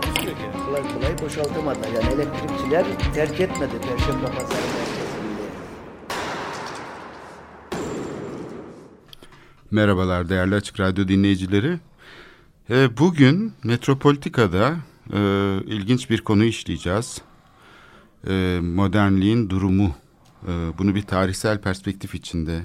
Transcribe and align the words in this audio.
Takusuyor 0.00 0.36
ki. 0.36 0.42
Kolay 0.66 0.82
kolay 0.94 1.18
boşaltamadı. 1.18 1.78
Yani 1.94 2.14
elektrikçiler 2.14 2.86
terk 3.14 3.40
etmedi 3.40 3.72
Perşembe 3.80 4.26
Pazarı. 4.26 4.62
Merhabalar 9.70 10.28
değerli 10.28 10.54
Açık 10.54 10.80
Radyo 10.80 11.08
dinleyicileri. 11.08 11.78
Ee, 12.70 12.96
bugün 12.98 13.52
Metropolitika'da 13.64 14.76
e, 15.12 15.20
ilginç 15.66 16.10
bir 16.10 16.20
konu 16.20 16.44
işleyeceğiz. 16.44 17.22
E, 18.28 18.60
modernliğin 18.62 19.50
durumu. 19.50 19.94
E, 20.48 20.52
bunu 20.78 20.94
bir 20.94 21.02
tarihsel 21.02 21.60
perspektif 21.60 22.14
içinde 22.14 22.60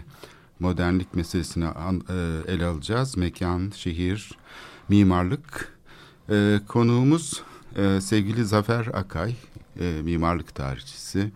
modernlik 0.60 1.16
meselesini 1.16 1.68
an, 1.68 2.02
e, 2.10 2.52
ele 2.54 2.66
alacağız. 2.66 3.18
Mekan, 3.18 3.72
şehir, 3.76 4.32
mimarlık. 4.90 5.79
E, 6.32 6.60
konuğumuz 6.68 7.44
e, 7.76 8.02
sevgili 8.02 8.46
Zafer 8.46 8.88
Akay, 8.94 9.36
e, 9.80 10.02
mimarlık 10.04 10.56
tarihçisi. 10.56 11.32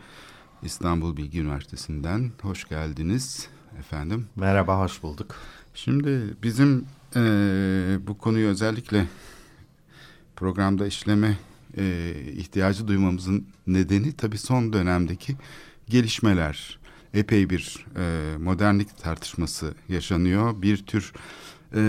İstanbul 0.64 1.18
Bilgi 1.18 1.42
Üniversitesi'nden. 1.42 2.32
Hoş 2.42 2.70
geldiniz 2.70 3.48
efendim. 3.80 4.28
Merhaba, 4.36 4.80
hoş 4.80 5.04
bulduk. 5.04 5.36
Şimdi 5.74 6.36
bizim 6.44 6.86
e, 7.16 7.22
bu 8.02 8.18
konuyu 8.18 8.48
özellikle 8.48 9.08
programda 10.36 10.88
işleme 10.88 11.38
e, 11.78 12.14
ihtiyacı 12.36 12.88
duymamızın 12.88 13.48
nedeni 13.68 14.12
tabii 14.12 14.38
son 14.38 14.74
dönemdeki 14.74 15.36
gelişmeler. 15.90 16.80
Epey 17.14 17.50
bir 17.50 17.86
e, 17.98 18.38
modernlik 18.38 18.98
tartışması 18.98 19.74
yaşanıyor. 19.90 20.62
Bir 20.62 20.78
tür 20.78 21.14
e, 21.74 21.80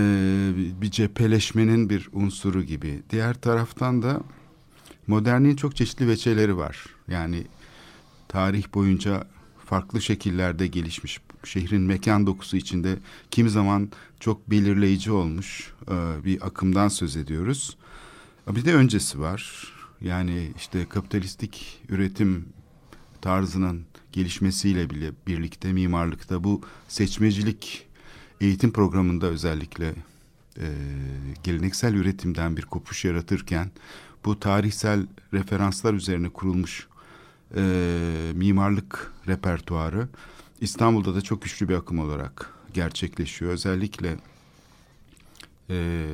bir 0.81 0.91
cepheleşmenin 0.91 1.89
bir 1.89 2.09
unsuru 2.13 2.63
gibi. 2.63 3.03
Diğer 3.09 3.33
taraftan 3.33 4.01
da 4.01 4.21
modernliğin 5.07 5.55
çok 5.55 5.75
çeşitli 5.75 6.07
veçeleri 6.07 6.57
var. 6.57 6.85
Yani 7.07 7.43
tarih 8.27 8.73
boyunca 8.73 9.27
farklı 9.65 10.01
şekillerde 10.01 10.67
gelişmiş 10.67 11.19
şehrin 11.43 11.81
mekan 11.81 12.27
dokusu 12.27 12.57
içinde 12.57 12.97
kimi 13.31 13.49
zaman 13.49 13.91
çok 14.19 14.49
belirleyici 14.49 15.11
olmuş 15.11 15.73
e, 15.87 16.25
bir 16.25 16.47
akımdan 16.47 16.87
söz 16.87 17.15
ediyoruz. 17.17 17.77
Bir 18.49 18.65
de 18.65 18.73
öncesi 18.73 19.19
var. 19.19 19.73
Yani 20.01 20.51
işte 20.57 20.85
kapitalistik 20.89 21.81
üretim 21.89 22.45
tarzının 23.21 23.85
gelişmesiyle 24.11 24.89
bile 24.89 25.11
birlikte 25.27 25.73
mimarlıkta 25.73 26.43
bu 26.43 26.61
seçmecilik 26.87 27.87
eğitim 28.41 28.71
programında 28.71 29.27
özellikle 29.27 29.95
e, 30.59 30.67
geleneksel 31.43 31.93
üretimden 31.93 32.57
bir 32.57 32.61
kopuş 32.61 33.05
yaratırken 33.05 33.71
bu 34.25 34.39
tarihsel 34.39 35.07
referanslar 35.33 35.93
üzerine 35.93 36.29
kurulmuş 36.29 36.87
e, 37.55 37.61
mimarlık 38.35 39.13
repertuarı 39.27 40.07
İstanbul'da 40.61 41.15
da 41.15 41.21
çok 41.21 41.41
güçlü 41.41 41.69
bir 41.69 41.75
akım 41.75 41.99
olarak 41.99 42.53
gerçekleşiyor. 42.73 43.51
Özellikle 43.51 44.17
e, 45.69 46.07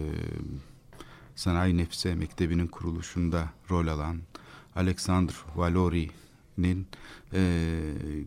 Sanayi 1.35 1.77
Nefse 1.77 2.15
Mektebi'nin 2.15 2.67
kuruluşunda 2.67 3.49
rol 3.69 3.87
alan 3.87 4.17
Alexander 4.75 5.35
Valori'nin 5.55 6.87
e, 7.33 7.41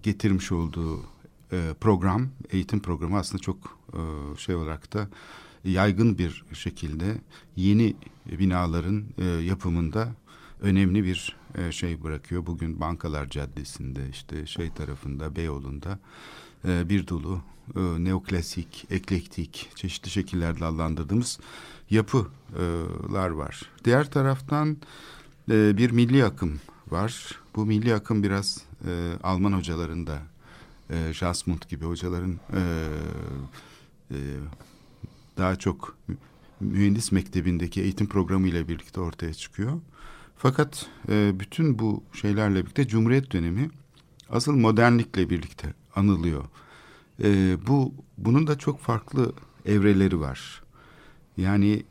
getirmiş 0.03 0.53
olduğu 0.53 1.14
program, 1.81 2.29
eğitim 2.51 2.81
programı 2.81 3.19
aslında 3.19 3.43
çok 3.43 3.79
e, 3.93 4.01
şey 4.39 4.55
olarak 4.55 4.93
da 4.93 5.09
yaygın 5.65 6.19
bir 6.19 6.45
şekilde 6.53 7.21
yeni 7.57 7.97
binaların 8.27 9.05
e, 9.19 9.25
yapımında 9.25 10.09
önemli 10.61 11.05
bir 11.05 11.37
e, 11.55 11.73
şey 11.73 12.03
bırakıyor. 12.03 12.47
Bugün 12.47 12.81
Bankalar 12.81 13.29
Caddesi'nde 13.29 14.09
işte 14.11 14.47
şey 14.47 14.71
tarafında 14.71 15.37
Beyoğlu'nda 15.37 15.99
e, 16.69 16.89
bir 16.89 17.09
dolu 17.09 17.41
e, 17.77 17.81
neoklasik, 17.81 18.87
eklektik 18.91 19.71
çeşitli 19.75 20.11
şekillerde 20.11 20.65
adlandırdığımız 20.65 21.39
yapılar 21.91 23.31
var. 23.31 23.63
Diğer 23.85 24.11
taraftan 24.11 24.77
e, 25.51 25.77
bir 25.77 25.91
milli 25.91 26.25
akım 26.25 26.61
var. 26.91 27.41
Bu 27.57 27.67
milli 27.67 27.95
akım 27.95 28.23
biraz 28.23 28.63
e, 28.87 29.13
Alman 29.23 29.53
hocaların 29.53 30.07
da 30.07 30.34
e, 30.91 31.13
Jasmund 31.13 31.63
gibi 31.69 31.85
hocaların 31.85 32.41
e, 32.53 32.61
e, 34.11 34.19
daha 35.39 35.57
çok 35.57 35.99
mühendis 36.61 37.13
mektebindeki 37.13 37.83
eğitim 37.83 38.07
programı 38.09 38.49
ile 38.49 38.69
birlikte 38.69 39.01
ortaya 39.01 39.35
çıkıyor. 39.35 39.81
Fakat 40.37 40.87
e, 41.09 41.41
bütün 41.41 41.79
bu 41.79 42.03
şeylerle 42.13 42.63
birlikte 42.63 42.89
Cumhuriyet 42.89 43.33
dönemi 43.33 43.71
asıl 44.31 44.53
modernlikle 44.53 45.31
birlikte 45.31 45.75
anılıyor. 45.97 46.45
E, 47.23 47.57
bu 47.67 47.95
bunun 48.19 48.47
da 48.47 48.59
çok 48.59 48.81
farklı 48.81 49.33
evreleri 49.67 50.21
var. 50.21 50.63
Yani 51.37 51.83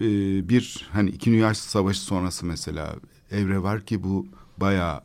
e, 0.00 0.08
bir 0.48 0.88
hani 0.92 1.10
iki 1.10 1.30
Dünya 1.30 1.54
Savaşı 1.54 2.00
sonrası 2.00 2.46
mesela 2.46 2.96
evre 3.30 3.62
var 3.62 3.86
ki 3.86 4.02
bu 4.02 4.26
bayağı 4.56 5.00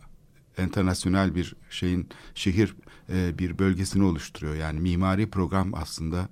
internasyonel 0.57 1.35
bir 1.35 1.55
şeyin 1.69 2.09
şehir 2.35 2.75
e, 3.09 3.37
bir 3.39 3.59
bölgesini 3.59 4.03
oluşturuyor. 4.03 4.55
Yani 4.55 4.79
mimari 4.79 5.29
program 5.29 5.73
aslında 5.73 6.29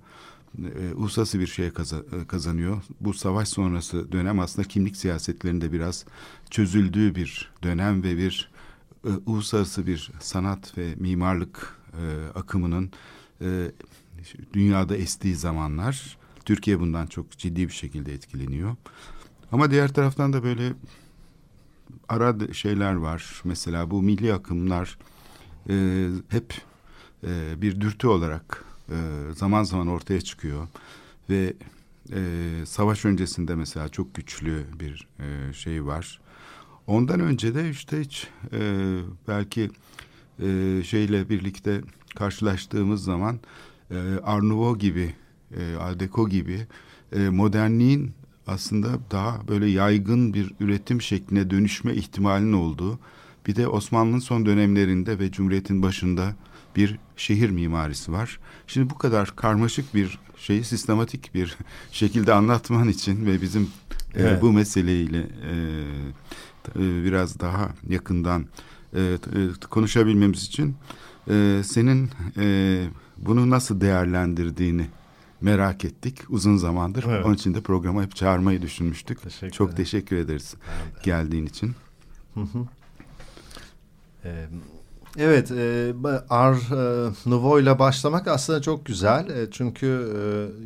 e, 0.58 0.94
uluslararası 0.94 1.40
bir 1.40 1.46
şeye 1.46 1.68
e, 1.68 2.26
kazanıyor. 2.26 2.82
Bu 3.00 3.14
savaş 3.14 3.48
sonrası 3.48 4.12
dönem 4.12 4.40
aslında 4.40 4.68
kimlik 4.68 4.96
siyasetlerinde 4.96 5.72
biraz 5.72 6.04
çözüldüğü 6.50 7.14
bir 7.14 7.52
dönem 7.62 8.02
ve 8.02 8.16
bir 8.16 8.50
uluslararası 9.26 9.86
bir 9.86 10.12
sanat 10.20 10.78
ve 10.78 10.94
mimarlık 10.96 11.76
akımının 12.34 12.90
dünyada 14.52 14.96
estiği 14.96 15.34
zamanlar. 15.34 16.18
Türkiye 16.44 16.80
bundan 16.80 17.06
çok 17.06 17.30
ciddi 17.30 17.68
bir 17.68 17.72
şekilde 17.72 18.14
etkileniyor. 18.14 18.76
Ama 19.52 19.70
diğer 19.70 19.92
taraftan 19.92 20.32
da 20.32 20.42
böyle 20.42 20.72
ara 22.08 22.52
şeyler 22.52 22.94
var. 22.94 23.40
Mesela 23.44 23.90
bu 23.90 24.02
milli 24.02 24.34
akımlar 24.34 24.98
e, 25.70 26.06
hep 26.28 26.54
e, 27.26 27.62
bir 27.62 27.80
dürtü 27.80 28.06
olarak 28.06 28.64
e, 28.88 28.96
zaman 29.34 29.62
zaman 29.64 29.88
ortaya 29.88 30.20
çıkıyor 30.20 30.68
ve 31.30 31.54
e, 32.12 32.20
savaş 32.66 33.04
öncesinde 33.04 33.54
mesela 33.54 33.88
çok 33.88 34.14
güçlü 34.14 34.66
bir 34.80 35.08
e, 35.18 35.52
şey 35.52 35.86
var. 35.86 36.20
Ondan 36.86 37.20
önce 37.20 37.54
de 37.54 37.70
işte 37.70 38.00
hiç 38.00 38.28
e, 38.52 38.98
belki 39.28 39.70
e, 40.42 40.82
şeyle 40.84 41.28
birlikte 41.28 41.80
karşılaştığımız 42.16 43.04
zaman 43.04 43.40
e, 43.90 43.94
Nouveau 44.42 44.78
gibi, 44.78 45.14
e, 45.56 45.76
Art 45.76 46.00
Deco 46.00 46.28
gibi 46.28 46.66
e, 47.12 47.28
modernliğin 47.28 48.12
aslında 48.46 48.88
daha 49.10 49.48
böyle 49.48 49.66
yaygın 49.66 50.34
bir 50.34 50.52
üretim 50.60 51.02
şekline 51.02 51.50
dönüşme 51.50 51.94
ihtimalinin 51.94 52.52
olduğu 52.52 52.98
bir 53.46 53.56
de 53.56 53.68
Osmanlı'nın 53.68 54.18
son 54.18 54.46
dönemlerinde 54.46 55.18
ve 55.18 55.30
Cumhuriyet'in 55.30 55.82
başında 55.82 56.34
bir 56.76 56.98
şehir 57.16 57.50
mimarisi 57.50 58.12
var. 58.12 58.40
Şimdi 58.66 58.90
bu 58.90 58.98
kadar 58.98 59.36
karmaşık 59.36 59.94
bir 59.94 60.18
şeyi 60.36 60.64
sistematik 60.64 61.34
bir 61.34 61.56
şekilde 61.92 62.32
anlatman 62.32 62.88
için 62.88 63.26
ve 63.26 63.42
bizim 63.42 63.70
evet. 64.14 64.38
e, 64.38 64.42
bu 64.42 64.52
meseleyle 64.52 65.18
e, 65.18 65.54
e, 66.76 67.04
biraz 67.04 67.40
daha 67.40 67.70
yakından 67.88 68.46
e, 68.94 69.00
e, 69.00 69.16
konuşabilmemiz 69.70 70.44
için 70.44 70.76
e, 71.30 71.62
senin 71.64 72.10
e, 72.38 72.86
bunu 73.16 73.50
nasıl 73.50 73.80
değerlendirdiğini 73.80 74.86
merak 75.40 75.84
ettik 75.84 76.18
uzun 76.28 76.56
zamandır. 76.56 77.04
Evet. 77.08 77.26
Onun 77.26 77.34
için 77.34 77.54
de 77.54 77.60
programa 77.60 78.02
hep 78.02 78.16
çağırmayı 78.16 78.62
düşünmüştük. 78.62 79.22
Teşekkür 79.22 79.50
Çok 79.50 79.76
teşekkür 79.76 80.16
ederiz 80.16 80.54
geldiğin 81.02 81.46
için. 81.46 81.74
Hı 82.34 82.40
hı. 82.40 82.66
Evet, 85.18 85.50
e, 85.50 85.92
Art 86.30 86.72
e, 86.72 87.08
Nouveau 87.26 87.60
ile 87.60 87.78
başlamak 87.78 88.28
aslında 88.28 88.62
çok 88.62 88.86
güzel. 88.86 89.28
E, 89.30 89.50
çünkü 89.50 89.86
e, 89.86 90.20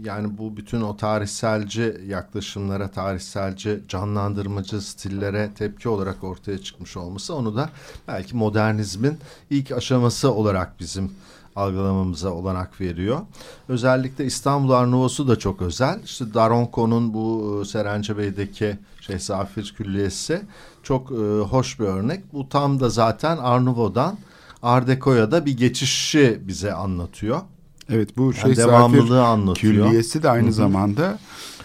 yani 0.09 0.39
bu 0.39 0.57
bütün 0.57 0.81
o 0.81 0.97
tarihselci 0.97 1.97
yaklaşımlara, 2.07 2.89
tarihselci 2.89 3.81
canlandırmacı 3.89 4.81
stillere 4.81 5.51
tepki 5.59 5.89
olarak 5.89 6.25
ortaya 6.25 6.59
çıkmış 6.59 6.97
olması 6.97 7.35
onu 7.35 7.57
da 7.57 7.71
belki 8.09 8.37
modernizmin 8.37 9.19
ilk 9.51 9.73
aşaması 9.73 10.33
olarak 10.33 10.81
bizim 10.81 11.13
algılamamıza 11.56 12.31
olanak 12.31 12.81
veriyor. 12.81 13.21
Özellikle 13.69 14.25
İstanbul 14.25 14.71
Arnavut'u 14.71 15.29
da 15.29 15.39
çok 15.39 15.63
özel. 15.63 16.01
İşte 16.05 16.35
Daronco'nun 16.35 17.15
bu 17.15 17.65
Serencebe'deki 17.65 18.79
şey 19.11 19.21
Zafir 19.21 19.75
Külliyesi 19.77 20.43
çok 20.83 21.12
e, 21.12 21.41
hoş 21.41 21.81
bir 21.81 21.85
örnek. 21.85 22.33
Bu 22.33 22.49
tam 22.49 22.81
da 22.81 22.89
zaten 22.89 23.37
Arnavut'dan 23.37 24.19
Art 24.62 24.89
Deco'ya 24.89 25.31
da 25.31 25.47
bir 25.47 25.57
geçişi 25.57 26.41
bize 26.43 26.73
anlatıyor. 26.73 27.41
Evet 27.89 28.17
bu 28.17 28.33
şey 28.33 28.51
yani 28.51 28.57
devamlılığı 28.57 29.25
anlatıyor. 29.25 29.75
Külliyesi 29.75 30.23
de 30.23 30.31
aynı 30.31 30.45
Hı-hı. 30.47 30.53
zamanda 30.53 31.19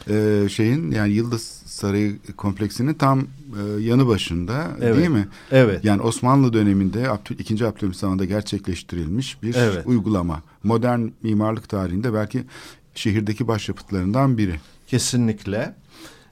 e, 0.10 0.46
şeyin 0.50 0.92
yani 0.92 1.14
Yıldız 1.14 1.56
Sarayı 1.66 2.20
kompleksinin 2.38 2.94
tam 2.94 3.20
e, 3.20 3.82
yanı 3.82 4.08
başında 4.08 4.68
evet. 4.82 4.98
değil 4.98 5.10
mi? 5.10 5.28
Evet. 5.52 5.86
Yani 5.86 6.02
Osmanlı 6.02 6.54
döneminde 6.54 7.10
Abdül, 7.10 7.40
2. 7.40 7.66
Abdülhamit 7.66 7.98
zamanında 7.98 8.26
gerçekleştirilmiş 8.26 9.44
bir 9.44 9.56
evet. 9.56 9.88
uygulama. 9.88 10.42
Modern 10.64 11.02
mimarlık 11.24 11.70
tarihinde 11.70 12.14
belki 12.14 12.44
şehirdeki 12.96 13.48
başyapıtlarından 13.48 14.38
biri. 14.38 14.60
Kesinlikle. 14.88 15.76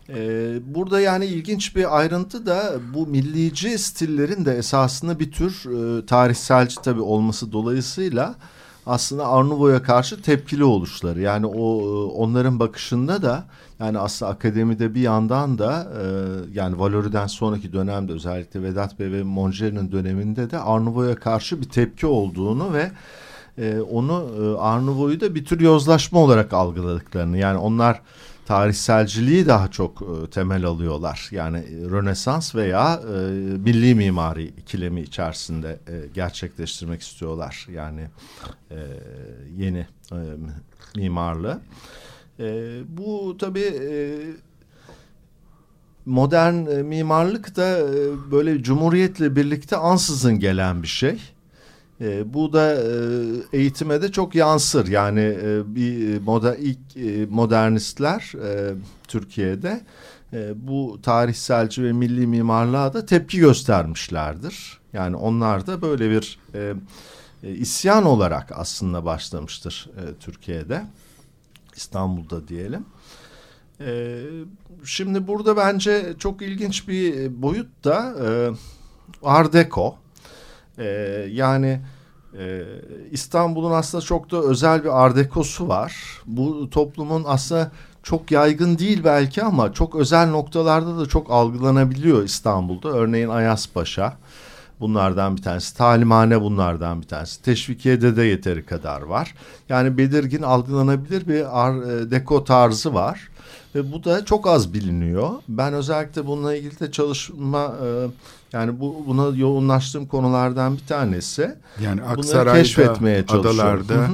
Ee, 0.10 0.60
burada 0.76 1.02
yani 1.02 1.26
ilginç 1.26 1.76
bir 1.76 1.98
ayrıntı 1.98 2.46
da 2.46 2.74
bu 2.94 3.08
millici 3.08 3.78
stillerin 3.78 4.46
de 4.46 4.58
esasında 4.58 5.20
bir 5.20 5.32
tür 5.32 5.52
e, 5.66 6.06
tarihselci 6.06 6.76
tabii 6.82 7.02
olması 7.02 7.52
dolayısıyla 7.52 8.36
aslında 8.86 9.28
Arnavut'a 9.28 9.84
karşı 9.84 10.22
tepkili 10.22 10.64
oluşları. 10.64 11.22
Yani 11.22 11.46
o 11.46 11.82
e, 11.82 12.12
onların 12.14 12.60
bakışında 12.60 13.22
da 13.22 13.44
yani 13.80 14.00
aslında 14.00 14.32
akademide 14.32 14.96
bir 14.96 15.02
yandan 15.02 15.58
da 15.58 15.88
e, 16.02 16.06
yani 16.54 16.80
Valori'den 16.80 17.28
sonraki 17.28 17.74
dönemde 17.74 18.14
özellikle 18.14 18.64
Vedat 18.64 19.00
Bey 19.00 19.12
ve 19.12 19.24
Monjeri'nin 19.24 19.92
döneminde 19.92 20.52
de 20.52 20.60
Arnavut'a 20.60 21.16
karşı 21.16 21.62
bir 21.62 21.70
tepki 21.70 22.08
olduğunu 22.08 22.74
ve 22.74 22.92
e, 23.58 23.82
onu 23.82 24.28
e, 24.42 24.60
Arnavut'u 24.60 25.22
da 25.22 25.36
bir 25.36 25.46
tür 25.46 25.60
yozlaşma 25.60 26.20
olarak 26.20 26.54
algıladıklarını 26.54 27.38
yani 27.38 27.58
onlar 27.58 28.02
tarihselciliği 28.46 29.48
daha 29.48 29.68
çok 29.72 30.02
e, 30.02 30.30
temel 30.30 30.66
alıyorlar. 30.66 31.28
Yani 31.32 31.64
Rönesans 31.92 32.56
veya 32.56 33.02
e, 33.04 33.18
milli 33.58 33.96
mimari 33.96 34.46
ikilemi 34.46 35.02
içerisinde 35.02 35.80
e, 35.88 36.08
gerçekleştirmek 36.14 37.02
istiyorlar. 37.02 37.68
Yani 37.72 38.08
e, 38.72 38.78
yeni 39.58 39.88
e, 40.12 40.18
mimarlığı. 40.96 41.62
E, 42.40 42.80
bu 42.88 43.38
tabii 43.40 43.60
e, 43.60 43.92
modern 46.06 46.66
e, 46.66 46.84
mimarlık 46.84 47.56
da 47.56 47.80
e, 47.80 48.32
böyle 48.32 48.64
cumhuriyetle 48.64 49.36
birlikte 49.36 49.78
ansızın 49.78 50.40
gelen 50.40 50.84
bir 50.84 50.88
şey. 50.88 51.33
E, 52.04 52.34
bu 52.34 52.54
da 52.54 52.74
e, 52.74 53.58
eğitime 53.58 54.02
de 54.02 54.12
çok 54.12 54.36
yansır. 54.36 54.88
Yani 54.88 55.38
e, 55.44 55.76
bir 55.76 56.22
moda 56.22 56.56
ilk 56.56 56.98
e, 56.98 57.26
modernistler 57.30 58.32
e, 58.44 58.74
Türkiye'de 59.08 59.82
e, 60.34 60.68
bu 60.68 61.00
tarihselci 61.04 61.84
ve 61.84 61.92
milli 61.92 62.28
mimarlığa 62.28 62.94
da 62.94 63.06
tepki 63.06 63.40
göstermişlerdir. 63.40 64.80
Yani 64.94 65.16
onlar 65.16 65.68
da 65.68 65.82
böyle 65.82 66.10
bir 66.10 66.40
e, 66.54 66.74
e, 67.44 67.52
isyan 67.52 68.06
olarak 68.06 68.52
aslında 68.56 69.06
başlamıştır 69.06 69.90
e, 69.98 70.02
Türkiye'de. 70.20 70.84
İstanbul'da 71.76 72.48
diyelim. 72.48 72.86
E, 73.80 74.22
şimdi 74.84 75.28
burada 75.28 75.58
bence 75.58 76.14
çok 76.20 76.42
ilginç 76.42 76.88
bir 76.88 77.42
boyut 77.42 77.84
da 77.84 78.16
e, 78.26 78.28
Art 79.24 79.54
Deco. 79.54 80.03
E, 80.78 80.86
yani 81.32 81.80
e, 82.38 82.64
İstanbul'un 83.12 83.72
aslında 83.72 84.04
çok 84.04 84.32
da 84.32 84.42
özel 84.42 84.84
bir 84.84 85.04
Art 85.04 85.16
Deco'su 85.16 85.68
var. 85.68 85.96
Bu 86.26 86.70
toplumun 86.70 87.24
aslında 87.28 87.72
çok 88.04 88.32
yaygın 88.32 88.78
değil 88.78 89.04
belki 89.04 89.44
ama 89.44 89.74
çok 89.74 89.96
özel 89.96 90.30
noktalarda 90.30 91.00
da 91.00 91.06
çok 91.06 91.32
algılanabiliyor 91.32 92.24
İstanbul'da. 92.24 92.90
Örneğin 92.90 93.30
Ayaspaşa 93.30 94.18
bunlardan 94.80 95.38
bir 95.38 95.42
tanesi. 95.42 95.78
Talimhane 95.78 96.42
bunlardan 96.42 97.02
bir 97.02 97.08
tanesi. 97.08 97.42
Teşvikiye'de 97.42 98.16
de 98.16 98.24
yeteri 98.24 98.66
kadar 98.66 99.02
var. 99.02 99.36
Yani 99.70 99.98
belirgin 99.98 100.42
algılanabilir 100.42 101.28
bir 101.28 101.64
Art 101.64 101.88
e, 101.88 102.12
Deco 102.12 102.44
tarzı 102.44 102.94
var. 102.94 103.30
Ve 103.76 103.92
bu 103.92 104.04
da 104.04 104.26
çok 104.26 104.48
az 104.48 104.74
biliniyor. 104.74 105.30
Ben 105.48 105.74
özellikle 105.74 106.28
bununla 106.28 106.56
ilgili 106.56 106.80
de 106.80 106.92
çalışma 106.92 107.76
e, 107.86 108.08
yani 108.54 108.80
bu 108.80 109.04
buna 109.08 109.38
yoğunlaştığım 109.38 110.06
konulardan 110.06 110.74
bir 110.78 110.88
tanesi. 110.88 111.56
Yani 111.84 112.02
Aksaray'da, 112.02 112.58
keşfetmeye 112.58 113.26
adalarda 113.30 114.08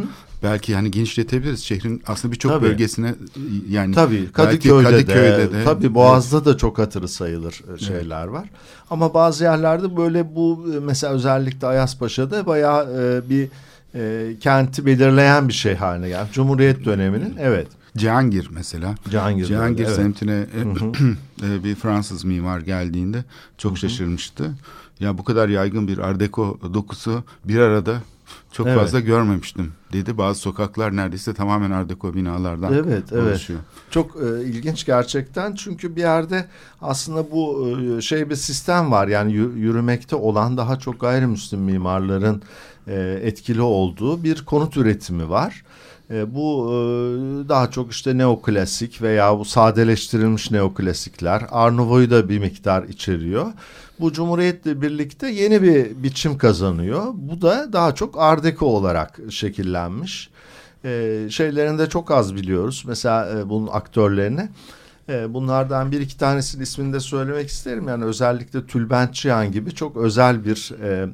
belki 0.43 0.71
yani 0.71 0.91
genişletebiliriz. 0.91 1.63
Şehrin 1.63 2.03
aslında 2.07 2.33
birçok 2.33 2.61
bölgesine 2.61 3.15
yani 3.69 3.95
tabii 3.95 4.31
Kadıköy'de, 4.31 4.89
Kadıköy'de 4.89 5.37
de, 5.37 5.53
de 5.53 5.63
tabii 5.63 5.95
Boğaz'da 5.95 6.37
evet. 6.37 6.45
da 6.45 6.57
çok 6.57 6.77
hatırı 6.77 7.07
sayılır 7.07 7.61
e, 7.75 7.77
şeyler 7.77 8.23
evet. 8.23 8.33
var. 8.33 8.49
Ama 8.89 9.13
bazı 9.13 9.43
yerlerde 9.43 9.97
böyle 9.97 10.35
bu 10.35 10.65
e, 10.75 10.79
mesela 10.79 11.13
özellikle 11.13 11.67
Ayaspaşa'da 11.67 12.45
bayağı 12.45 12.83
e, 13.01 13.29
bir 13.29 13.47
e, 13.95 14.33
kenti 14.39 14.85
belirleyen 14.85 15.47
bir 15.47 15.53
şey 15.53 15.75
haline 15.75 16.09
geldi. 16.09 16.29
Cumhuriyet 16.33 16.85
döneminin 16.85 17.35
evet. 17.39 17.67
Cihangir 17.99 18.49
mesela. 18.51 18.95
Cihangir, 19.09 19.45
Cihangir 19.45 19.85
evet. 19.85 19.95
semtine 19.95 20.45
e, 21.43 21.63
bir 21.63 21.75
Fransız 21.75 22.23
mimar 22.23 22.59
geldiğinde 22.59 23.23
çok 23.57 23.71
Hı 23.71 23.75
-hı. 23.75 23.79
şaşırmıştı. 23.79 24.51
Ya 24.99 25.17
bu 25.17 25.23
kadar 25.23 25.49
yaygın 25.49 25.87
bir 25.87 25.97
Art 25.97 26.19
Deco 26.19 26.59
dokusu 26.73 27.23
bir 27.45 27.59
arada 27.59 28.01
çok 28.51 28.67
evet. 28.67 28.79
fazla 28.79 28.99
görmemiştim 28.99 29.73
dedi. 29.93 30.17
Bazı 30.17 30.39
sokaklar 30.39 30.95
neredeyse 30.95 31.33
tamamen 31.33 31.71
Art 31.71 31.89
Deco 31.89 32.13
binalardan 32.13 32.73
evet, 32.73 33.13
oluşuyor. 33.13 33.59
Evet. 33.59 33.91
Çok 33.91 34.15
e, 34.15 34.43
ilginç 34.43 34.85
gerçekten 34.85 35.55
çünkü 35.55 35.95
bir 35.95 36.01
yerde 36.01 36.45
aslında 36.81 37.31
bu 37.31 37.69
e, 37.97 38.01
şey 38.01 38.29
bir 38.29 38.35
sistem 38.35 38.91
var. 38.91 39.07
Yani 39.07 39.33
yürümekte 39.33 40.15
olan 40.15 40.57
daha 40.57 40.79
çok 40.79 40.99
gayrimüslim 41.01 41.59
mimarların 41.59 42.41
e, 42.87 43.19
etkili 43.23 43.61
olduğu 43.61 44.23
bir 44.23 44.45
konut 44.45 44.77
üretimi 44.77 45.29
var. 45.29 45.63
E, 46.11 46.35
bu 46.35 46.67
e, 46.69 47.49
daha 47.49 47.71
çok 47.71 47.91
işte 47.91 48.17
neoklasik 48.17 49.01
veya 49.01 49.39
bu 49.39 49.45
sadeleştirilmiş 49.45 50.51
neoklasikler. 50.51 51.43
Arnavut'u 51.51 52.11
da 52.11 52.29
bir 52.29 52.39
miktar 52.39 52.83
içeriyor. 52.83 53.53
Bu 53.99 54.13
Cumhuriyet'le 54.13 54.81
birlikte 54.81 55.27
yeni 55.27 55.61
bir 55.61 56.03
biçim 56.03 56.37
kazanıyor. 56.37 57.03
Bu 57.13 57.41
da 57.41 57.73
daha 57.73 57.95
çok 57.95 58.19
Art 58.19 58.61
olarak 58.61 59.19
şekillenmiş. 59.29 60.29
E, 60.85 61.27
şeylerinde 61.29 61.89
çok 61.89 62.11
az 62.11 62.35
biliyoruz. 62.35 62.83
Mesela 62.87 63.29
e, 63.29 63.49
bunun 63.49 63.67
aktörlerini. 63.71 64.49
E, 65.09 65.33
bunlardan 65.33 65.91
bir 65.91 66.01
iki 66.01 66.17
tanesinin 66.17 66.63
ismini 66.63 66.93
de 66.93 66.99
söylemek 66.99 67.49
isterim. 67.49 67.87
Yani 67.87 68.03
özellikle 68.03 68.65
Tülbent 68.65 69.13
Çiyan 69.13 69.51
gibi 69.51 69.71
çok 69.75 69.97
özel 69.97 70.45
bir 70.45 70.71
e, 70.83 71.09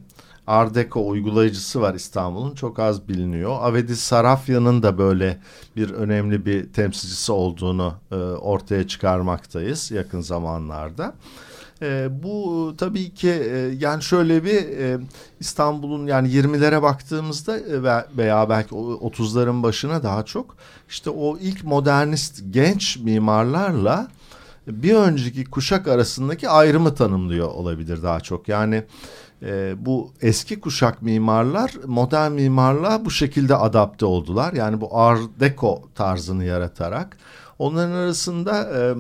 Art 0.48 0.76
Deco 0.76 1.08
uygulayıcısı 1.08 1.82
var 1.82 1.94
İstanbul'un 1.94 2.56
çok 2.56 2.80
az 2.80 3.08
biliniyor. 3.08 3.58
Avedi 3.62 3.96
Sarafya'nın 3.96 4.84
da 4.84 4.98
böyle 4.98 5.40
bir 5.76 5.90
önemli 5.90 6.46
bir 6.46 6.74
temsilcisi 6.74 7.32
olduğunu 7.32 7.94
e, 8.12 8.16
ortaya 8.16 8.88
çıkarmaktayız 8.88 9.92
yakın 9.92 10.22
zamanlarda. 10.22 11.14
E, 11.82 12.10
bu 12.24 12.74
tabii 12.78 13.14
ki 13.14 13.30
e, 13.30 13.58
yani 13.80 14.04
şöyle 14.04 14.44
bir 14.44 14.80
e, 14.80 15.00
İstanbul'un 15.40 16.08
yani 16.08 16.28
20'lere 16.28 16.82
baktığımızda 16.82 17.60
e, 17.60 17.84
veya 18.18 18.50
belki 18.50 18.76
30'ların 18.76 19.64
başına 19.64 20.04
daha 20.04 20.26
çok 20.26 20.58
işte 20.90 21.10
o 21.10 21.38
ilk 21.38 21.64
modernist 21.64 22.44
genç 22.52 22.98
mimarlarla 22.98 24.08
bir 24.68 24.94
önceki 24.94 25.46
kuşak 25.46 25.88
arasındaki 25.88 26.50
ayrımı 26.50 26.96
tanımlıyor 26.96 27.48
olabilir 27.48 28.04
daha 28.04 28.20
çok. 28.20 28.48
Yani 28.48 28.84
e, 29.44 29.74
bu 29.78 30.14
eski 30.22 30.60
kuşak 30.60 31.02
mimarlar 31.02 31.72
modern 31.86 32.32
mimarlığa 32.32 33.06
bu 33.06 33.12
şekilde 33.12 33.56
adapte 33.56 34.06
oldular. 34.06 34.54
Yani 34.54 34.82
bu 34.82 34.98
Art 34.98 35.22
Deco 35.40 35.84
tarzını 35.96 36.46
yaratarak. 36.46 37.18
Onların 37.60 37.92
arasında 37.92 38.70
e, 38.80 38.96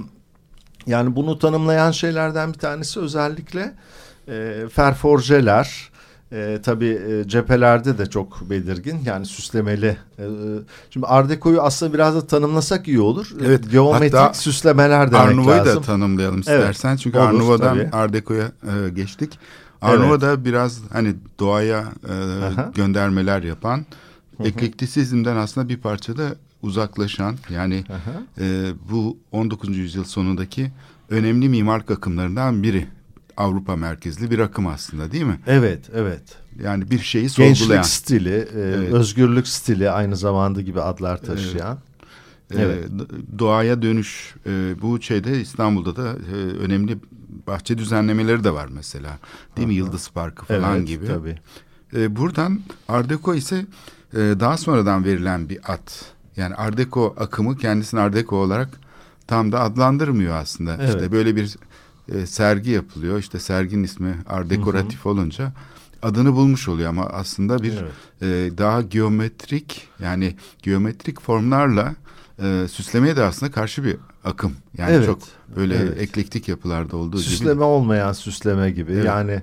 yani 0.87 1.15
bunu 1.15 1.39
tanımlayan 1.39 1.91
şeylerden 1.91 2.53
bir 2.53 2.59
tanesi 2.59 2.99
özellikle 2.99 3.73
e, 4.27 4.65
ferforjeler, 4.71 5.91
e, 6.31 6.59
tabii 6.63 6.99
e, 7.09 7.27
cephelerde 7.27 7.97
de 7.97 8.05
çok 8.05 8.49
belirgin 8.49 8.99
yani 9.05 9.25
süslemeli. 9.25 9.97
E, 10.19 10.23
şimdi 10.89 11.07
Art 11.07 11.29
Deco'yu 11.29 11.61
aslında 11.61 11.93
biraz 11.93 12.15
da 12.15 12.27
tanımlasak 12.27 12.87
iyi 12.87 13.01
olur. 13.01 13.31
Evet. 13.45 13.71
Geometrik 13.71 14.35
süslemeler 14.35 15.11
demek 15.11 15.27
Arnavut'u 15.27 15.49
lazım. 15.49 15.75
da 15.75 15.81
tanımlayalım 15.81 16.39
istersen. 16.39 16.89
Evet, 16.89 16.99
Çünkü 16.99 17.19
Arnavut'dan 17.19 17.79
Art 17.91 18.13
Deco'ya 18.13 18.51
e, 18.63 18.89
geçtik. 18.89 19.39
Arnavut 19.93 20.21
da 20.21 20.45
biraz 20.45 20.81
hani 20.93 21.15
doğaya 21.39 21.85
e, 22.09 22.13
Aha. 22.43 22.71
göndermeler 22.75 23.43
yapan, 23.43 23.85
eklektisizmden 24.43 25.35
aslında 25.35 25.69
bir 25.69 25.77
parça 25.77 26.17
da 26.17 26.35
uzaklaşan 26.61 27.35
yani 27.49 27.83
Aha. 27.89 28.23
e, 28.45 28.71
bu 28.91 29.17
19. 29.31 29.77
yüzyıl 29.77 30.03
sonundaki 30.03 30.71
önemli 31.09 31.49
mimarlık 31.49 31.91
akımlarından 31.91 32.63
biri. 32.63 32.87
Avrupa 33.37 33.75
merkezli 33.75 34.31
bir 34.31 34.39
akım 34.39 34.67
aslında 34.67 35.11
değil 35.11 35.23
mi? 35.23 35.39
Evet, 35.47 35.89
evet. 35.95 36.21
Yani 36.63 36.91
bir 36.91 36.99
şeyi 36.99 37.29
sorgulayan. 37.29 37.55
Gençlik 37.57 37.85
stili, 37.85 38.29
e, 38.35 38.47
Evet. 38.55 38.93
özgürlük 38.93 39.47
stili 39.47 39.89
aynı 39.89 40.15
zamanda 40.15 40.61
gibi 40.61 40.81
adlar 40.81 41.21
taşıyan. 41.21 41.77
Ee, 42.51 42.61
Evet. 42.61 42.89
d- 42.89 43.39
doğaya 43.39 43.81
dönüş 43.81 44.35
e, 44.45 44.75
bu 44.81 45.01
şeyde 45.01 45.41
İstanbul'da 45.41 45.95
da 45.95 46.15
e, 46.31 46.35
önemli 46.35 46.97
bahçe 47.47 47.77
düzenlemeleri 47.77 48.43
de 48.43 48.53
var 48.53 48.67
mesela. 48.71 49.19
Değil 49.57 49.67
mi? 49.67 49.73
Yıldız 49.73 50.09
Parkı 50.09 50.45
falan 50.45 50.77
evet, 50.77 50.87
gibi. 50.87 51.07
Tabii. 51.07 51.39
E, 51.93 52.15
buradan 52.15 52.61
Art 52.87 53.09
Deco 53.09 53.35
ise 53.35 53.65
e, 54.13 54.17
daha 54.17 54.57
sonradan 54.57 55.05
verilen 55.05 55.49
bir 55.49 55.73
ad. 55.73 55.91
Yani 56.37 56.55
Art 56.55 56.77
Deco 56.77 57.15
akımı 57.17 57.57
kendisini 57.57 57.99
Art 57.99 58.13
Deco 58.13 58.35
olarak 58.35 58.69
tam 59.27 59.51
da 59.51 59.61
adlandırmıyor 59.61 60.35
aslında. 60.35 60.75
Evet. 60.79 60.89
İşte 60.89 61.11
böyle 61.11 61.35
bir 61.35 61.55
e, 62.13 62.25
sergi 62.25 62.71
yapılıyor. 62.71 63.19
İşte 63.19 63.39
serginin 63.39 63.83
ismi 63.83 64.15
Art 64.27 64.49
Dekoratif 64.49 65.05
olunca 65.05 65.53
adını 66.01 66.33
bulmuş 66.33 66.67
oluyor 66.67 66.89
ama 66.89 67.05
aslında 67.05 67.63
bir 67.63 67.73
Evet. 67.77 67.91
e, 68.21 68.57
daha 68.57 68.81
geometrik 68.81 69.87
yani 69.99 70.35
geometrik 70.63 71.21
formlarla 71.21 71.95
e, 72.39 72.67
süslemeye 72.71 73.15
de 73.15 73.23
aslında 73.23 73.51
karşı 73.51 73.83
bir 73.83 73.97
akım. 74.25 74.53
Yani 74.77 74.91
Evet, 74.93 75.05
çok 75.05 75.19
böyle 75.55 75.75
evet. 75.75 76.01
eklektik 76.01 76.47
yapılarda 76.47 76.97
olduğu 76.97 77.17
gibi. 77.17 77.29
Süsleme 77.29 77.63
olmayan 77.63 78.13
süsleme 78.13 78.71
gibi. 78.71 78.93
Evet. 78.93 79.05
Yani 79.05 79.41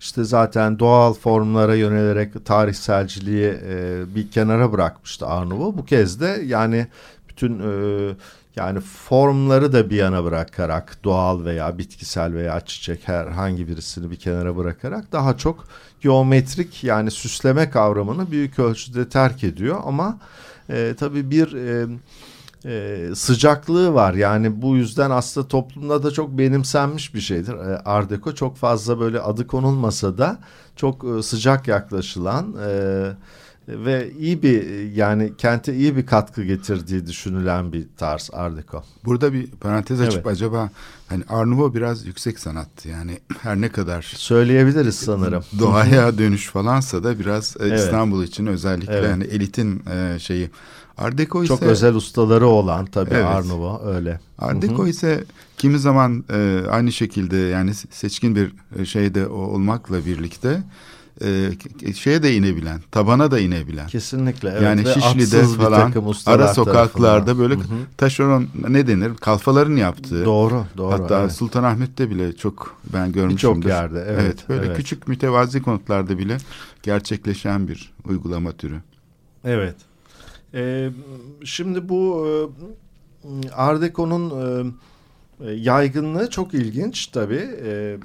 işte 0.00 0.24
zaten 0.24 0.78
doğal 0.78 1.14
formlara 1.14 1.74
yönelerek 1.74 2.46
tarihselciliği 2.46 3.58
e, 3.66 4.02
bir 4.14 4.30
kenara 4.30 4.72
bırakmıştı 4.72 5.26
Arnavut. 5.26 5.76
Bu 5.76 5.84
kez 5.84 6.20
de 6.20 6.42
yani 6.46 6.86
bütün 7.28 7.58
e, 7.58 8.14
yani 8.56 8.80
formları 8.80 9.72
da 9.72 9.90
bir 9.90 9.96
yana 9.96 10.24
bırakarak 10.24 11.04
doğal 11.04 11.44
veya 11.44 11.78
bitkisel 11.78 12.34
veya 12.34 12.60
çiçek 12.60 13.08
herhangi 13.08 13.68
birisini 13.68 14.10
bir 14.10 14.16
kenara 14.16 14.56
bırakarak 14.56 15.12
daha 15.12 15.36
çok 15.36 15.64
geometrik 16.00 16.84
yani 16.84 17.10
süsleme 17.10 17.70
kavramını 17.70 18.30
büyük 18.30 18.58
ölçüde 18.58 19.08
terk 19.08 19.44
ediyor 19.44 19.80
ama 19.84 20.18
e, 20.70 20.94
tabii 20.98 21.30
bir 21.30 21.52
e, 21.52 21.86
e, 22.66 23.08
sıcaklığı 23.14 23.94
var. 23.94 24.14
Yani 24.14 24.62
bu 24.62 24.76
yüzden 24.76 25.10
aslında 25.10 25.48
toplumda 25.48 26.02
da 26.02 26.10
çok 26.10 26.38
benimsenmiş 26.38 27.14
bir 27.14 27.20
şeydir. 27.20 27.54
E, 27.54 27.78
Art 27.84 28.10
Deco 28.10 28.34
çok 28.34 28.56
fazla 28.56 29.00
böyle 29.00 29.20
adı 29.20 29.46
konulmasa 29.46 30.18
da 30.18 30.38
çok 30.76 31.04
e, 31.04 31.22
sıcak 31.22 31.68
yaklaşılan 31.68 32.56
e, 32.68 33.02
ve 33.68 34.10
iyi 34.18 34.42
bir 34.42 34.90
yani 34.92 35.32
kente 35.38 35.74
iyi 35.74 35.96
bir 35.96 36.06
katkı 36.06 36.44
getirdiği 36.44 37.06
düşünülen 37.06 37.72
bir 37.72 37.86
tarz 37.96 38.30
Art 38.32 38.56
Deco. 38.56 38.82
Burada 39.04 39.32
bir 39.32 39.50
parantez 39.50 40.00
açıp 40.00 40.14
Evet. 40.14 40.26
acaba 40.26 40.70
hani 41.08 41.24
Art 41.28 41.46
Nouveau 41.46 41.74
biraz 41.74 42.06
yüksek 42.06 42.38
sanattı. 42.38 42.88
Yani 42.88 43.18
her 43.42 43.60
ne 43.60 43.68
kadar 43.68 44.02
Söyleyebiliriz 44.02 44.94
sanırım. 44.94 45.44
doğaya 45.58 46.18
dönüş 46.18 46.46
falansa 46.46 47.04
da 47.04 47.18
biraz 47.18 47.56
e, 47.60 47.64
Evet. 47.64 47.78
İstanbul 47.80 48.24
için 48.24 48.46
özellikle 48.46 48.94
Evet. 48.94 49.10
hani 49.10 49.24
elitin 49.24 49.82
e, 49.90 50.18
şeyi. 50.18 50.50
Art 50.98 51.18
Deco 51.18 51.44
Çok 51.44 51.58
ise 51.62 51.66
özel 51.66 51.94
ustaları 51.94 52.46
olan 52.46 52.86
tabii 52.86 53.14
Evet. 53.14 53.24
Art 53.24 53.46
Nouveau 53.46 53.86
öyle. 53.86 54.20
Art 54.38 54.62
Deco 54.62 54.86
ise 54.86 55.24
kimi 55.58 55.78
zaman 55.78 56.24
e, 56.30 56.62
aynı 56.70 56.92
şekilde 56.92 57.36
yani 57.36 57.74
seçkin 57.74 58.36
bir 58.36 58.52
şeyde 58.84 59.26
olmakla 59.26 60.06
birlikte 60.06 60.62
e, 61.20 61.92
şeye 61.94 62.22
de 62.22 62.34
inebilen, 62.34 62.80
tabana 62.90 63.30
da 63.30 63.40
inebilen. 63.40 63.86
Kesinlikle 63.86 64.48
evet. 64.48 64.62
yani 64.62 64.84
Ve 64.84 64.94
Şişli'de 64.94 65.42
falan 65.42 65.92
ara 66.26 66.54
sokaklarda 66.54 67.24
tarafından. 67.24 67.38
böyle 67.38 67.54
Hı 67.54 67.58
hı. 67.58 67.78
taşeron 67.96 68.48
ne 68.68 68.86
denir? 68.86 69.14
Kalfaların 69.14 69.76
yaptığı. 69.76 70.24
Doğru, 70.24 70.64
doğru. 70.76 70.92
Hatta 70.92 71.20
evet. 71.20 71.32
Sultanahmet'te 71.32 72.10
bile 72.10 72.36
çok 72.36 72.76
ben 72.92 73.12
görmüşümdür. 73.12 73.56
Birçok 73.56 73.70
yerde, 73.70 74.06
evet, 74.08 74.48
böyle 74.48 74.66
evet. 74.66 74.76
küçük 74.76 75.08
mütevazi 75.08 75.62
konutlarda 75.62 76.18
bile 76.18 76.36
gerçekleşen 76.82 77.68
bir 77.68 77.92
uygulama 78.04 78.52
türü. 78.52 78.82
Evet. 79.44 79.76
Ee, 80.54 80.90
şimdi 81.44 81.88
bu 81.88 82.26
e, 83.24 83.50
Art 83.50 83.82
Deco'nun 83.82 84.30
e, 85.40 85.50
yaygınlığı 85.50 86.30
çok 86.30 86.54
ilginç 86.54 87.06
tabii. 87.06 87.50
E, 87.64 87.96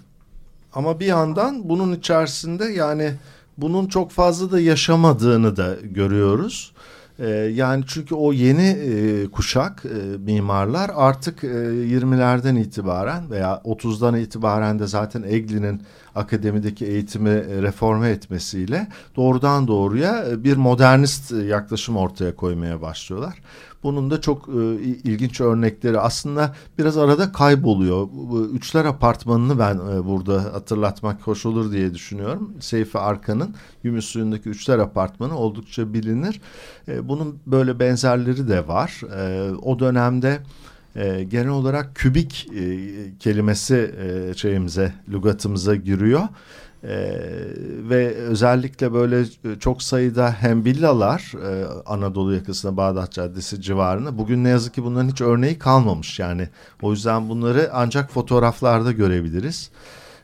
ama 0.73 0.99
bir 0.99 1.05
yandan 1.05 1.69
bunun 1.69 1.93
içerisinde 1.93 2.65
yani 2.65 3.13
bunun 3.57 3.87
çok 3.87 4.11
fazla 4.11 4.51
da 4.51 4.59
yaşamadığını 4.59 5.55
da 5.57 5.75
görüyoruz. 5.83 6.73
E, 7.19 7.29
yani 7.29 7.83
çünkü 7.87 8.15
o 8.15 8.33
yeni 8.33 8.67
e, 8.67 9.27
kuşak 9.27 9.83
e, 9.85 10.17
mimarlar 10.17 10.91
artık 10.95 11.43
e, 11.43 11.47
20'lerden 11.47 12.55
itibaren 12.55 13.29
veya 13.29 13.61
30'dan 13.65 14.15
itibaren 14.15 14.79
de 14.79 14.87
zaten 14.87 15.23
Egli'nin 15.23 15.81
akademideki 16.15 16.85
eğitimi 16.85 17.29
e, 17.29 17.61
reforme 17.61 18.09
etmesiyle 18.09 18.87
doğrudan 19.15 19.67
doğruya 19.67 20.25
e, 20.29 20.43
bir 20.43 20.57
modernist 20.57 21.31
e, 21.31 21.37
yaklaşım 21.37 21.97
ortaya 21.97 22.35
koymaya 22.35 22.81
başlıyorlar. 22.81 23.41
Bunun 23.87 24.11
da 24.11 24.21
çok 24.21 24.49
e, 24.49 24.51
il- 24.75 25.05
ilginç 25.05 25.41
örnekleri 25.41 25.99
aslında 25.99 26.55
biraz 26.77 26.97
arada 26.97 27.31
kayboluyor. 27.31 28.07
Üçler 28.53 28.85
Apartmanı'nı 28.85 29.59
ben 29.59 29.75
e, 29.75 30.05
burada 30.05 30.43
hatırlatmak 30.53 31.21
hoş 31.27 31.45
olur 31.45 31.71
diye 31.71 31.93
düşünüyorum. 31.93 32.53
Seyfi 32.59 32.97
Arkan'ın 32.97 33.55
Gümüşsuyu'ndaki 33.83 34.49
Üçler 34.49 34.79
Apartmanı 34.79 35.37
oldukça 35.37 35.93
bilinir. 35.93 36.41
E, 36.87 37.07
Bunun 37.09 37.39
böyle 37.45 37.79
benzerleri 37.79 38.47
de 38.47 38.67
var. 38.67 39.01
E, 39.17 39.51
O 39.61 39.79
dönemde 39.79 40.39
e, 40.95 41.23
genel 41.23 41.49
olarak 41.49 41.95
kübik 41.95 42.47
e, 42.55 42.77
kelimesi 43.19 43.95
e, 43.99 44.33
şeyimize, 44.33 44.93
lügatımıza 45.09 45.75
giriyor. 45.75 46.21
E, 46.83 47.19
ve 47.89 48.15
özellikle 48.15 48.93
böyle 48.93 49.21
e, 49.21 49.59
çok 49.59 49.83
sayıda 49.83 50.31
hem 50.31 50.65
villalar 50.65 51.33
e, 51.43 51.65
Anadolu 51.85 52.33
yakasında 52.33 52.77
Bağdat 52.77 53.11
Caddesi 53.11 53.61
civarında 53.61 54.17
bugün 54.17 54.43
ne 54.43 54.49
yazık 54.49 54.73
ki 54.73 54.83
bunların 54.83 55.09
hiç 55.09 55.21
örneği 55.21 55.59
kalmamış 55.59 56.19
yani 56.19 56.49
o 56.81 56.91
yüzden 56.91 57.29
bunları 57.29 57.69
ancak 57.73 58.11
fotoğraflarda 58.11 58.91
görebiliriz. 58.91 59.71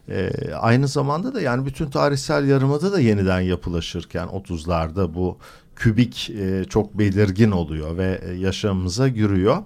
E, 0.09 0.31
aynı 0.59 0.87
zamanda 0.87 1.33
da 1.33 1.41
yani 1.41 1.65
bütün 1.65 1.89
tarihsel 1.89 2.47
yarımada 2.47 2.91
da 2.91 2.99
yeniden 2.99 3.41
yapılaşırken 3.41 4.27
30'larda 4.27 5.13
bu 5.13 5.37
kübik 5.75 6.29
e, 6.29 6.65
çok 6.69 6.99
belirgin 6.99 7.51
oluyor 7.51 7.97
ve 7.97 8.21
e, 8.23 8.33
yaşamımıza 8.33 9.07
giriyor. 9.07 9.57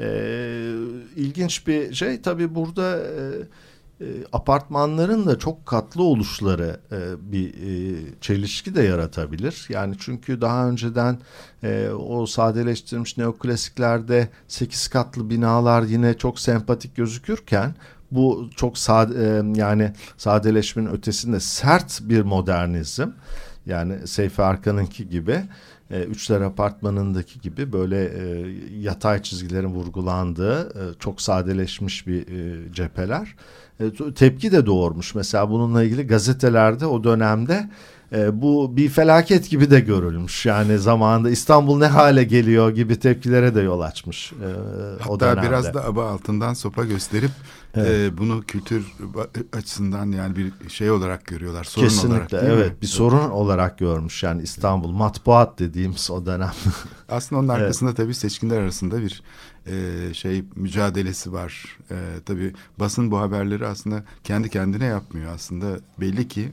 Ee, 0.00 0.72
ilginç 1.16 1.66
bir 1.66 1.94
şey 1.94 2.22
tabii 2.22 2.54
burada 2.54 2.98
e, 2.98 3.20
e, 4.00 4.04
apartmanların 4.32 5.26
da 5.26 5.38
çok 5.38 5.66
katlı 5.66 6.02
oluşları 6.02 6.80
e, 6.92 7.32
bir 7.32 7.48
e, 7.48 7.98
çelişki 8.20 8.74
de 8.74 8.82
yaratabilir. 8.82 9.66
Yani 9.68 9.94
çünkü 9.98 10.40
daha 10.40 10.68
önceden 10.68 11.18
e, 11.62 11.88
o 11.88 12.26
sadeleştirilmiş 12.26 13.16
neoklasiklerde 13.16 14.28
8 14.48 14.88
katlı 14.88 15.30
binalar 15.30 15.82
yine 15.82 16.14
çok 16.14 16.40
sempatik 16.40 16.96
gözükürken 16.96 17.74
bu 18.10 18.50
çok 18.56 18.78
sade, 18.78 19.42
yani 19.60 19.92
sadeleşmenin 20.16 20.90
ötesinde 20.90 21.40
sert 21.40 22.00
bir 22.02 22.22
modernizm 22.22 23.08
yani 23.66 24.06
Seyfi 24.06 24.42
Arkan'ınki 24.42 25.08
gibi 25.08 25.42
e, 25.90 26.02
Üçler 26.02 26.40
Apartmanı'ndaki 26.40 27.40
gibi 27.40 27.72
böyle 27.72 28.04
e, 28.04 28.46
yatay 28.80 29.22
çizgilerin 29.22 29.74
vurgulandığı 29.74 30.68
e, 30.68 30.98
çok 30.98 31.20
sadeleşmiş 31.20 32.06
bir 32.06 32.26
cepheler 32.72 33.36
tepki 34.14 34.52
de 34.52 34.66
doğurmuş. 34.66 35.14
Mesela 35.14 35.50
bununla 35.50 35.82
ilgili 35.82 36.06
gazetelerde 36.06 36.86
o 36.86 37.04
dönemde 37.04 37.70
e, 38.12 38.42
bu 38.42 38.76
bir 38.76 38.88
felaket 38.88 39.50
gibi 39.50 39.70
de 39.70 39.80
görülmüş. 39.80 40.46
Yani 40.46 40.78
zamanında 40.78 41.30
İstanbul 41.30 41.78
ne 41.78 41.86
hale 41.86 42.24
geliyor 42.24 42.70
gibi 42.70 42.98
tepkilere 42.98 43.54
de 43.54 43.60
yol 43.60 43.80
açmış 43.80 44.32
e, 44.32 44.46
o 45.08 45.12
Hatta 45.14 45.20
dönemde. 45.20 45.48
biraz 45.48 45.74
da 45.74 45.84
aba 45.84 46.10
altından 46.10 46.54
sopa 46.54 46.84
gösterip 46.84 47.30
Evet. 47.74 48.12
e, 48.12 48.18
bunu 48.18 48.42
kültür 48.42 48.86
açısından 49.52 50.12
yani 50.12 50.36
bir 50.36 50.52
şey 50.70 50.90
olarak 50.90 51.26
görüyorlar. 51.26 51.64
Sorun 51.64 51.86
olarak. 51.86 52.00
Kesinlikle 52.28 52.42
mi? 52.42 52.48
evet 52.60 52.82
bir 52.82 52.86
sorun 52.86 53.30
olarak 53.30 53.78
görmüş 53.78 54.22
yani 54.22 54.42
İstanbul 54.42 54.90
matbuat 54.90 55.58
dediğimiz 55.58 56.10
o 56.10 56.26
dönem. 56.26 56.52
Aslında 57.08 57.40
onun 57.40 57.48
arkasında 57.58 57.94
tabii 57.94 58.14
seçkinler 58.14 58.60
arasında 58.60 59.02
bir 59.02 59.22
e, 59.70 60.14
şey 60.14 60.44
mücadelesi 60.56 61.32
var. 61.32 61.78
E, 61.90 61.96
tabii 62.26 62.52
basın 62.78 63.10
bu 63.10 63.18
haberleri 63.18 63.66
aslında 63.66 64.02
kendi 64.24 64.48
kendine 64.50 64.84
yapmıyor. 64.84 65.34
Aslında 65.34 65.66
belli 66.00 66.28
ki 66.28 66.48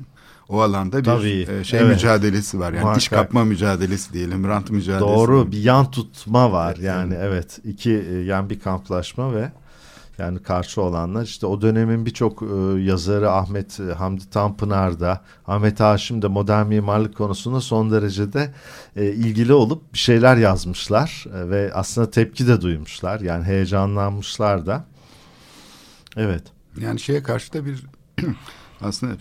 o 0.49 0.61
alanda 0.61 0.99
bir 0.99 1.03
Tabii, 1.03 1.47
e, 1.59 1.63
şey 1.63 1.79
evet. 1.79 1.89
mücadelesi 1.89 2.59
var. 2.59 2.73
Yani 2.73 2.95
diş 2.95 3.11
Muhakkak. 3.11 3.27
kapma 3.27 3.45
mücadelesi 3.45 4.13
diyelim, 4.13 4.47
rant 4.47 4.69
mücadelesi. 4.69 5.17
Doğru 5.17 5.51
bir 5.51 5.63
yan 5.63 5.91
tutma 5.91 6.51
var 6.51 6.73
Evet, 6.75 6.85
yani 6.85 7.15
evet 7.19 7.59
iki 7.63 7.91
e, 7.91 8.13
yani 8.13 8.49
bir 8.49 8.59
kamplaşma 8.59 9.35
ve 9.35 9.51
Yani 10.17 10.39
karşı 10.39 10.81
olanlar 10.81 11.23
işte 11.23 11.45
o 11.45 11.61
dönemin 11.61 12.05
birçok 12.05 12.41
e, 12.41 12.45
yazarı 12.81 13.31
Ahmet 13.31 13.79
e, 13.79 13.83
Hamdi 13.83 14.29
Tanpınar 14.29 14.99
da 14.99 15.21
Ahmet 15.47 15.79
Haşim 15.79 16.21
de 16.21 16.27
modern 16.27 16.67
mimarlık 16.67 17.17
konusunda 17.17 17.61
son 17.61 17.91
derecede 17.91 18.53
e, 18.95 19.05
ilgili 19.05 19.53
olup 19.53 19.93
bir 19.93 19.97
şeyler 19.97 20.37
yazmışlar 20.37 21.25
e, 21.33 21.49
ve 21.49 21.71
aslında 21.73 22.11
tepki 22.11 22.47
de 22.47 22.61
duymuşlar. 22.61 23.19
Yani 23.19 23.43
heyecanlanmışlar 23.43 24.65
da. 24.65 24.85
Evet. 26.15 26.43
Yani 26.81 26.99
şeye 26.99 27.23
karşı 27.23 27.53
da 27.53 27.65
bir 27.65 27.85
aslında 28.81 29.13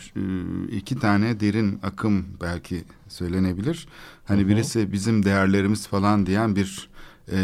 iki 0.70 0.98
tane 0.98 1.40
derin 1.40 1.80
akım 1.82 2.26
belki 2.40 2.84
söylenebilir. 3.08 3.88
Hani 4.24 4.40
Hı 4.40 4.44
hı. 4.44 4.48
birisi 4.48 4.92
bizim 4.92 5.24
değerlerimiz 5.24 5.86
falan 5.86 6.26
diyen 6.26 6.56
bir 6.56 6.88
e, 7.32 7.38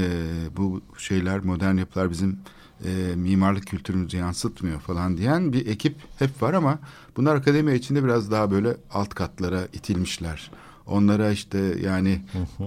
bu 0.57 0.83
şeyler 0.99 1.41
modern 1.45 1.77
yapılar 1.77 2.11
bizim 2.11 2.39
e, 2.85 3.17
mimarlık 3.17 3.67
kültürümüzü 3.67 4.17
yansıtmıyor 4.17 4.81
falan 4.81 5.17
diyen 5.17 5.53
bir 5.53 5.67
ekip 5.67 5.97
hep 6.19 6.43
var 6.43 6.55
ama 6.55 6.79
bunlar 7.17 7.37
akademi 7.37 7.75
içinde 7.75 8.05
biraz 8.05 8.31
daha 8.31 8.51
böyle 8.51 8.77
alt 8.91 9.15
katlara 9.15 9.65
itilmişler. 9.73 10.51
Onlara 10.87 11.31
işte 11.31 11.59
yani 11.85 12.21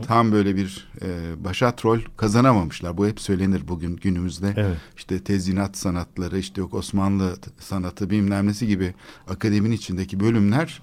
tam 0.07 0.31
böyle 0.31 0.55
bir 0.55 0.88
e, 1.01 1.43
başat 1.43 1.86
rol 1.86 2.00
kazanamamışlar. 2.17 2.98
Bu 2.98 3.07
hep 3.07 3.19
söylenir 3.19 3.67
bugün 3.67 3.95
günümüzde. 3.95 4.53
Evet. 4.57 4.77
İşte 4.98 5.24
tezyinat 5.24 5.77
sanatları, 5.77 6.39
işte 6.39 6.62
yok 6.62 6.74
Osmanlı 6.74 7.38
sanatı 7.60 8.10
bilmem 8.10 8.48
nesi 8.48 8.67
gibi 8.67 8.93
akademinin 9.27 9.75
içindeki 9.75 10.19
bölümler 10.19 10.81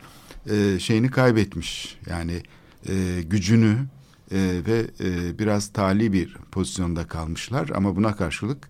e, 0.51 0.79
şeyini 0.79 1.11
kaybetmiş. 1.11 1.99
Yani 2.11 2.43
e, 2.89 3.23
gücünü 3.23 3.77
e, 4.33 4.61
ve 4.67 4.87
e, 5.01 5.39
biraz 5.39 5.69
tali 5.69 6.13
bir 6.13 6.37
pozisyonda 6.51 7.07
kalmışlar. 7.07 7.71
Ama 7.75 7.97
buna 7.97 8.17
karşılık 8.17 8.69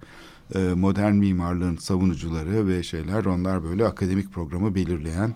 modern 0.75 1.15
mimarlığın 1.15 1.77
savunucuları 1.77 2.67
ve 2.67 2.83
şeyler 2.83 3.25
onlar 3.25 3.65
böyle 3.65 3.87
akademik 3.87 4.33
programı 4.33 4.75
belirleyen 4.75 5.35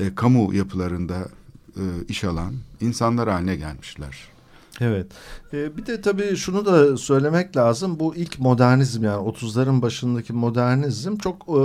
e, 0.00 0.14
kamu 0.14 0.54
yapılarında 0.54 1.28
e, 1.76 1.82
iş 2.08 2.24
alan 2.24 2.54
insanlar 2.80 3.28
haline 3.28 3.56
gelmişler. 3.56 4.34
Evet. 4.80 5.06
Ee, 5.52 5.76
bir 5.76 5.86
de 5.86 6.00
tabii 6.00 6.36
şunu 6.36 6.66
da 6.66 6.96
söylemek 6.96 7.56
lazım. 7.56 8.00
Bu 8.00 8.16
ilk 8.16 8.38
modernizm 8.38 9.04
yani 9.04 9.28
30'ların 9.28 9.82
başındaki 9.82 10.32
modernizm 10.32 11.16
çok 11.16 11.42
e, 11.48 11.60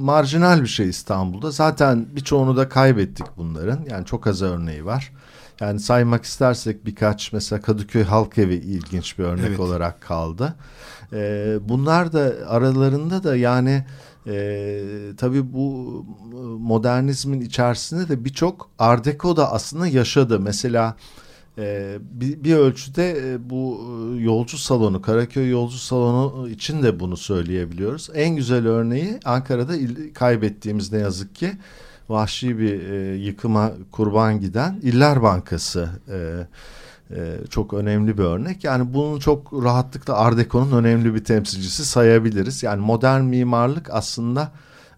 marjinal 0.00 0.62
bir 0.62 0.66
şey 0.66 0.88
İstanbul'da. 0.88 1.50
Zaten 1.50 2.06
birçoğunu 2.16 2.56
da 2.56 2.68
kaybettik 2.68 3.26
bunların. 3.36 3.80
Yani 3.90 4.06
çok 4.06 4.26
az 4.26 4.42
örneği 4.42 4.84
var. 4.84 5.12
Yani 5.60 5.80
saymak 5.80 6.24
istersek 6.24 6.86
birkaç 6.86 7.32
mesela 7.32 7.62
Kadıköy 7.62 8.02
Halk 8.04 8.38
Evi 8.38 8.54
ilginç 8.54 9.18
bir 9.18 9.24
örnek 9.24 9.46
Evet. 9.48 9.60
olarak 9.60 10.00
kaldı. 10.00 10.54
Ee, 11.12 11.56
bunlar 11.60 12.12
da 12.12 12.32
aralarında 12.48 13.24
da 13.24 13.36
yani 13.36 13.84
e, 14.26 14.82
tabii 15.16 15.52
bu 15.52 16.06
e, 16.32 16.36
modernizmin 16.62 17.40
içerisinde 17.40 18.08
de 18.08 18.24
birçok 18.24 18.70
Art 18.78 19.04
Deco 19.04 19.36
da 19.36 19.52
aslında 19.52 19.86
yaşadı. 19.86 20.40
Mesela 20.40 20.96
ee, 21.58 21.98
bir, 22.00 22.44
bir 22.44 22.54
ölçüde 22.54 23.32
e, 23.32 23.50
bu 23.50 23.80
e, 24.18 24.22
yolcu 24.22 24.58
salonu, 24.58 25.02
Karaköy 25.02 25.50
yolcu 25.50 25.76
salonu 25.76 26.48
için 26.48 26.82
de 26.82 27.00
bunu 27.00 27.16
söyleyebiliyoruz. 27.16 28.10
En 28.14 28.36
güzel 28.36 28.66
örneği 28.66 29.20
Ankara'da 29.24 29.72
kaybettiğimiz 30.14 30.92
ne 30.92 30.98
yazık 30.98 31.34
ki 31.34 31.52
vahşi 32.08 32.58
bir 32.58 32.90
e, 32.90 33.16
yıkıma 33.16 33.72
kurban 33.92 34.40
giden 34.40 34.80
İller 34.82 35.22
Bankası. 35.22 35.88
E, 36.08 36.16
e, 36.16 36.46
çok 37.50 37.74
önemli 37.74 38.18
bir 38.18 38.22
örnek. 38.22 38.64
Yani 38.64 38.94
bunu 38.94 39.20
çok 39.20 39.52
rahatlıkla 39.64 40.14
Art 40.14 40.36
Deco'nun 40.36 40.72
önemli 40.84 41.14
bir 41.14 41.24
temsilcisi 41.24 41.84
sayabiliriz. 41.84 42.62
Yani 42.62 42.80
modern 42.80 43.22
mimarlık 43.24 43.88
aslında 43.92 44.52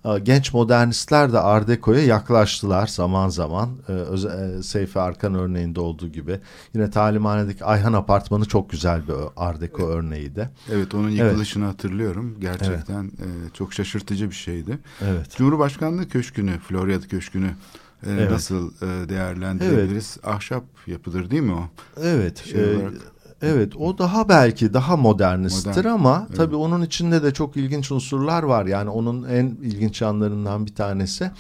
e, 0.05 0.19
genç 0.19 0.53
modernistler 0.55 1.33
de 1.33 1.41
Art 1.41 1.69
Deco'ya 1.69 2.05
yaklaştılar 2.05 2.87
zaman 2.87 3.29
zaman. 3.29 3.69
E, 3.89 3.93
öze- 3.93 4.59
e, 4.59 4.63
Seyfi 4.63 5.01
Arkan 5.01 5.35
örneğinde 5.35 5.81
olduğu 5.81 6.09
gibi. 6.09 6.41
Yine 6.75 6.91
talimhanedeki 6.91 7.65
Ayhan 7.65 7.93
Apartmanı 7.93 8.45
çok 8.45 8.71
güzel 8.71 9.09
bir 9.09 9.15
Art 9.37 9.61
Deco 9.61 9.87
örneği 9.89 10.37
de. 10.37 10.49
Evet 10.73 10.95
onun 10.95 11.09
Evet. 11.09 11.19
yıkılışını 11.19 11.65
hatırlıyorum. 11.65 12.37
Gerçekten 12.41 13.05
e, 13.05 13.27
çok 13.53 13.73
şaşırtıcı 13.73 14.31
bir 14.31 14.35
şeydi. 14.35 14.79
Evet. 15.05 15.37
Cumhurbaşkanlığı 15.37 16.09
Köşkü'nü, 16.09 16.59
Florya 16.59 17.01
Köşkü'nü 17.01 17.51
e, 18.07 18.11
Evet. 18.13 18.31
nasıl 18.31 18.71
e, 18.83 19.09
değerlendirebiliriz? 19.09 20.17
Ahşap 20.25 20.65
yapıdır 20.87 21.31
değil 21.31 21.43
mi 21.43 21.53
o? 21.53 21.69
Evet. 22.03 22.45
Şey 22.45 22.73
e, 22.75 22.77
olarak- 22.77 22.93
Evet 23.43 23.77
o 23.77 23.99
daha 23.99 24.29
belki 24.29 24.75
daha 24.75 24.97
modernisttir 24.97 25.69
Modern, 25.71 25.87
ama 25.87 26.25
evet. 26.29 26.37
tabii 26.37 26.57
onun 26.57 26.83
içinde 26.83 27.23
de 27.23 27.33
çok 27.33 27.57
ilginç 27.57 27.93
unsurlar 27.93 28.43
var. 28.43 28.67
Yani 28.67 28.91
onun 28.91 29.29
en 29.29 29.47
ilginç 29.47 30.01
yanlarından 30.03 30.67
bir 30.67 30.75
tanesi 30.75 31.31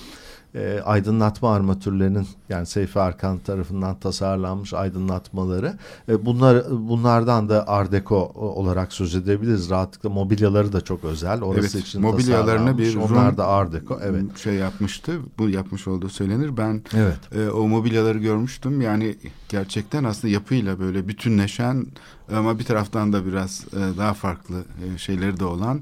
e, 0.57 0.81
aydınlatma 0.85 1.55
armatürlerinin 1.55 2.27
yani 2.49 2.67
Seyfi 2.67 3.01
Arkan 3.01 3.39
tarafından 3.39 3.99
tasarlanmış 3.99 4.75
aydınlatmaları. 4.75 5.79
E, 6.09 6.27
bunlar 6.27 6.65
bunlardan 6.71 7.49
da 7.49 7.69
Art 7.69 7.93
Deco 7.93 8.17
olarak 8.35 8.93
söz 8.93 9.15
edebiliriz. 9.15 9.71
Rahatlıkla 9.71 10.11
mobilyaları 10.11 10.73
da 10.73 10.81
çok 10.81 11.05
özel. 11.05 11.43
Orası 11.43 11.77
Evet, 11.79 11.87
için 11.87 12.01
mobilyalarını 12.01 12.79
bir. 12.79 12.97
Onlar 12.97 13.33
Rum- 13.33 13.37
da 13.37 13.47
Art 13.47 13.73
Deco. 13.73 13.99
Evet. 14.03 14.39
Şey 14.39 14.55
yapmıştı. 14.55 15.13
Bu 15.39 15.49
yapmış 15.49 15.89
olduğu 15.89 16.09
söylenir. 16.09 16.57
Ben 16.57 16.83
Evet. 16.95 17.19
e, 17.35 17.51
o 17.51 17.69
mobilyaları 17.69 18.19
görmüştüm. 18.19 18.81
Yani 18.81 19.17
gerçekten 19.49 20.05
aslında 20.05 20.33
yapıyla 20.35 20.79
böyle 20.79 21.09
bütünleşen 21.09 21.87
ama 22.33 22.59
bir 22.59 22.65
taraftan 22.65 23.13
da 23.13 23.27
biraz 23.27 23.65
e, 23.73 23.99
daha 23.99 24.15
farklı 24.15 24.65
e, 24.85 24.99
şeyleri 24.99 25.41
de 25.41 25.45
olan 25.45 25.81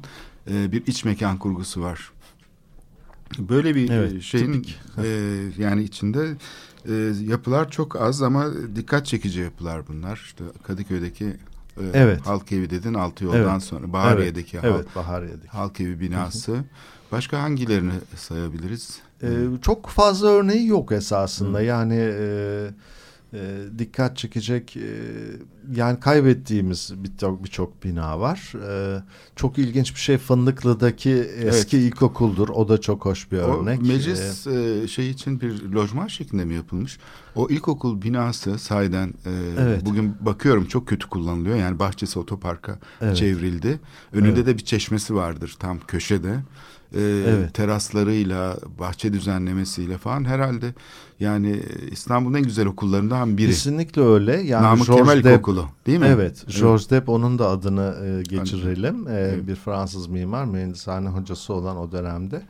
e, 0.51 0.73
bir 0.73 0.87
iç 0.87 1.05
mekan 1.05 1.39
kurgusu 1.39 1.83
var. 1.83 2.11
Böyle 3.39 3.75
bir 3.75 3.91
Evet, 3.91 4.13
e, 4.13 4.21
şeyin 4.21 4.67
e, 5.03 5.07
yani 5.59 5.83
içinde 5.83 6.37
e, 6.89 6.93
yapılar 7.25 7.71
çok 7.71 7.97
az 7.97 8.23
ama 8.23 8.47
dikkat 8.77 9.07
çekici 9.07 9.41
yapılar 9.41 9.89
bunlar. 9.89 10.23
İşte 10.25 10.45
Kadıköy'deki 10.63 11.25
e, 11.77 11.83
Evet. 11.93 12.27
halk 12.27 12.53
evi 12.53 12.71
dedin 12.71 12.95
altı 12.95 13.25
yoldan 13.25 13.51
Evet. 13.51 13.63
sonra 13.63 13.93
Bahariye'deki 13.93 14.57
Evet, 14.57 14.65
halk, 14.73 14.75
evet 14.85 14.97
Bahariye'deki. 14.97 15.49
halk 15.49 15.81
evi 15.81 16.01
binası. 16.01 16.57
Başka 17.13 17.43
hangilerini 17.43 17.93
sayabiliriz? 18.17 18.99
Ee, 19.23 19.29
çok 19.63 19.87
fazla 19.89 20.29
örneği 20.29 20.67
yok 20.67 20.93
esasında. 20.93 21.63
Yani 21.63 21.97
e, 21.99 22.69
e, 23.35 23.79
dikkat 23.79 24.17
çekecek 24.17 24.77
e, 24.77 24.91
yani 25.77 26.01
kaybettiğimiz 26.01 26.93
birçok 26.97 27.45
birçok 27.45 27.85
bina 27.85 28.21
var. 28.21 28.53
E, 28.69 29.03
çok 29.37 29.59
ilginç 29.59 29.95
bir 29.95 30.01
şey 30.01 30.19
Fındıklı'daki 30.19 31.13
eski 31.45 31.79
ilkokuldur. 31.79 32.49
O 32.49 32.69
da 32.69 32.81
çok 32.81 33.05
hoş 33.05 33.33
bir 33.33 33.39
örnek. 33.39 33.81
O 33.81 33.87
meclis 33.87 34.47
e, 34.47 34.89
şey 34.89 35.11
için 35.11 35.41
bir 35.41 35.63
lojman 35.63 36.07
şeklinde 36.07 36.45
mi 36.45 36.55
yapılmış? 36.55 36.99
O 37.35 37.49
ilkokul 37.49 38.03
binası 38.03 38.59
sahiden 38.59 39.15
e, 39.27 39.31
Evet. 39.59 39.87
bugün 39.87 40.15
bakıyorum 40.21 40.67
çok 40.67 40.89
kötü 40.89 41.09
kullanılıyor. 41.09 41.57
Yani 41.57 41.79
bahçesi 41.79 42.19
otoparka 42.19 42.79
Evet. 43.01 43.17
çevrildi. 43.17 43.81
Önünde 44.13 44.33
Evet. 44.35 44.47
de 44.47 44.59
bir 44.59 44.65
çeşmesi 44.65 45.15
vardır 45.15 45.57
tam 45.59 45.79
köşede. 45.81 46.35
E, 46.97 47.01
Evet. 47.29 47.55
Teraslarıyla, 47.55 48.57
bahçe 48.79 49.13
düzenlemesiyle 49.13 49.99
falan 49.99 50.25
herhalde 50.25 50.75
yani 51.21 51.63
İstanbul'un 51.91 52.35
en 52.35 52.43
güzel 52.43 52.67
okullarından 52.67 53.39
biri. 53.39 53.47
Kesinlikle 53.51 54.03
öyle. 54.03 54.41
Yani 54.41 54.63
Namık 54.63 54.87
Georges 54.87 55.07
Kemal 55.07 55.19
Depp- 55.21 55.33
İlkokulu 55.33 55.67
değil 55.87 55.99
mi? 55.99 56.07
Evet, 56.07 56.45
Georges 56.61 56.91
Depp 56.91 57.09
onun 57.09 57.39
da 57.39 57.49
adını 57.49 57.95
e, 58.05 58.23
geçirelim. 58.23 59.09
E, 59.09 59.13
Evet. 59.13 59.47
Bir 59.49 59.55
Fransız 59.55 60.07
mimar, 60.07 60.45
mühendishane 60.45 61.09
hocası 61.09 61.55
olan 61.55 61.77
o 61.77 61.93
dönemde. 61.93 62.43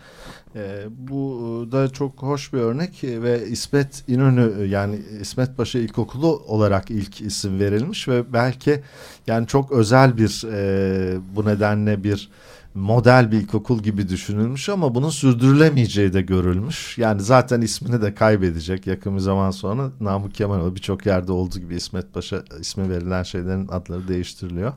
E, 0.57 0.85
bu 0.99 1.69
da 1.73 1.89
çok 1.89 2.23
hoş 2.23 2.53
bir 2.53 2.59
örnek 2.59 3.05
e, 3.05 3.23
ve 3.23 3.47
İsmet 3.49 4.05
İnönü 4.09 4.53
e, 4.63 4.65
yani 4.65 5.01
İsmet 5.21 5.57
Paşa 5.57 5.79
İlkokulu 5.79 6.27
olarak 6.47 6.91
ilk 6.91 7.21
isim 7.21 7.61
verilmiş 7.61 8.09
ve 8.09 8.33
belki 8.33 8.83
yani 9.27 9.47
çok 9.47 9.73
özel 9.73 10.17
bir 10.17 10.45
e, 10.53 11.19
bu 11.37 11.45
nedenle 11.45 12.05
bir 12.05 12.31
model 12.75 13.33
bir 13.33 13.37
ilkokul 13.37 13.83
gibi 13.83 14.09
düşünülmüş 14.09 14.69
ama 14.69 14.95
bunun 14.95 15.11
sürdürülemeyeceği 15.11 16.13
de 16.13 16.23
görülmüş. 16.23 16.99
Yani 16.99 17.21
zaten 17.23 17.61
ismini 17.61 18.03
de 18.03 18.15
kaybedecek 18.15 18.87
yakın 18.87 19.15
bir 19.15 19.21
zaman 19.21 19.51
sonra 19.51 19.91
Namık 20.01 20.35
Kemal 20.35 20.75
birçok 20.75 21.07
yerde 21.07 21.33
olduğu 21.33 21.59
gibi 21.59 21.75
İsmet 21.75 22.15
Paşa 22.15 22.43
ismi 22.61 22.91
verilen 22.91 23.23
şeylerin 23.23 23.69
adları 23.69 24.09
değiştiriliyor. 24.09 24.73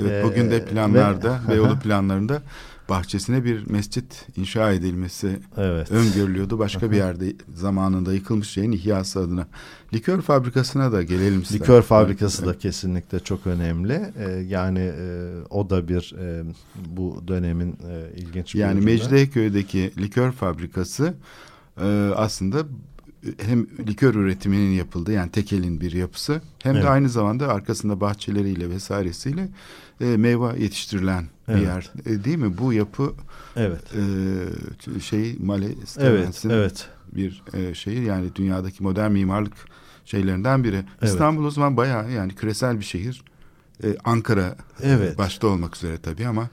Evet, 0.00 0.24
bugün 0.24 0.46
Ee, 0.46 0.50
de 0.50 0.64
planlarda, 0.64 1.40
ve- 1.48 1.52
Beyoğlu 1.52 1.78
planlarında 1.78 2.42
bahçesine 2.88 3.44
bir 3.44 3.70
mescit 3.70 4.26
inşa 4.36 4.72
edilmesi 4.72 5.38
Evet. 5.56 5.90
öngörülüyordu. 5.90 6.58
Başka 6.58 6.90
bir 6.90 6.96
yerde 6.96 7.32
zamanında 7.54 8.14
yıkılmış 8.14 8.50
şeyin 8.50 8.72
ihyası 8.72 9.20
adına. 9.20 9.46
Likör 9.94 10.20
fabrikasına 10.22 10.92
da 10.92 11.02
gelelim 11.02 11.40
istedim. 11.40 11.62
Likör 11.62 11.82
fabrikası 11.82 12.46
da 12.46 12.58
kesinlikle 12.58 13.20
çok 13.20 13.46
önemli. 13.46 14.12
Ee, 14.18 14.30
yani 14.48 14.78
e, 14.78 15.30
o 15.50 15.70
da 15.70 15.88
bir 15.88 16.14
e, 16.18 16.44
bu 16.86 17.22
dönemin 17.28 17.72
e, 17.72 18.10
ilginç 18.16 18.54
bir 18.54 18.60
Yani. 18.60 18.80
Mecidiyeköy'deki 18.80 19.92
likör 19.98 20.32
fabrikası 20.32 21.14
e, 21.80 22.10
aslında 22.16 22.58
hem 23.38 23.66
likör 23.88 24.14
üretiminin 24.14 24.72
yapıldığı 24.72 25.12
yani 25.12 25.30
tekelin 25.30 25.80
bir 25.80 25.92
yapısı 25.92 26.40
hem 26.62 26.74
Evet. 26.74 26.84
de 26.84 26.88
aynı 26.88 27.08
zamanda 27.08 27.48
arkasında 27.48 28.00
bahçeleriyle 28.00 28.70
vesairesiyle 28.70 29.48
e, 30.00 30.04
meyve 30.04 30.62
yetiştirilen 30.62 31.24
Evet. 31.48 31.60
bir 31.60 31.66
yer 31.66 31.90
E, 32.06 32.24
değil 32.24 32.38
mi? 32.38 32.58
Bu 32.58 32.72
yapı 32.72 33.12
Evet. 33.56 33.82
e, 34.96 35.00
şey 35.00 35.36
Male 35.40 35.66
Evet, 35.66 35.88
Stevens'in 35.88 36.50
evet. 36.50 36.88
bir 37.12 37.42
e, 37.54 37.74
şehir 37.74 38.02
yani 38.02 38.34
dünyadaki 38.34 38.82
modern 38.82 39.12
mimarlık 39.12 39.54
şeylerinden 40.04 40.64
biri. 40.64 40.76
Evet. 40.76 41.12
İstanbul 41.12 41.44
o 41.44 41.50
zaman 41.50 41.76
bayağı 41.76 42.10
yani 42.10 42.34
küresel 42.34 42.78
bir 42.80 42.84
şehir. 42.84 43.24
E, 43.84 43.86
Ankara 44.04 44.56
Evet. 44.82 45.18
başta 45.18 45.46
olmak 45.46 45.76
üzere 45.76 45.98
tabii 45.98 46.26
ama 46.26 46.48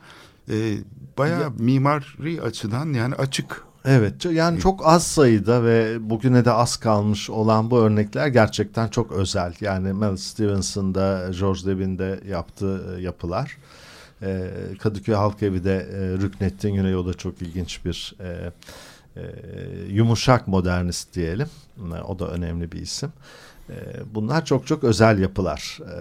e, 0.50 0.78
bayağı 1.18 1.52
mimari 1.60 2.42
açıdan 2.42 2.94
yani 2.94 3.16
açık. 3.16 3.64
Evet 3.86 4.26
yani 4.26 4.60
çok 4.60 4.88
az 4.88 5.08
sayıda 5.08 5.64
ve 5.64 5.98
bugüne 6.10 6.46
de 6.46 6.52
az 6.52 6.78
kalmış 6.78 7.30
olan 7.30 7.72
bu 7.72 7.80
örnekler 7.80 8.28
gerçekten 8.28 8.88
çok 8.88 9.12
özel. 9.12 9.54
Yani 9.62 9.94
Mel 9.94 10.18
Stevenson'da, 10.18 11.32
George 11.40 11.60
Debin'de 11.66 12.20
yaptığı 12.28 12.96
e, 12.98 13.02
yapılar. 13.02 13.58
Ee, 14.24 14.52
Kadıköy 14.80 15.16
Halk 15.16 15.44
Evi 15.44 15.64
de 15.64 15.76
e, 15.76 16.00
Rüknettin 16.22 16.76
Güney 16.76 16.96
o 16.96 17.06
da 17.06 17.14
çok 17.14 17.42
ilginç 17.42 17.86
bir 17.86 18.16
e, 18.20 18.52
e, 19.16 19.22
yumuşak 19.90 20.48
modernist 20.48 21.14
diyelim. 21.16 21.48
E, 21.98 22.02
O 22.02 22.20
da 22.20 22.28
önemli 22.28 22.72
bir 22.72 22.80
isim. 22.82 23.14
E, 23.70 23.74
Bunlar 24.16 24.46
çok 24.46 24.68
çok 24.68 24.84
özel 24.84 25.20
yapılar. 25.20 25.80
E, 25.82 25.94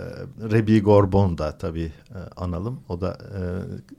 Rebi 0.53 0.81
Gorbon 0.83 1.39
da 1.39 1.59
tabii 1.59 1.93
e, 2.11 2.19
analım. 2.37 2.81
O 2.89 3.01
da 3.01 3.19
e, 3.21 3.41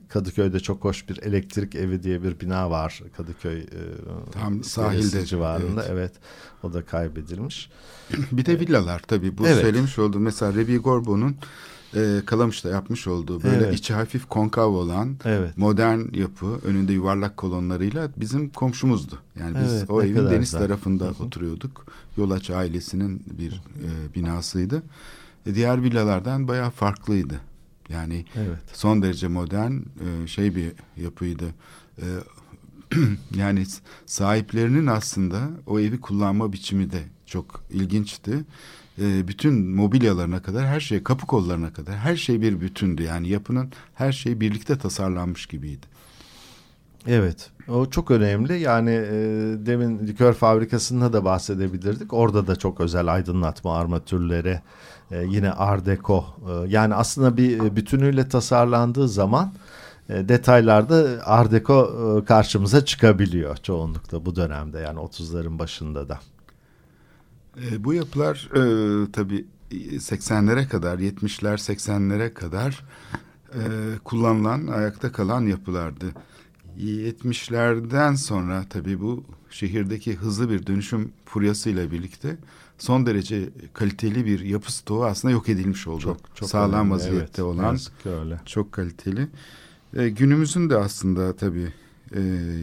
Kadıköy'de 0.08 0.60
çok 0.60 0.84
hoş 0.84 1.08
bir 1.08 1.22
elektrik 1.22 1.74
evi 1.74 2.02
diye 2.02 2.22
bir 2.22 2.40
bina 2.40 2.70
var 2.70 3.02
Kadıköy 3.16 3.58
e, 3.60 3.66
Tam 4.32 4.64
sahilde, 4.64 5.26
civarında. 5.26 5.82
evet. 5.84 5.90
Evet. 5.92 6.12
O 6.62 6.72
da 6.72 6.84
kaybedilmiş. 6.84 7.70
Bir 8.32 8.46
de 8.46 8.60
villalar 8.60 8.98
tabii. 8.98 9.38
Bu 9.38 9.46
Evet. 9.46 9.60
söylemiş 9.60 9.98
olduğum 9.98 10.20
mesela 10.20 10.54
Rebi 10.54 10.76
Gorbo'nun 10.78 11.36
e, 11.94 12.20
Kalamış'ta 12.26 12.68
yapmış 12.68 13.06
olduğu 13.06 13.42
böyle 13.42 13.64
Evet. 13.64 13.74
içi 13.78 13.94
hafif 13.94 14.28
konkav 14.28 14.68
olan 14.72 15.16
Evet. 15.24 15.58
modern 15.58 16.00
yapı 16.14 16.46
önünde 16.64 16.92
yuvarlak 16.92 17.36
kolonlarıyla 17.36 18.10
bizim 18.16 18.50
komşumuzdu. 18.50 19.18
Yani 19.40 19.56
biz 19.64 19.72
Evet, 19.72 19.90
o 19.90 20.02
evin 20.02 20.16
deniz 20.30 20.40
güzel. 20.40 20.60
tarafında 20.60 21.04
Hı 21.04 21.08
hı. 21.08 21.22
oturuyorduk. 21.24 21.86
Yolaç 22.16 22.50
ailesinin 22.50 23.22
bir 23.38 23.52
e, 23.52 24.14
binasıydı. 24.14 24.82
E, 25.46 25.54
diğer 25.54 25.82
villalardan 25.82 26.48
bayağı 26.48 26.70
farklıydı. 26.70 27.40
Yani 27.88 28.24
Evet. 28.36 28.58
son 28.72 29.02
derece 29.02 29.28
modern 29.28 29.72
e, 29.72 30.26
şey 30.26 30.54
bir 30.54 30.72
yapıydı. 30.96 31.44
E, 31.98 32.04
yani 33.36 33.66
sahiplerinin 34.06 34.86
aslında 34.86 35.50
o 35.66 35.80
evi 35.80 36.00
kullanma 36.00 36.52
biçimi 36.52 36.90
de 36.92 37.02
çok 37.26 37.64
ilginçti. 37.70 38.44
E, 38.98 39.28
bütün 39.28 39.68
mobilyalarına 39.70 40.42
kadar 40.42 40.66
her 40.66 40.80
şey 40.80 41.02
kapı 41.02 41.26
kollarına 41.26 41.72
kadar 41.72 41.96
her 41.96 42.16
şey 42.16 42.40
bir 42.40 42.60
bütündü. 42.60 43.02
Yani 43.02 43.28
yapının 43.28 43.72
her 43.94 44.12
şey 44.12 44.40
birlikte 44.40 44.78
tasarlanmış 44.78 45.46
gibiydi. 45.46 45.86
Evet. 47.06 47.50
O 47.68 47.86
çok 47.90 48.10
önemli. 48.10 48.60
Yani 48.60 48.90
e, 48.90 49.12
demin 49.66 50.06
likör 50.06 50.32
fabrikasında 50.32 51.12
da 51.12 51.24
bahsedebilirdik. 51.24 52.12
Orada 52.12 52.46
da 52.46 52.56
çok 52.56 52.80
özel 52.80 53.14
aydınlatma 53.14 53.78
armatürleri, 53.78 54.60
e, 55.10 55.24
yine 55.24 55.52
Art 55.52 55.86
Deco. 55.86 56.24
E, 56.48 56.70
yani 56.70 56.94
aslında 56.94 57.36
bir 57.36 57.60
e, 57.60 57.76
bütünüyle 57.76 58.28
tasarlandığı 58.28 59.08
zaman 59.08 59.52
e, 60.08 60.28
detaylarda 60.28 61.06
Art 61.24 61.52
Deco 61.52 61.90
e, 62.22 62.24
karşımıza 62.24 62.84
çıkabiliyor 62.84 63.56
çoğunlukla 63.56 64.26
bu 64.26 64.36
dönemde 64.36 64.78
yani 64.78 64.98
30'ların 64.98 65.58
başında 65.58 66.08
da. 66.08 66.18
E, 67.62 67.84
bu 67.84 67.94
yapılar 67.94 68.50
e, 68.54 68.62
tabii 69.12 69.46
80'lere 69.72 70.68
kadar, 70.68 70.98
70'ler 70.98 71.54
80'lere 71.54 72.34
kadar 72.34 72.84
e, 73.54 73.60
kullanılan, 74.04 74.66
ayakta 74.66 75.12
kalan 75.12 75.46
yapılardı. 75.46 76.12
70'lerden 76.78 78.14
sonra 78.14 78.64
tabii 78.70 79.00
bu 79.00 79.24
şehirdeki 79.50 80.14
hızlı 80.14 80.50
bir 80.50 80.66
dönüşüm 80.66 81.12
furyasıyla 81.24 81.90
birlikte 81.90 82.36
son 82.78 83.06
derece 83.06 83.50
kaliteli 83.72 84.26
bir 84.26 84.40
yapı 84.40 84.72
stoğu 84.72 85.04
aslında 85.04 85.32
yok 85.32 85.48
edilmiş 85.48 85.86
oldu. 85.86 86.16
Sağlam 86.42 86.74
önemli, 86.74 86.90
vaziyette 86.90 87.22
evet. 87.22 87.38
Olan 87.40 87.78
öyle. 88.04 88.40
çok 88.46 88.72
kaliteli. 88.72 89.28
E, 89.96 90.08
günümüzün 90.08 90.70
de 90.70 90.76
aslında 90.76 91.36
tabii 91.36 91.72
e, 92.14 92.20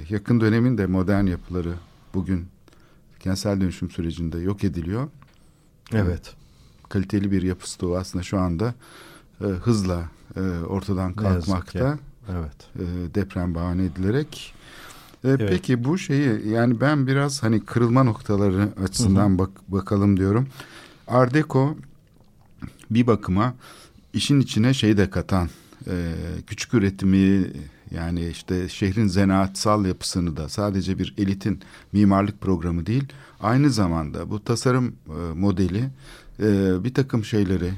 yakın 0.10 0.41
dönemin 0.41 0.77
de 0.77 0.86
modern 0.86 1.25
yapıları 1.25 1.73
bugün 2.13 2.47
kentsel 3.21 3.62
dönüşüm 3.62 3.89
sürecinde 3.91 4.39
yok 4.39 4.63
ediliyor. 4.63 5.10
Evet. 5.93 6.34
Kaliteli 6.89 7.31
bir 7.31 7.41
yapı 7.41 7.71
stoğu 7.71 7.97
aslında 7.97 8.23
şu 8.23 8.39
anda 8.39 8.73
e, 9.41 9.45
hızla 9.45 10.10
e, 10.36 10.41
ortadan 10.41 11.13
kalkmakta. 11.13 11.99
Evet. 12.31 12.69
E, 12.75 13.15
deprem 13.15 13.55
bahane 13.55 13.86
edilerek. 13.86 14.53
E, 15.25 15.38
Peki 15.38 15.84
bu 15.84 15.97
şeyi 15.97 16.47
yani 16.47 16.81
ben 16.81 17.07
biraz 17.07 17.43
hani 17.43 17.65
kırılma 17.65 18.03
noktaları 18.03 18.69
açısından 18.84 19.38
bak 19.39 19.49
bakalım 19.67 20.17
diyorum. 20.17 20.47
Art 21.07 21.34
Deco 21.34 21.75
bir 22.91 23.07
bakıma 23.07 23.53
işin 24.13 24.39
içine 24.39 24.73
şey 24.73 24.97
de 24.97 25.10
katan 25.10 25.49
e, 25.88 26.13
küçük 26.47 26.73
üretimi 26.73 27.47
yani 27.91 28.30
işte 28.30 28.69
şehrin 28.69 29.08
zanaatsal 29.08 29.86
yapısını 29.86 30.38
da 30.38 30.49
sadece 30.49 30.99
bir 30.99 31.13
elitin 31.17 31.62
mimarlık 31.91 32.41
programı 32.41 32.86
değil 32.86 33.04
aynı 33.39 33.69
zamanda 33.69 34.30
bu 34.30 34.43
tasarım 34.43 34.88
e, 34.88 35.34
modeli 35.34 35.89
e, 36.39 36.84
bir 36.84 36.93
takım 36.93 37.25
şeyleri 37.25 37.71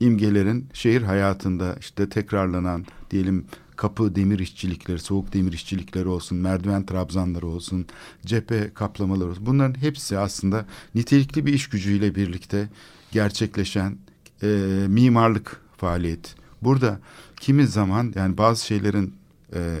imgelerin 0.00 0.68
şehir 0.72 1.02
hayatında 1.02 1.76
işte 1.80 2.08
tekrarlanan 2.08 2.86
diyelim 3.10 3.46
kapı 3.76 4.14
demir 4.14 4.38
işçilikleri, 4.38 4.98
soğuk 4.98 5.32
demir 5.32 5.52
işçilikleri 5.52 6.08
olsun, 6.08 6.38
merdiven 6.38 6.86
trabzanları 6.86 7.46
olsun, 7.46 7.86
cephe 8.26 8.70
kaplamaları 8.74 9.30
olsun. 9.30 9.46
Bunların 9.46 9.80
hepsi 9.80 10.18
aslında 10.18 10.66
nitelikli 10.94 11.46
bir 11.46 11.54
iş 11.54 11.68
gücüyle 11.68 12.14
birlikte 12.14 12.68
gerçekleşen 13.12 13.98
e, 14.42 14.46
mimarlık 14.88 15.60
faaliyeti. 15.76 16.30
Burada 16.62 17.00
kimi 17.40 17.66
zaman 17.66 18.12
yani 18.16 18.38
bazı 18.38 18.66
şeylerin 18.66 19.19
e, 19.54 19.78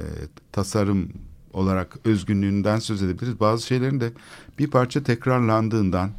tasarım 0.52 1.08
olarak 1.52 1.98
özgünlüğünden 2.04 2.78
söz 2.78 3.02
edebiliriz. 3.02 3.40
Bazı 3.40 3.66
şeylerin 3.66 4.00
de 4.00 4.12
bir 4.58 4.70
parça 4.70 5.02
tekrarlandığından 5.02 6.10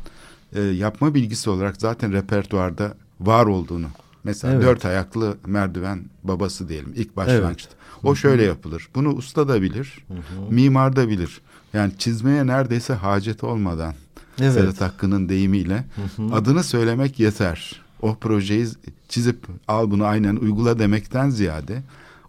e, 0.55 0.61
yapma 0.61 1.13
bilgisi 1.13 1.49
olarak 1.49 1.77
zaten 1.77 2.13
repertuarda 2.13 2.93
var 3.19 3.45
olduğunu. 3.45 3.87
Mesela 4.23 4.53
Evet. 4.53 4.63
dört 4.63 4.85
ayaklı 4.85 5.37
merdiven 5.45 6.05
babası 6.23 6.69
diyelim 6.69 6.93
ilk 6.95 7.17
başlangıçta. 7.17 7.71
O 8.03 8.15
şöyle 8.15 8.43
yapılır. 8.43 8.89
Bunu 8.95 9.09
usta 9.09 9.47
da 9.47 9.61
bilir, 9.61 10.05
mimar 10.49 10.95
da 10.95 11.09
bilir. 11.09 11.41
Yani 11.73 11.93
çizmeye 11.97 12.47
neredeyse 12.47 12.93
hacet 12.93 13.43
olmadan 13.43 13.93
Evet. 14.41 14.53
Sedat 14.53 14.81
Hakkı'nın 14.81 15.29
deyimiyle 15.29 15.83
adını 16.31 16.63
söylemek 16.63 17.19
yeter. 17.19 17.81
O 18.01 18.15
projeyi 18.15 18.67
çizip 19.09 19.45
al 19.67 19.91
bunu 19.91 20.05
aynen 20.05 20.35
uygula 20.35 20.79
demekten 20.79 21.29
ziyade 21.29 21.83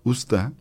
usta 0.05 0.53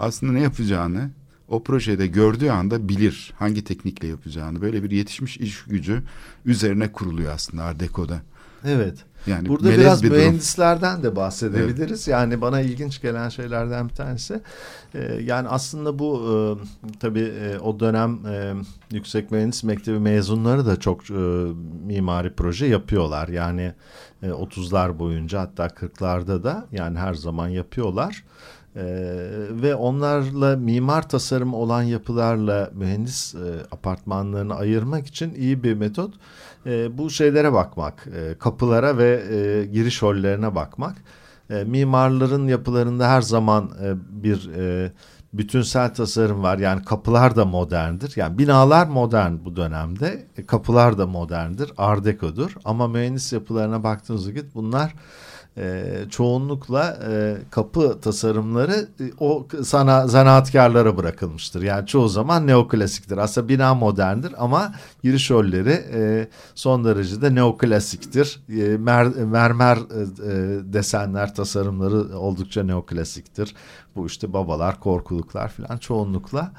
aslında 0.00 0.32
ne 0.32 0.40
yapacağını 0.40 1.10
o 1.48 1.62
projede 1.62 2.06
gördüğü 2.06 2.48
anda 2.50 2.88
bilir 2.88 3.32
hangi 3.38 3.64
teknikle 3.64 4.08
yapacağını. 4.08 4.60
Böyle 4.62 4.82
bir 4.82 4.90
yetişmiş 4.90 5.36
iş 5.36 5.62
gücü 5.64 6.02
üzerine 6.44 6.92
kuruluyor 6.92 7.32
aslında 7.32 7.64
Art 7.64 7.80
Deco'da. 7.80 8.20
Evet. 8.64 8.98
Yani 9.26 9.48
Burada 9.48 9.70
biraz 9.70 10.02
bir 10.02 10.10
durum. 10.10 10.20
mühendislerden 10.20 11.02
de 11.02 11.16
bahsedebiliriz. 11.16 12.08
Yani 12.08 12.40
bana 12.40 12.60
ilginç 12.60 13.02
gelen 13.02 13.28
şeylerden 13.28 13.88
bir 13.88 13.94
tanesi. 13.94 14.40
e, 14.94 14.98
yani 15.22 15.48
aslında 15.48 15.98
bu 15.98 16.22
e, 16.30 16.34
tabii 17.00 17.32
e, 17.42 17.58
o 17.58 17.80
dönem 17.80 18.26
e, 18.26 18.54
yüksek 18.92 19.30
mühendis 19.30 19.64
mektebi 19.64 19.98
mezunları 19.98 20.66
da 20.66 20.80
çok 20.80 21.10
e, 21.10 21.14
mimari 21.86 22.32
proje 22.32 22.66
yapıyorlar. 22.66 23.28
Yani 23.28 23.72
e, 24.22 24.26
30'lar 24.28 24.98
boyunca 24.98 25.40
hatta 25.40 25.66
40'larda 25.66 26.42
da 26.42 26.66
yani 26.72 26.98
her 26.98 27.14
zaman 27.14 27.48
yapıyorlar. 27.48 28.24
Ee, 28.76 28.82
ve 29.50 29.74
onlarla 29.74 30.56
mimar 30.56 31.08
tasarım 31.08 31.54
olan 31.54 31.82
yapılarla 31.82 32.70
mühendis 32.74 33.34
e, 33.34 33.38
apartmanlarını 33.70 34.54
ayırmak 34.54 35.06
için 35.06 35.34
iyi 35.34 35.62
bir 35.62 35.74
metot 35.74 36.14
e, 36.66 36.98
bu 36.98 37.10
şeylere 37.10 37.52
bakmak, 37.52 38.06
e, 38.06 38.38
kapılara 38.38 38.98
ve 38.98 39.22
e, 39.30 39.66
giriş 39.66 40.02
hollerine 40.02 40.54
bakmak. 40.54 40.96
E, 41.50 41.64
mimarların 41.64 42.48
yapılarında 42.48 43.08
her 43.08 43.22
zaman 43.22 43.70
e, 43.82 43.94
bir 44.22 44.50
e, 44.56 44.92
bütünsel 45.32 45.94
tasarım 45.94 46.42
var. 46.42 46.58
Yani 46.58 46.84
kapılar 46.84 47.36
da 47.36 47.44
moderndir. 47.44 48.12
Yani 48.16 48.38
binalar 48.38 48.86
modern 48.86 49.32
bu 49.44 49.56
dönemde. 49.56 50.26
E, 50.36 50.46
kapılar 50.46 50.98
da 50.98 51.06
moderndir. 51.06 51.72
Art 51.78 52.04
Deco'dur. 52.04 52.54
Ama 52.64 52.88
mühendis 52.88 53.32
yapılarına 53.32 53.84
baktığınız 53.84 54.28
vakit 54.28 54.54
bunlar 54.54 54.94
e, 55.56 55.94
çoğunlukla 56.10 56.98
e, 57.10 57.36
kapı 57.50 58.00
tasarımları 58.00 58.88
e, 59.00 59.04
o 59.20 59.46
sana 59.64 60.06
zanaatkarlara 60.08 60.96
bırakılmıştır. 60.96 61.62
Yani 61.62 61.86
çoğu 61.86 62.08
zaman 62.08 62.46
neoklasiktir. 62.46 63.18
Aslında 63.18 63.48
bina 63.48 63.74
moderndir 63.74 64.34
ama 64.38 64.74
giriş 65.02 65.30
rolleri 65.30 65.84
e, 65.94 66.28
son 66.54 66.84
derecede 66.84 67.34
neoklasiktir. 67.34 68.40
E, 68.48 68.76
mer, 68.76 69.06
mermer 69.06 69.76
e, 69.76 69.80
e, 69.80 70.72
desenler 70.72 71.34
tasarımları 71.34 72.18
oldukça 72.18 72.62
neoklasiktir. 72.62 73.54
Bu 73.96 74.06
işte 74.06 74.32
babalar, 74.32 74.80
korkuluklar 74.80 75.48
falan 75.48 75.78
çoğunlukla 75.78 76.52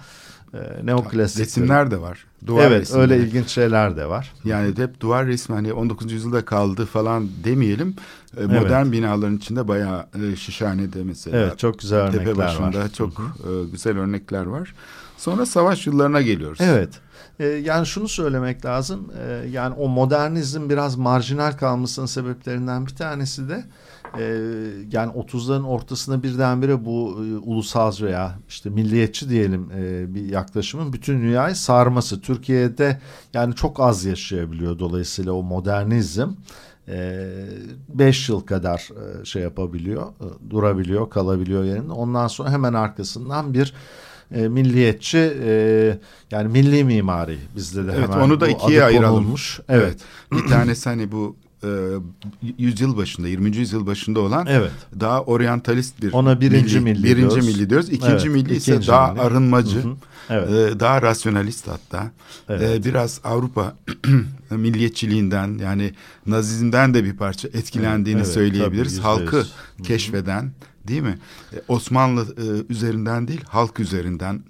e, 0.53 0.85
neoklasik. 0.85 1.39
Resimler 1.41 1.91
de 1.91 2.01
var. 2.01 2.25
Duvar 2.45 2.67
evet 2.67 2.81
resimleri. 2.81 3.01
öyle 3.01 3.17
ilginç 3.17 3.47
şeyler 3.47 3.97
de 3.97 4.05
var. 4.05 4.33
Yani 4.45 4.77
hep 4.77 4.99
duvar 4.99 5.27
resmi 5.27 5.55
hani 5.55 5.73
19. 5.73 6.11
yüzyılda 6.11 6.45
kaldı 6.45 6.85
falan 6.85 7.29
demeyelim. 7.43 7.95
E, 8.37 8.45
Modern 8.45 8.91
binaların 8.91 9.37
içinde 9.37 9.67
bayağı 9.67 10.05
e, 10.31 10.35
Şişhane'de 10.35 11.03
mesela. 11.03 11.37
Evet 11.37 11.59
çok 11.59 11.79
güzel 11.79 11.99
örnekler 11.99 12.25
Tepe 12.25 12.37
başında 12.37 12.79
var. 12.79 12.89
çok 12.89 13.11
e, 13.19 13.71
güzel 13.71 13.97
örnekler 13.97 14.45
var. 14.45 14.75
Sonra 15.17 15.45
savaş 15.45 15.87
yıllarına 15.87 16.21
geliyoruz. 16.21 16.59
Evet. 16.61 16.89
Ee, 17.39 17.45
yani 17.45 17.85
şunu 17.85 18.07
söylemek 18.07 18.65
lazım. 18.65 19.11
Ee, 19.17 19.49
yani 19.51 19.75
o 19.75 19.87
modernizm 19.87 20.69
biraz 20.69 20.95
marjinal 20.95 21.51
kalmasının 21.51 22.05
sebeplerinden 22.05 22.85
bir 22.85 22.95
tanesi 22.95 23.49
de 23.49 23.63
e, 24.19 24.23
yani 24.91 25.11
30'ların 25.11 25.63
ortasında 25.65 26.23
birdenbire 26.23 26.85
bu 26.85 27.25
e, 27.25 27.37
ulusalcı 27.37 28.05
veya 28.05 28.39
işte 28.49 28.69
milliyetçi 28.69 29.29
diyelim 29.29 29.69
e, 29.75 30.15
bir 30.15 30.29
yaklaşımın 30.29 30.93
bütün 30.93 31.21
dünyayı 31.21 31.55
sarması. 31.55 32.21
Türkiye'de 32.21 33.01
yani 33.33 33.55
çok 33.55 33.79
az 33.79 34.05
yaşayabiliyor 34.05 34.79
dolayısıyla 34.79 35.33
o 35.33 35.43
modernizm. 35.43 36.29
5 37.89 38.29
yıl 38.29 38.41
kadar 38.41 38.89
e, 39.21 39.25
şey 39.25 39.41
yapabiliyor, 39.41 40.03
e, 40.03 40.49
durabiliyor, 40.49 41.09
kalabiliyor 41.09 41.63
yerinde. 41.63 41.91
Ondan 41.93 42.27
sonra 42.27 42.51
hemen 42.51 42.73
arkasından 42.73 43.53
bir 43.53 43.73
e, 44.35 44.47
milliyetçi 44.47 45.33
e, 45.43 45.97
yani 46.31 46.47
milli 46.47 46.83
mimari 46.83 47.37
bizde 47.55 47.87
de 47.87 47.91
Evet 47.95 48.09
hemen 48.09 48.19
onu 48.19 48.39
da 48.39 48.47
ikiye 48.47 48.83
ayıralım. 48.83 49.15
konulmuş. 49.15 49.59
Evet. 49.69 49.97
Bir 50.31 50.47
tanesi 50.47 50.89
hani 50.89 51.11
bu 51.11 51.35
e, 51.63 51.67
yüzyıl 52.57 52.97
başında 52.97 53.27
20. 53.27 53.55
yüzyıl 53.57 53.85
başında 53.85 54.19
olan 54.19 54.45
Evet. 54.49 54.71
daha 54.99 55.23
oryantalist 55.23 56.01
bir 56.01 56.13
Ona 56.13 56.41
birinci 56.41 56.79
milli 56.79 57.03
birinci 57.03 57.17
diyoruz. 57.35 57.47
milli 57.47 57.69
diyoruz. 57.69 57.89
İkinci 57.89 58.13
Evet, 58.13 58.25
milli 58.25 58.55
ise 58.55 58.71
ikinci 58.71 58.87
daha 58.87 59.11
milli. 59.11 59.21
arınmacı. 59.21 59.79
Hı 59.83 59.87
hı. 59.87 59.95
Evet. 60.29 60.49
e, 60.75 60.79
daha 60.79 61.01
rasyonalist 61.01 61.67
hatta. 61.67 62.11
Evet. 62.49 62.85
E, 62.85 62.89
biraz 62.89 63.21
Avrupa 63.23 63.75
milliyetçiliğinden 64.51 65.57
yani 65.57 65.93
Nazizmden 66.27 66.93
de 66.93 67.03
bir 67.03 67.17
parça 67.17 67.47
etkilendiğini 67.47 68.19
Evet, 68.21 68.31
söyleyebiliriz. 68.33 68.95
tabii, 68.95 69.03
Halkı. 69.03 69.37
Hı 69.37 69.41
hı. 69.41 69.83
keşfeden 69.83 70.51
değil 70.87 71.01
mi? 71.01 71.17
E, 71.53 71.57
Osmanlı 71.67 72.21
e, 72.37 72.73
üzerinden 72.73 73.27
değil 73.27 73.41
halk 73.47 73.79
üzerinden 73.79 74.43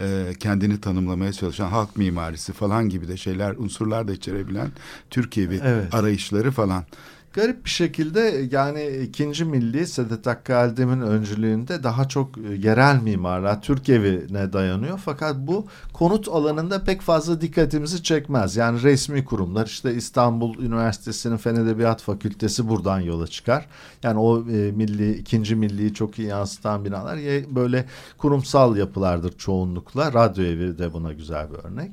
e, 0.00 0.34
kendini 0.40 0.80
tanımlamaya 0.80 1.32
çalışan 1.32 1.68
halk 1.68 1.96
mimarisi 1.96 2.52
falan 2.52 2.88
gibi 2.88 3.08
de 3.08 3.16
şeyler 3.16 3.54
unsurlar 3.56 4.08
da 4.08 4.12
içerebilen 4.12 4.70
Türkiye'vi 5.10 5.60
Evet. 5.64 5.94
arayışları 5.94 6.50
falan. 6.50 6.84
Garip 7.32 7.64
bir 7.64 7.70
şekilde 7.70 8.48
yani 8.50 8.86
ikinci 8.86 9.44
milli 9.44 9.86
Sedat 9.86 10.26
Hakkı 10.26 10.52
öncülüğünde 10.52 11.82
daha 11.82 12.08
çok 12.08 12.38
e, 12.38 12.54
yerel 12.54 13.02
mimarlar 13.02 13.62
Türk 13.62 13.88
evine 13.88 14.52
dayanıyor. 14.52 15.00
Fakat 15.04 15.36
bu 15.36 15.66
konut 15.92 16.28
alanında 16.28 16.84
pek 16.84 17.00
fazla 17.00 17.40
dikkatimizi 17.40 18.02
çekmez. 18.02 18.56
Yani 18.56 18.82
resmi 18.82 19.24
kurumlar 19.24 19.66
işte 19.66 19.94
İstanbul 19.94 20.58
Üniversitesi'nin 20.58 21.36
Fen 21.36 21.54
Edebiyat 21.54 22.02
Fakültesi 22.02 22.68
buradan 22.68 23.00
yola 23.00 23.26
çıkar. 23.26 23.66
Yani 24.02 24.18
o 24.18 24.38
e, 24.38 24.72
milli 24.72 25.14
ikinci 25.14 25.56
milliyi 25.56 25.94
çok 25.94 26.18
iyi 26.18 26.28
yansıtan 26.28 26.84
binalar 26.84 27.18
böyle 27.54 27.84
kurumsal 28.18 28.76
yapılardır 28.76 29.38
çoğunlukla. 29.38 30.12
Radyo 30.12 30.44
evi 30.44 30.78
de 30.78 30.92
buna 30.92 31.12
güzel 31.12 31.50
bir 31.50 31.56
örnek. 31.56 31.90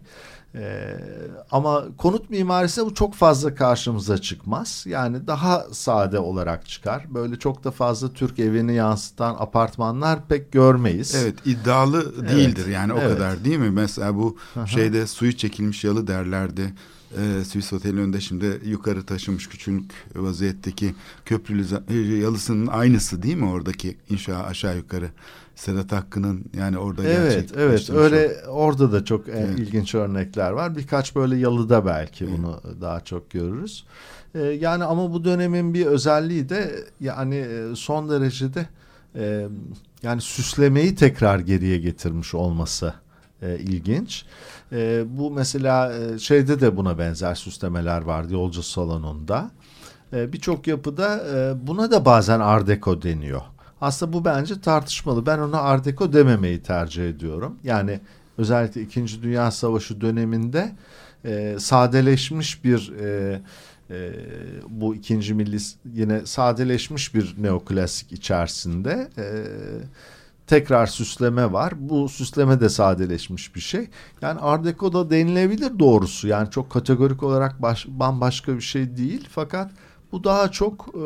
Ee, 0.56 0.98
ama 1.52 1.84
konut 1.98 2.30
mimarisinde 2.30 2.86
bu 2.86 2.94
çok 2.94 3.14
fazla 3.14 3.56
karşımıza 3.56 4.18
çıkmaz. 4.18 4.86
Yani 4.88 5.28
daha 5.28 5.66
sade 5.72 6.20
olarak 6.20 6.70
çıkar. 6.70 7.06
Böyle 7.14 7.40
çok 7.40 7.64
da 7.64 7.72
fazla 7.72 8.14
Türk 8.14 8.40
evini 8.40 8.76
yansıtan 8.76 9.36
apartmanlar 9.40 10.28
pek 10.28 10.52
görmeyiz. 10.52 11.16
Evet 11.16 11.36
iddialı 11.46 12.28
değildir 12.30 12.68
yani 12.68 12.94
o 12.94 13.00
evet. 13.00 13.18
kadar 13.18 13.46
değil 13.46 13.58
mi? 13.58 13.70
Mesela 13.70 14.16
bu 14.16 14.38
şeyde 14.66 15.08
suyu 15.08 15.38
çekilmiş 15.38 15.84
yalı 15.84 16.08
derlerdi. 16.08 16.74
Ee, 17.18 17.44
Swiss 17.44 17.74
Otel'in 17.74 17.98
önünde 17.98 18.22
şimdi 18.22 18.62
yukarı 18.66 19.06
taşınmış 19.06 19.50
küçük 19.50 19.92
vaziyetteki 20.16 20.96
köprülü 21.26 21.66
e, 21.90 21.96
yalısının 22.18 22.68
aynısı 22.68 23.24
değil 23.24 23.36
mi 23.36 23.46
oradaki 23.46 23.98
inşa 24.10 24.44
aşağı 24.44 24.78
yukarı? 24.78 25.10
Sedat 25.56 25.92
Hakkı'nın 25.92 26.46
yani 26.58 26.78
orada 26.78 27.04
Evet, 27.04 27.34
gerçek 27.34 27.58
evet. 27.58 27.90
Öyle 27.90 28.36
orada 28.48 28.92
da 28.92 29.06
çok 29.06 29.28
e, 29.28 29.32
Evet. 29.32 29.60
ilginç 29.60 29.96
örnekler 29.96 30.52
var. 30.52 30.76
Birkaç 30.78 31.16
böyle 31.16 31.38
yalıda 31.38 31.86
belki 31.86 32.28
bunu 32.38 32.62
daha 32.82 33.00
çok 33.02 33.30
görürüz. 33.32 33.86
E, 34.36 34.40
yani 34.42 34.84
ama 34.84 35.14
bu 35.14 35.24
dönemin 35.26 35.74
bir 35.74 35.86
özelliği 35.86 36.50
de 36.50 36.76
yani 37.00 37.36
e, 37.36 37.76
son 37.76 38.10
derecede 38.10 38.66
e, 39.16 39.48
yani 40.04 40.22
süslemeyi 40.22 40.96
tekrar 40.96 41.40
geriye 41.40 41.78
getirmiş 41.78 42.34
olması 42.34 42.94
e, 43.42 43.58
ilginç. 43.60 44.26
E, 44.72 45.04
bu 45.18 45.32
mesela 45.32 45.94
e, 45.94 46.20
şeyde 46.20 46.62
de 46.62 46.78
buna 46.78 46.98
benzer 46.98 47.36
süslemeler 47.36 48.02
vardı 48.02 48.34
yolcu 48.34 48.64
salonunda. 48.64 49.52
E, 50.14 50.34
Birçok 50.34 50.68
yapıda 50.68 51.18
e, 51.36 51.68
buna 51.68 51.92
da 51.92 52.06
bazen 52.06 52.40
Art 52.40 52.68
Deco 52.68 53.02
deniyor. 53.02 53.42
Aslında 53.82 54.14
bu 54.14 54.26
bence 54.26 54.62
tartışmalı. 54.62 55.26
Ben 55.26 55.40
ona 55.40 55.62
Art 55.62 55.86
Deco 55.86 56.14
dememeyi 56.14 56.62
tercih 56.62 57.10
ediyorum. 57.10 57.58
Yani 57.64 58.00
özellikle 58.38 58.82
İkinci 58.82 59.24
Dünya 59.24 59.52
Savaşı 59.52 60.02
döneminde 60.02 60.76
e, 61.26 61.56
sadeleşmiş 61.60 62.64
bir 62.64 62.94
e, 63.00 63.42
e, 63.90 64.12
bu 64.70 64.96
ikinci 64.96 65.34
milli 65.34 65.58
yine 65.94 66.26
sadeleşmiş 66.26 67.16
bir 67.16 67.36
neoklasik 67.38 68.12
içerisinde 68.12 69.10
e, 69.18 69.26
tekrar 70.48 70.88
süsleme 70.88 71.52
var. 71.52 71.74
Bu 71.78 72.10
süsleme 72.10 72.60
de 72.60 72.70
sadeleşmiş 72.70 73.56
bir 73.56 73.60
şey. 73.60 73.90
Yani 74.22 74.40
Art 74.40 74.66
Deco 74.66 74.94
da 74.94 75.10
denilebilir 75.10 75.80
doğrusu. 75.80 76.28
Yani 76.28 76.52
çok 76.52 76.70
kategorik 76.72 77.24
olarak 77.24 77.62
baş, 77.62 77.86
bambaşka 77.88 78.56
bir 78.56 78.62
şey 78.62 78.98
değil. 78.98 79.28
Fakat 79.32 79.72
bu 80.12 80.24
daha 80.24 80.52
çok 80.52 80.88
e, 80.96 81.06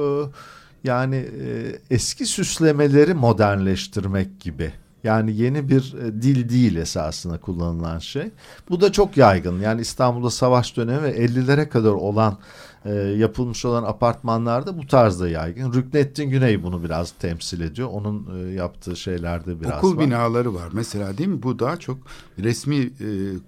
yani 0.84 1.16
e, 1.16 1.76
eski 1.90 2.26
süslemeleri 2.26 3.14
modernleştirmek 3.14 4.40
gibi. 4.40 4.74
Yani 5.04 5.36
yeni 5.36 5.70
bir 5.70 5.94
e, 5.94 6.22
dil 6.22 6.50
değil 6.50 6.76
esasında 6.76 7.38
kullanılan 7.38 8.00
şey. 8.00 8.30
Bu 8.70 8.82
da 8.82 8.92
çok 8.92 9.18
yaygın. 9.18 9.60
Yani 9.60 9.82
İstanbul'da 9.82 10.30
savaş 10.30 10.78
dönemi 10.78 11.04
ve 11.04 11.26
50'lere 11.26 11.70
kadar 11.70 11.92
olan 11.92 12.38
e, 12.86 12.94
yapılmış 12.94 13.66
olan 13.66 13.84
apartmanlarda 13.84 14.78
bu 14.78 14.88
tarzda 14.88 15.30
yaygın. 15.30 15.74
Rüknettin 15.74 16.30
Güney 16.30 16.64
bunu 16.64 16.84
biraz 16.84 17.12
temsil 17.12 17.62
ediyor. 17.62 17.90
Onun 17.92 18.40
e, 18.40 18.54
yaptığı 18.54 18.96
şeylerde 18.96 19.62
biraz 19.62 19.78
Okul 19.78 19.98
var. 19.98 20.06
binaları 20.06 20.54
var 20.56 20.70
mesela 20.74 21.18
değil 21.18 21.30
mi? 21.30 21.44
Bu 21.44 21.60
daha 21.60 21.78
çok 21.78 21.98
resmi 22.40 22.76
e, 22.76 22.90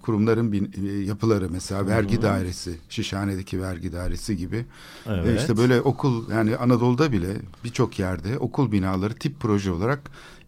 kurumların 0.02 0.52
bin, 0.52 0.72
e, 0.86 0.90
yapıları 0.92 1.50
mesela 1.50 1.86
vergi 1.86 2.22
dairesi, 2.22 2.78
Şişhane'deki 2.88 3.62
vergi 3.62 3.92
dairesi 3.92 4.36
gibi. 4.36 4.64
Evet. 5.06 5.26
E, 5.26 5.36
işte 5.36 5.56
böyle 5.56 5.80
okul 5.80 6.30
yani 6.30 6.56
Anadolu'da 6.56 7.12
bile 7.12 7.28
birçok 7.64 7.98
yerde 7.98 8.38
okul 8.38 8.72
binaları 8.72 9.14
tip 9.14 9.40
proje 9.40 9.70
olarak 9.72 10.00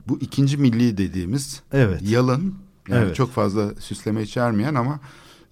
bu 0.08 0.18
ikinci 0.20 0.56
milli 0.56 0.96
dediğimiz 0.98 1.62
Evet. 1.72 2.00
yalın 2.02 2.54
yani 2.88 3.04
Evet. 3.04 3.16
çok 3.16 3.30
fazla 3.30 3.74
süsleme 3.74 4.22
içermeyen 4.22 4.74
ama 4.74 5.00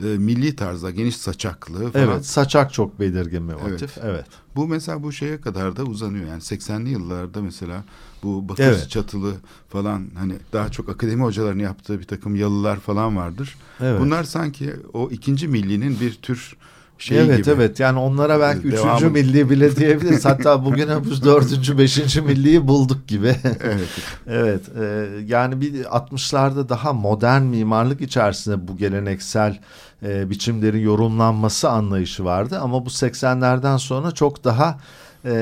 e, 0.02 0.18
milli 0.18 0.56
tarzda 0.56 0.90
geniş 0.90 1.16
saçaklı 1.16 1.90
falan. 1.92 2.08
Evet, 2.08 2.26
saçak 2.26 2.72
çok 2.72 3.00
belirgin 3.00 3.48
bir 3.48 3.54
motif. 3.54 3.98
Evet. 4.02 4.26
Bu 4.56 4.66
mesela 4.68 5.02
bu 5.02 5.12
şeye 5.12 5.40
kadar 5.40 5.76
da 5.76 5.84
uzanıyor. 5.84 6.26
Yani 6.28 6.40
80'li 6.40 6.88
yıllarda 6.90 7.42
mesela 7.42 7.84
bu 8.22 8.48
bakır 8.48 8.64
Evet. 8.64 8.90
çatılı 8.90 9.34
falan 9.68 10.10
hani 10.18 10.34
daha 10.52 10.68
çok 10.68 10.88
akademi 10.88 11.22
hocalarının 11.22 11.62
yaptığı 11.62 11.98
bir 12.00 12.04
takım 12.06 12.36
yalılar 12.36 12.80
falan 12.80 13.16
vardır. 13.16 13.56
Evet. 13.80 14.00
Bunlar 14.00 14.24
sanki 14.24 14.72
o 14.92 15.10
ikinci 15.10 15.48
millinin 15.48 16.00
bir 16.00 16.14
tür 16.14 16.56
şeyi 17.02 17.20
evet 17.20 17.38
gibi. 17.38 17.50
evet 17.50 17.80
yani 17.80 17.98
onlara 17.98 18.40
belki 18.40 18.72
Devamı- 18.72 18.96
üçüncü 18.96 19.12
milli 19.12 19.50
bile 19.50 19.76
diyebiliriz. 19.76 20.24
Hatta 20.24 20.64
bugüne 20.64 21.04
biz 21.10 21.24
dördüncü, 21.24 21.78
beşinci 21.78 22.20
milliyi 22.20 22.68
bulduk 22.68 23.08
gibi. 23.08 23.36
Evet. 23.64 23.88
evet 24.26 24.60
e, 24.80 25.08
yani 25.26 25.60
bir 25.60 25.84
60'larda 25.84 26.68
daha 26.68 26.92
modern 26.92 27.42
mimarlık 27.42 28.00
içerisinde 28.00 28.68
bu 28.68 28.76
geleneksel 28.76 29.58
e, 30.02 30.30
biçimlerin 30.30 30.80
yorumlanması 30.80 31.70
anlayışı 31.70 32.24
vardı. 32.24 32.58
Ama 32.62 32.86
bu 32.86 32.88
80'lerden 32.90 33.76
sonra 33.76 34.10
çok 34.10 34.44
daha 34.44 34.78
e, 35.24 35.32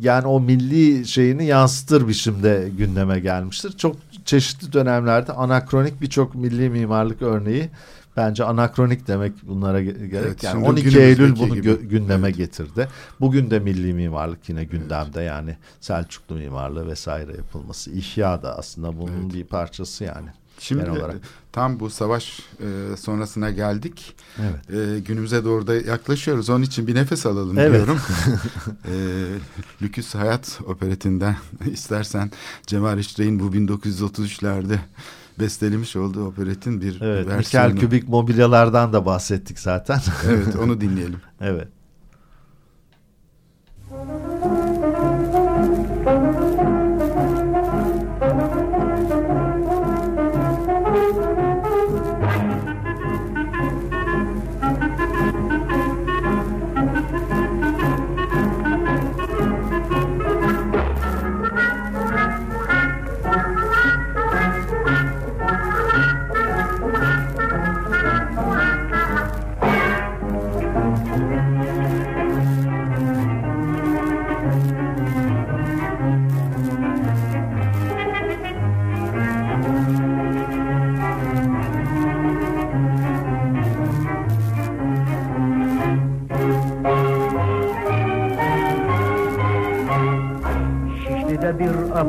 yani 0.00 0.26
o 0.26 0.40
milli 0.40 1.06
şeyini 1.06 1.46
yansıtır 1.46 2.08
biçimde 2.08 2.68
gündeme 2.78 3.20
gelmiştir. 3.20 3.72
Çok 3.72 3.96
çeşitli 4.24 4.72
dönemlerde 4.72 5.32
anakronik 5.32 6.00
birçok 6.00 6.34
milli 6.34 6.70
mimarlık 6.70 7.22
örneği 7.22 7.70
bence 8.16 8.44
anakronik 8.44 9.06
demek 9.08 9.32
bunlara 9.42 9.82
ge- 9.82 10.06
gerek. 10.06 10.26
Evet, 10.26 10.42
yani 10.42 10.52
şimdi 10.52 10.68
12 10.68 11.00
Eylül 11.00 11.36
bunu 11.36 11.54
gibi. 11.54 11.74
gündeme 11.74 12.30
getirdi. 12.30 12.88
Bugün 13.20 13.50
de 13.50 13.58
milli 13.58 13.94
mimarlık 13.94 14.48
yine 14.48 14.64
gündemde 14.64 15.22
yani 15.22 15.56
Selçuklu 15.80 16.34
mimarlığı 16.34 16.86
vesaire 16.86 17.32
yapılması. 17.36 17.90
İhya 17.90 18.42
da 18.42 18.58
aslında 18.58 18.98
bunun 19.00 19.32
bir 19.34 19.44
parçası 19.44 20.04
yani. 20.04 20.28
Şimdi 20.58 20.90
olarak. 20.90 21.16
tam 21.52 21.80
bu 21.80 21.90
savaş 21.90 22.40
e, 22.60 22.96
sonrasına 22.96 23.50
geldik. 23.50 24.14
Evet. 24.40 24.96
E, 24.96 25.00
günümüze 25.00 25.44
doğru 25.44 25.66
da 25.66 25.74
yaklaşıyoruz. 25.74 26.50
Onun 26.50 26.62
için 26.62 26.86
bir 26.86 26.94
nefes 26.94 27.26
alalım 27.26 27.58
Evet. 27.58 27.72
diyorum. 27.74 28.00
e, 28.84 28.94
Lüküs 29.82 30.14
Hayat 30.14 30.60
operetinden 30.66 31.36
istersen 31.72 32.30
Cemal 32.66 32.98
İşrey'in 32.98 33.40
bu 33.40 33.44
1933'lerde 33.56 34.78
bestelemiş 35.38 35.96
olduğu 35.96 36.26
operetin 36.26 36.80
bir 36.80 37.00
Evet, 37.00 37.26
versiyonu. 37.28 37.68
nikel 37.68 37.76
kübik 37.80 38.08
mobilyalardan 38.08 38.92
da 38.92 39.06
bahsettik 39.06 39.58
zaten. 39.58 40.00
Evet 40.28 40.56
onu 40.56 40.80
dinleyelim. 40.80 41.20
evet. 41.40 41.68
Şişli'de 43.88 44.31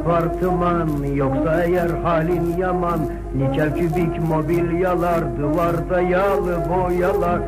apartman 0.03 1.03
yoksa 1.15 1.63
eğer 1.63 1.89
halin 2.03 2.57
yaman 2.57 2.99
Nikel 3.35 3.75
kübik 3.75 4.29
mobilyalar 4.29 5.21
duvarda 5.39 6.01
yağlı 6.01 6.57
boyalar. 6.69 7.39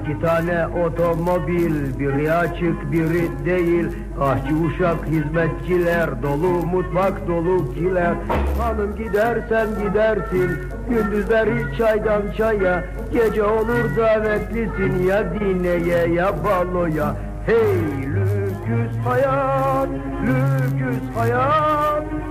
İki 0.00 0.20
tane 0.20 0.66
otomobil 0.66 1.98
biri 1.98 2.32
açık 2.32 2.92
biri 2.92 3.44
değil. 3.44 3.86
Ahçı 4.20 4.54
uşak 4.54 5.06
hizmetçiler 5.06 6.22
dolu 6.22 6.66
mutfak 6.66 7.28
dolu 7.28 7.74
kiler. 7.74 8.14
Hanım 8.60 8.96
gidersen 8.96 9.68
gidersin 9.82 10.50
gündüzleri 10.90 11.76
çaydan 11.78 12.22
çaya. 12.36 12.84
Gece 13.12 13.44
olur 13.44 13.96
davetlisin 13.96 15.06
ya 15.06 15.24
dineye 15.40 16.08
ya 16.08 16.32
baloya. 16.44 17.14
Hey 17.46 18.02
lüküs 18.02 19.04
hayat, 19.04 19.88
lüküs 20.26 21.16
hayat 21.16 21.77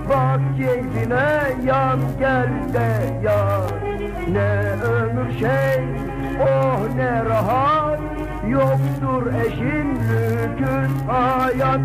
Bak 0.08 0.40
keyfine 0.56 1.56
yan 1.66 2.00
gel 2.18 2.48
de 2.74 2.88
yar. 3.24 3.72
Ne 4.32 4.72
ömür 4.82 5.38
şey, 5.38 5.84
oh 6.40 6.96
ne 6.96 7.24
rahat. 7.24 7.98
Yoktur 8.48 9.32
eşin 9.46 9.88
lüküs 9.94 11.06
hayat 11.08 11.80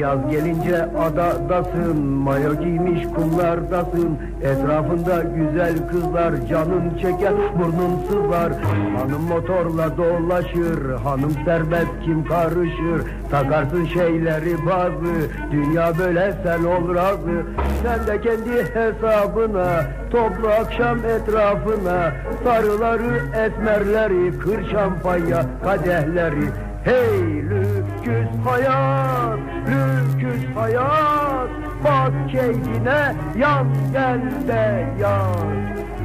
Yaz 0.00 0.30
gelince 0.30 0.82
adadasın, 0.82 1.98
mayo 1.98 2.54
giymiş 2.54 3.06
kumlardasın 3.16 4.18
Etrafında 4.42 5.22
güzel 5.22 5.88
kızlar, 5.90 6.46
canın 6.48 6.90
çeker, 7.00 7.32
burnun 7.58 7.98
sızlar. 8.08 8.52
Hanım 8.96 9.22
motorla 9.28 9.96
dolaşır, 9.96 10.94
hanım 11.04 11.32
serbest 11.44 11.90
kim 12.04 12.24
karışır? 12.24 13.02
Takarsın 13.30 13.84
şeyleri 13.84 14.66
bazı, 14.66 15.14
dünya 15.52 15.98
böyle 15.98 16.34
sen 16.42 16.64
ol 16.64 16.94
razı. 16.94 17.42
Sen 17.82 18.06
de 18.06 18.20
kendi 18.20 18.74
hesabına, 18.74 19.84
toplu 20.10 20.48
akşam 20.48 20.98
etrafına 20.98 22.12
Sarıları, 22.44 23.20
esmerleri, 23.34 24.38
kır 24.38 24.70
şampanya 24.70 25.42
kadehleri 25.64 26.69
Hey 26.84 27.42
lüküs 27.42 28.44
hayat, 28.44 29.38
lüküs 29.68 30.56
hayat. 30.56 31.48
Bak 31.84 32.12
keyfine 32.30 33.14
yan 33.38 33.66
gel 33.92 34.20
de 34.48 34.86
yan 35.00 35.46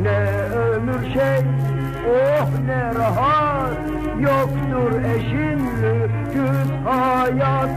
Ne 0.02 0.20
ömür 0.56 1.14
şey, 1.14 1.40
oh 2.10 2.50
ne 2.68 2.96
rahat. 3.00 3.78
Yoktur 4.20 5.02
eşin 5.16 5.60
lüküs 5.82 6.70
hayat 6.86 7.70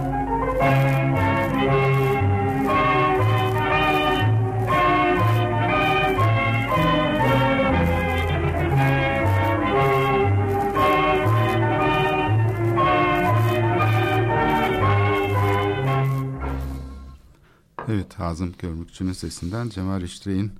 Evet 17.91 18.15
Hazım 18.19 18.53
Körmükçü'nün 18.53 19.13
sesinden 19.13 19.69
Cemal 19.69 20.03
İşrey'in 20.03 20.53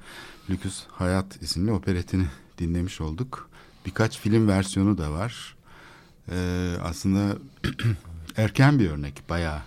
Lüküs 0.51 0.85
Hayat 0.91 1.43
isimli 1.43 1.73
operetini 1.73 2.27
dinlemiş 2.59 3.01
olduk. 3.01 3.51
Birkaç 3.87 4.19
film 4.19 4.49
versiyonu 4.49 4.99
da 4.99 5.13
var. 5.13 5.57
Ee, 6.31 6.75
aslında 6.83 7.39
erken 8.37 8.79
bir 8.79 8.91
örnek 8.91 9.23
bayağı. 9.29 9.59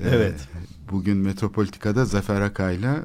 Ee, 0.00 0.08
Evet. 0.08 0.48
Bugün 0.90 1.16
Metropolitika'da 1.16 2.04
Zafer 2.04 2.40
Akay'la 2.40 3.04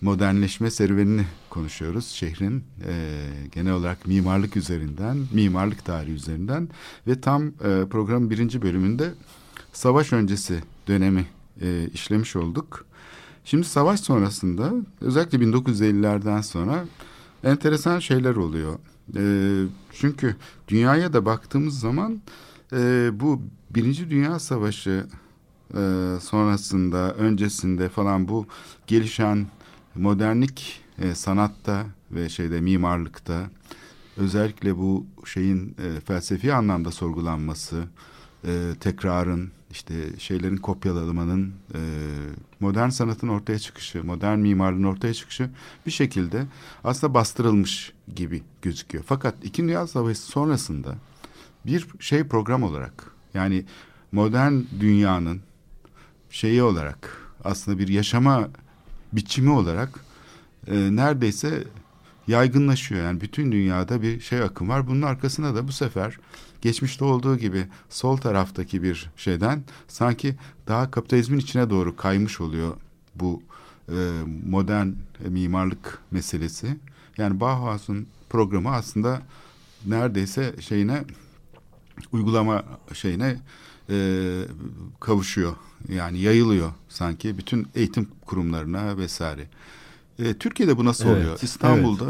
modernleşme 0.00 0.70
serüvenini 0.70 1.26
konuşuyoruz. 1.50 2.06
Şehrin 2.06 2.64
e, 2.86 3.26
genel 3.52 3.72
olarak 3.72 4.06
mimarlık 4.06 4.56
üzerinden, 4.56 5.26
mimarlık 5.32 5.84
tarihi 5.84 6.12
üzerinden 6.12 6.68
ve 7.06 7.20
tam 7.20 7.46
e, 7.46 7.50
programın 7.90 8.30
birinci 8.30 8.62
bölümünde 8.62 9.10
savaş 9.72 10.12
öncesi 10.12 10.62
dönemi 10.88 11.26
e, 11.60 11.88
işlemiş 11.88 12.36
olduk. 12.36 12.89
Şimdi 13.44 13.66
savaş 13.66 14.00
sonrasında 14.00 14.72
özellikle 15.00 15.38
1950'lerden 15.38 16.40
sonra 16.40 16.84
enteresan 17.44 17.98
şeyler 17.98 18.36
oluyor. 18.36 18.78
E, 19.16 19.22
çünkü 19.92 20.36
dünyaya 20.68 21.12
da 21.12 21.24
baktığımız 21.26 21.80
zaman 21.80 22.20
e, 22.72 23.10
bu 23.12 23.42
Birinci 23.70 24.10
Dünya 24.10 24.38
Savaşı 24.38 25.06
e, 25.74 26.14
sonrasında, 26.20 27.14
öncesinde 27.14 27.88
falan 27.88 28.28
bu 28.28 28.46
gelişen 28.86 29.46
modernlik 29.94 30.80
e, 30.98 31.14
sanatta 31.14 31.86
ve 32.10 32.28
şeyde 32.28 32.60
mimarlıkta 32.60 33.50
özellikle 34.16 34.76
bu 34.76 35.06
şeyin 35.24 35.76
e, 35.78 36.00
felsefi 36.00 36.54
anlamda 36.54 36.90
sorgulanması, 36.90 37.84
e, 38.44 38.74
tekrarın 38.80 39.50
işte 39.70 39.94
şeylerin 40.18 40.56
kopyalamanın 40.56 41.52
e, 41.74 41.80
modern 42.60 42.88
sanatın 42.88 43.28
ortaya 43.28 43.58
çıkışı, 43.58 44.04
modern 44.04 44.38
mimarlığın 44.38 44.84
ortaya 44.84 45.14
çıkışı 45.14 45.50
bir 45.86 45.90
şekilde 45.90 46.46
aslında 46.84 47.14
bastırılmış 47.14 47.92
gibi 48.14 48.42
gözüküyor. 48.62 49.04
Fakat 49.06 49.34
İkinci 49.42 49.68
Dünya 49.68 49.86
Savaşı 49.86 50.20
sonrasında 50.20 50.94
bir 51.66 51.86
şey 52.00 52.24
program 52.24 52.62
olarak 52.62 53.04
yani 53.34 53.64
modern 54.12 54.54
dünyanın 54.80 55.40
şeyi 56.30 56.62
olarak 56.62 57.18
aslında 57.44 57.78
bir 57.78 57.88
yaşama 57.88 58.48
biçimi 59.12 59.50
olarak 59.50 60.00
e, 60.66 60.96
neredeyse 60.96 61.64
yaygınlaşıyor. 62.26 63.04
Yani 63.04 63.20
bütün 63.20 63.52
dünyada 63.52 64.02
bir 64.02 64.20
şey 64.20 64.42
akım 64.42 64.68
var. 64.68 64.86
Bunun 64.86 65.02
arkasında 65.02 65.54
da 65.54 65.68
bu 65.68 65.72
sefer 65.72 66.18
geçmişte 66.62 67.04
olduğu 67.04 67.38
gibi 67.38 67.66
sol 67.88 68.16
taraftaki 68.16 68.82
bir 68.82 69.10
şeyden 69.16 69.62
sanki 69.88 70.34
daha 70.68 70.90
kapitalizmin 70.90 71.38
içine 71.38 71.70
doğru 71.70 71.96
kaymış 71.96 72.40
oluyor 72.40 72.76
bu 73.14 73.42
e, 73.88 73.94
modern 74.46 74.88
mimarlık 75.28 75.98
meselesi. 76.10 76.76
Yani 77.18 77.40
Bauhaus'un 77.40 78.06
programı 78.30 78.70
aslında 78.70 79.22
neredeyse 79.86 80.54
şeyine 80.60 81.04
uygulama 82.12 82.64
şeyine 82.92 83.36
e, 83.90 83.96
kavuşuyor. 85.00 85.56
Yani 85.88 86.18
yayılıyor 86.18 86.72
sanki 86.88 87.38
bütün 87.38 87.66
eğitim 87.74 88.08
kurumlarına 88.26 88.96
vesaire. 88.96 89.46
E, 90.18 90.34
Türkiye'de 90.34 90.76
bu 90.76 90.84
nasıl 90.84 91.08
Evet, 91.08 91.16
oluyor? 91.16 91.38
İstanbul'da 91.42 92.04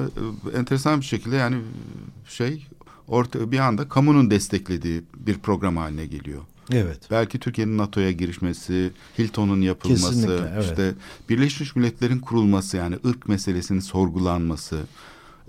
e, 0.55 0.59
enteresan 0.59 1.01
bir 1.01 1.05
şekilde 1.05 1.37
yani 1.37 1.57
şey 2.29 2.67
orta 3.11 3.53
bir 3.53 3.59
anda 3.59 3.89
kamunun 3.89 4.31
desteklediği 4.31 5.03
bir 5.17 5.39
program 5.39 5.77
haline 5.77 6.07
geliyor. 6.07 6.41
Evet. 6.73 6.99
Belki 7.11 7.39
Türkiye'nin 7.39 7.79
NATO'ya 7.79 8.11
girişmesi, 8.11 8.91
Hilton'un 9.19 9.61
yapılması, 9.61 10.07
Kesinlikle, 10.07 10.51
evet. 10.55 10.65
işte 10.65 10.95
Birleşmiş 11.29 11.77
Milletler'in 11.77 12.19
kurulması 12.19 12.77
yani 12.77 12.97
ırk 13.07 13.29
meselesinin 13.29 13.81
sorgulanması. 13.81 14.81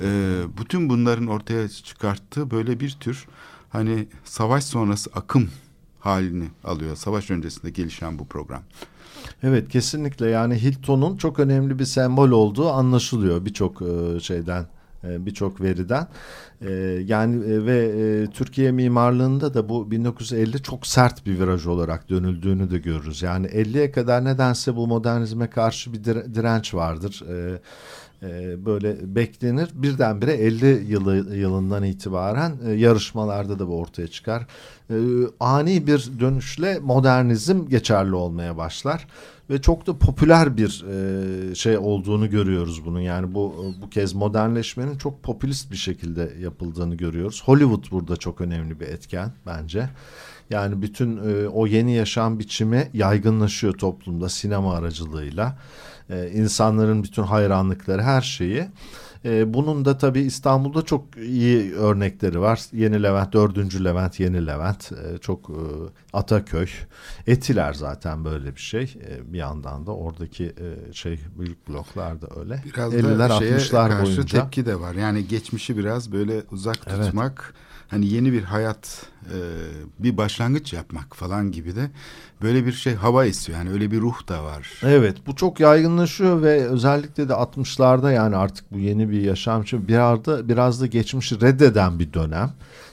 e, 0.01 0.41
bütün 0.62 0.89
bunların 0.89 1.28
ortaya 1.28 1.70
çıkarttığı 1.70 2.51
böyle 2.51 2.80
bir 2.80 2.97
tür 2.99 3.28
hani 3.70 4.07
savaş 4.24 4.64
sonrası 4.64 5.09
akım 5.14 5.49
halini 5.99 6.47
alıyor. 6.64 6.95
Savaş 6.95 7.32
öncesinde 7.32 7.70
gelişen 7.70 8.20
bu 8.20 8.28
program. 8.28 8.62
Evet 9.43 9.70
kesinlikle 9.70 10.30
yani 10.30 10.62
Hilton'un 10.62 11.18
çok 11.18 11.39
önemli 11.39 11.80
bir 11.80 11.86
sembol 11.86 12.30
olduğu 12.30 12.70
anlaşılıyor 12.70 13.45
birçok 13.45 13.82
e, 13.82 14.20
şeyden 14.20 14.68
birçok 15.04 15.62
veriden 15.62 16.08
E, 16.62 16.72
yani 17.06 17.45
e, 17.45 17.66
ve 17.66 17.78
e, 17.78 18.28
Türkiye 18.32 18.72
mimarlığında 18.72 19.54
da 19.54 19.70
bu 19.70 19.91
1950 19.91 20.62
çok 20.64 20.88
sert 20.88 21.26
bir 21.26 21.39
viraj 21.39 21.68
olarak 21.68 22.10
dönüldüğünü 22.10 22.72
de 22.72 22.78
görürüz. 22.78 23.22
Yani 23.22 23.47
50'ye 23.47 23.91
kadar 23.91 24.26
nedense 24.26 24.76
bu 24.76 24.88
modernizme 24.88 25.49
karşı 25.49 25.93
bir 25.93 26.04
dire- 26.04 26.36
direnç 26.36 26.74
vardır. 26.74 27.24
E, 28.22 28.28
e, 28.30 28.65
böyle 28.65 29.15
beklenir. 29.15 29.69
Birdenbire 29.74 30.34
50 30.34 30.65
yılı 30.91 31.36
yılından 31.36 31.84
itibaren 31.84 32.57
e, 32.67 32.72
yarışmalarda 32.72 33.59
da 33.59 33.67
bu 33.67 33.80
ortaya 33.80 34.07
çıkar. 34.07 34.47
E, 34.89 34.95
ani 35.39 35.88
bir 35.88 36.09
dönüşle 36.19 36.80
modernizm 36.80 37.67
geçerli 37.67 38.15
olmaya 38.15 38.57
başlar 38.57 39.07
ve 39.49 39.61
çok 39.61 39.88
da 39.88 39.97
popüler 39.97 40.57
bir 40.57 40.86
e, 40.89 41.55
şey 41.55 41.78
olduğunu 41.78 42.30
görüyoruz 42.30 42.86
bunun. 42.86 42.99
Yani 42.99 43.34
bu 43.34 43.65
bu 43.82 43.89
kez 43.89 44.13
modernleşmenin 44.13 44.97
çok 44.97 45.24
popülist 45.24 45.72
bir 45.72 45.78
şekilde 45.78 46.34
yapıldığını 46.41 46.95
görüyoruz. 46.95 47.43
Hollywood 47.45 47.91
burada 47.91 48.17
çok 48.17 48.41
önemli 48.41 48.80
bir 48.80 48.88
etken 48.88 49.32
bence. 49.45 49.89
Yani 50.52 50.82
bütün 50.82 51.18
e, 51.18 51.47
o 51.47 51.68
yeni 51.68 51.93
yaşam 51.95 52.39
biçimi 52.39 52.89
yaygınlaşıyor 52.93 53.74
toplumda 53.74 54.30
sinema 54.30 54.76
aracılığıyla. 54.76 55.58
E, 56.10 56.30
insanların 56.30 57.04
bütün 57.04 57.24
hayranlıkları 57.24 58.02
her 58.02 58.22
şeyi. 58.22 58.68
E, 59.26 59.54
bunun 59.54 59.86
da 59.86 59.97
tabii 59.97 60.22
İstanbul'da 60.22 60.82
çok 60.82 61.18
iyi 61.18 61.74
örnekleri 61.74 62.39
var. 62.39 62.62
Yeni 62.74 63.04
Levent, 63.04 63.34
4. 63.34 63.84
Levent, 63.84 64.20
Yeni 64.20 64.47
Levent, 64.47 64.91
e, 64.91 65.18
çok 65.18 65.49
e, 65.49 65.62
Ataköy, 66.14 66.68
Etiler 67.28 67.74
zaten 67.74 68.26
böyle 68.26 68.56
bir 68.56 68.62
şey. 68.62 68.84
E, 68.84 69.34
bir 69.34 69.38
yandan 69.38 69.86
da 69.86 69.95
oradaki 69.95 70.45
e, 70.45 70.93
şey 70.93 71.20
büyük 71.39 71.68
bloklar 71.68 72.22
da 72.22 72.28
öyle. 72.39 72.64
Biraz 72.74 72.93
50'ler 72.93 73.30
da 73.30 73.39
şeye 73.39 73.58
60'lar 73.58 73.89
karşı 73.89 74.06
boyunca. 74.06 74.41
tepki 74.41 74.66
de 74.66 74.80
var. 74.80 74.95
Yani 74.95 75.28
geçmişi 75.28 75.78
biraz 75.78 76.12
böyle 76.12 76.41
uzak 76.52 76.78
Evet. 76.88 77.14
Hani 77.92 78.08
yeni 78.08 78.34
bir 78.34 78.44
hayat, 78.44 79.06
e, 79.26 79.38
bir 80.00 80.18
başlangıç 80.18 80.74
yapmak 80.74 81.16
falan 81.16 81.52
gibi 81.52 81.76
de 81.76 81.89
böyle 82.42 82.66
bir 82.66 82.72
şey 82.72 82.96
hava 82.96 83.26
esiyor. 83.26 83.58
Yani 83.58 83.72
öyle 83.72 83.92
bir 83.92 84.02
ruh 84.02 84.28
da 84.28 84.44
var. 84.44 84.72
Evet 84.84 85.18
bu 85.28 85.36
çok 85.36 85.60
yaygınlaşıyor 85.60 86.42
ve 86.42 86.68
özellikle 86.68 87.30
de 87.30 87.34
60'larda 87.34 88.14
yani 88.14 88.36
artık 88.36 88.72
bu 88.72 88.80
yeni 88.80 89.10
bir 89.10 89.22
yaşam 89.22 89.62
için 89.62 89.88
biraz 89.88 90.26
da, 90.26 90.50
biraz 90.50 90.82
da 90.82 90.86
geçmişi 90.86 91.42
reddeden 91.42 92.00
bir 92.00 92.14
dönem. 92.14 92.52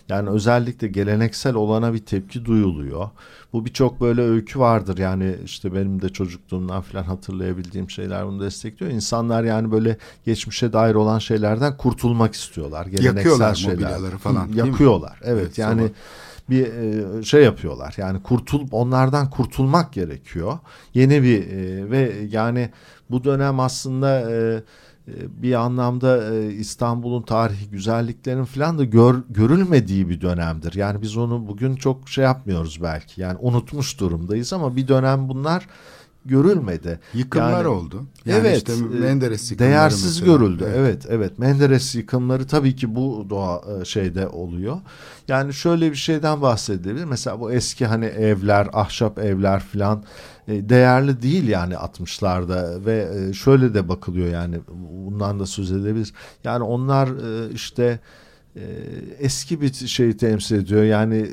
Yani 0.09 0.29
özellikle 0.29 0.89
geleneksel 0.89 1.55
olana 1.55 1.95
bir 1.95 2.05
tepki 2.07 2.45
duyuluyor. 2.45 3.11
Bu 3.53 3.65
birçok 3.65 4.01
böyle 4.01 4.23
öykü 4.23 4.59
vardır 4.61 4.99
yani 4.99 5.37
işte 5.45 5.75
benim 5.75 6.03
de 6.03 6.09
çocukluğumdan 6.09 6.83
falan 6.83 7.03
hatırlayabildiğim 7.03 7.91
şeyler 7.91 8.27
bunu 8.27 8.41
destekliyor. 8.41 8.93
İnsanlar 8.93 9.45
yani 9.45 9.73
böyle 9.73 9.97
geçmişe 10.25 10.73
dair 10.73 10.95
olan 10.95 11.19
şeylerden 11.19 11.77
kurtulmak 11.77 12.35
istiyorlar. 12.35 12.87
Geleneksel 12.87 13.17
Yakıyorlar 13.17 13.55
şeyler. 13.55 13.75
mobilyaları 13.75 14.19
falan? 14.19 14.49
Yakıyorlar 14.49 15.21
evet, 15.23 15.43
Evet, 15.43 15.59
yani 15.59 15.81
sabah. 15.81 15.95
bir 16.51 16.67
e, 16.67 17.23
şey 17.23 17.45
yapıyorlar. 17.45 17.95
Yani 17.97 18.23
kurtul 18.23 18.67
onlardan 18.71 19.31
kurtulmak 19.31 19.93
gerekiyor. 19.93 20.59
Yeni 20.95 21.23
bir 21.23 21.47
e, 21.47 21.91
ve 21.91 22.13
yani 22.31 22.71
bu 23.11 23.25
dönem 23.25 23.61
aslında 23.61 24.31
e, 24.31 24.63
bir 25.43 25.55
anlamda 25.55 26.35
e, 26.35 26.53
İstanbul'un 26.53 27.23
tarihi 27.23 27.71
güzelliklerin 27.71 28.45
falan 28.45 28.79
da 28.79 28.85
gör, 28.85 29.15
görülmediği 29.31 30.09
bir 30.09 30.21
dönemdir. 30.21 30.75
Yani 30.75 31.03
biz 31.03 31.17
onu 31.17 31.49
bugün 31.49 31.77
çok 31.77 32.09
şey 32.09 32.25
yapmıyoruz 32.25 32.79
belki. 32.83 33.21
Yani 33.21 33.39
unutmuş 33.41 34.01
durumdayız 34.01 34.53
ama 34.53 34.77
bir 34.77 34.89
dönem 34.89 35.29
bunlar 35.29 35.67
görülmedi. 36.25 37.01
Yıkımlar 37.15 37.53
Yani- 37.53 37.69
oldu. 37.69 38.07
Yani 38.25 38.39
evet. 38.39 38.57
işte 38.57 38.73
e, 38.73 39.01
Menderes 39.01 39.59
Değersiz 39.59 40.21
mesela. 40.21 40.37
görüldü. 40.37 40.67
Evet. 40.77 41.07
evet 41.09 41.39
Menderes 41.39 41.95
yıkımları 41.95 42.47
tabii 42.47 42.77
ki 42.77 42.95
bu 42.95 43.27
doğa 43.31 43.63
e, 43.81 43.85
şeyde 43.85 44.29
oluyor. 44.29 44.77
Yani 45.29 45.55
şöyle 45.55 45.91
bir 45.91 45.97
şeyden 45.97 46.43
bahsedebilir. 46.43 47.05
Mesela 47.05 47.41
bu 47.41 47.53
eski 47.53 47.87
hani 47.87 48.05
evler, 48.05 48.69
ahşap 48.73 49.19
evler 49.19 49.61
filan 49.61 50.05
e, 50.49 50.69
değerli 50.69 51.23
değil 51.23 51.49
yani 51.49 51.75
60'larda 51.75 52.87
ve 52.87 53.09
şöyle 53.33 53.75
de 53.75 53.89
bakılıyor 53.89 54.29
yani 54.29 54.61
bundan 55.05 55.41
da 55.41 55.47
söz 55.47 55.73
edebiliriz. 55.73 56.13
Yani 56.45 56.63
onlar 56.65 57.09
işte 57.55 58.01
eski 59.19 59.61
bir 59.61 59.73
şeyi 59.73 60.17
temsil 60.17 60.57
ediyor. 60.57 60.85
Yani 60.85 61.31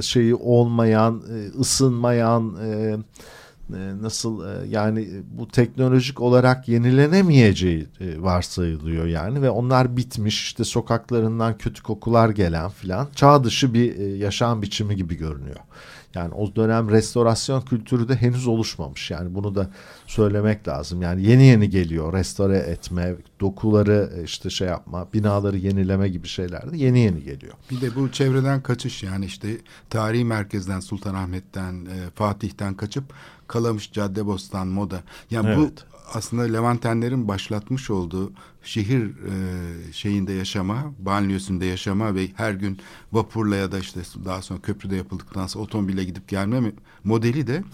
şeyi 0.00 0.34
olmayan, 0.34 1.22
ısınmayan, 1.60 2.56
e, 2.64 2.96
nasıl 4.02 4.46
e, 4.46 4.68
yani 4.68 5.00
e, 5.00 5.38
bu 5.38 5.48
teknolojik 5.48 6.20
olarak 6.20 6.68
yenilenemeyeceği 6.68 7.86
e, 8.00 8.22
varsayılıyor 8.22 9.06
yani 9.06 9.42
ve 9.42 9.50
onlar 9.50 9.96
bitmiş 9.96 10.42
işte 10.42 10.64
sokaklarından 10.64 11.58
kötü 11.58 11.82
kokular 11.82 12.30
gelen 12.30 12.70
filan 12.70 13.08
çağ 13.14 13.44
dışı 13.44 13.74
bir 13.74 13.98
e, 13.98 14.04
yaşam 14.04 14.62
biçimi 14.62 14.96
gibi 14.96 15.14
görünüyor. 15.14 15.60
Yani 16.14 16.34
o 16.34 16.56
dönem 16.56 16.90
restorasyon 16.90 17.60
kültürü 17.60 18.08
de 18.08 18.16
henüz 18.16 18.46
oluşmamış. 18.46 19.10
Yani 19.10 19.34
bunu 19.34 19.54
da 19.54 19.70
söylemek 20.06 20.68
lazım. 20.68 21.02
Yani 21.02 21.22
yeni 21.22 21.46
yeni 21.46 21.70
geliyor 21.70 22.12
restore 22.12 22.58
etme, 22.58 23.14
dokuları 23.40 24.10
e, 24.18 24.24
işte 24.24 24.50
şey 24.50 24.68
yapma, 24.68 25.08
binaları 25.14 25.58
yenileme 25.58 26.08
gibi 26.08 26.28
şeyler 26.28 26.72
de 26.72 26.76
yeni 26.76 26.98
yeni 26.98 27.24
geliyor. 27.24 27.54
Bir 27.70 27.80
de 27.80 27.94
bu 27.94 28.12
çevreden 28.12 28.62
kaçış 28.62 29.02
yani 29.02 29.24
işte 29.24 29.48
tarihi 29.90 30.24
merkezden 30.24 30.80
Sultanahmet'ten 30.80 31.74
e, 31.74 32.10
Fatih'ten 32.14 32.74
kaçıp 32.74 33.04
Kalamış, 33.48 33.92
Caddebostan, 33.92 34.68
Moda. 34.68 35.02
Yani 35.30 35.46
Evet. 35.48 35.58
bu 35.58 35.70
aslında 36.14 36.42
Levantenlerin 36.42 37.28
başlatmış 37.28 37.90
olduğu 37.90 38.32
şehir 38.62 39.04
e, 39.04 39.92
şeyinde 39.92 40.32
yaşama, 40.32 40.92
banliyösünde 40.98 41.66
yaşama 41.66 42.14
ve 42.14 42.28
her 42.34 42.52
gün 42.52 42.78
vapurla 43.12 43.56
ya 43.56 43.72
da 43.72 43.78
işte 43.78 44.00
daha 44.24 44.42
sonra 44.42 44.60
köprüde 44.60 44.96
yapıldıktan 44.96 45.46
sonra 45.46 45.64
otomobile 45.64 46.04
gidip 46.04 46.28
gelme 46.28 46.72
modeli 47.04 47.46
de 47.46 47.64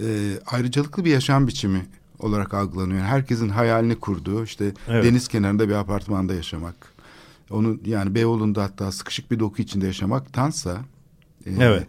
e, 0.00 0.38
ayrıcalıklı 0.46 1.04
bir 1.04 1.10
yaşam 1.10 1.46
biçimi 1.46 1.86
olarak 2.18 2.54
algılanıyor. 2.54 3.00
Herkesin 3.00 3.48
hayalini 3.48 3.94
kurduğu 3.96 4.44
işte 4.44 4.72
Evet. 4.88 5.04
deniz 5.04 5.28
kenarında 5.28 5.68
bir 5.68 5.74
apartmanda 5.74 6.34
yaşamak. 6.34 6.74
Onu 7.50 7.78
yani 7.84 8.14
Beyoğlu'nda 8.14 8.62
hatta 8.62 8.92
sıkışık 8.92 9.30
bir 9.30 9.38
doku 9.38 9.62
içinde 9.62 9.86
yaşamaktansa 9.86 10.80
e, 11.46 11.50
Evet. 11.60 11.86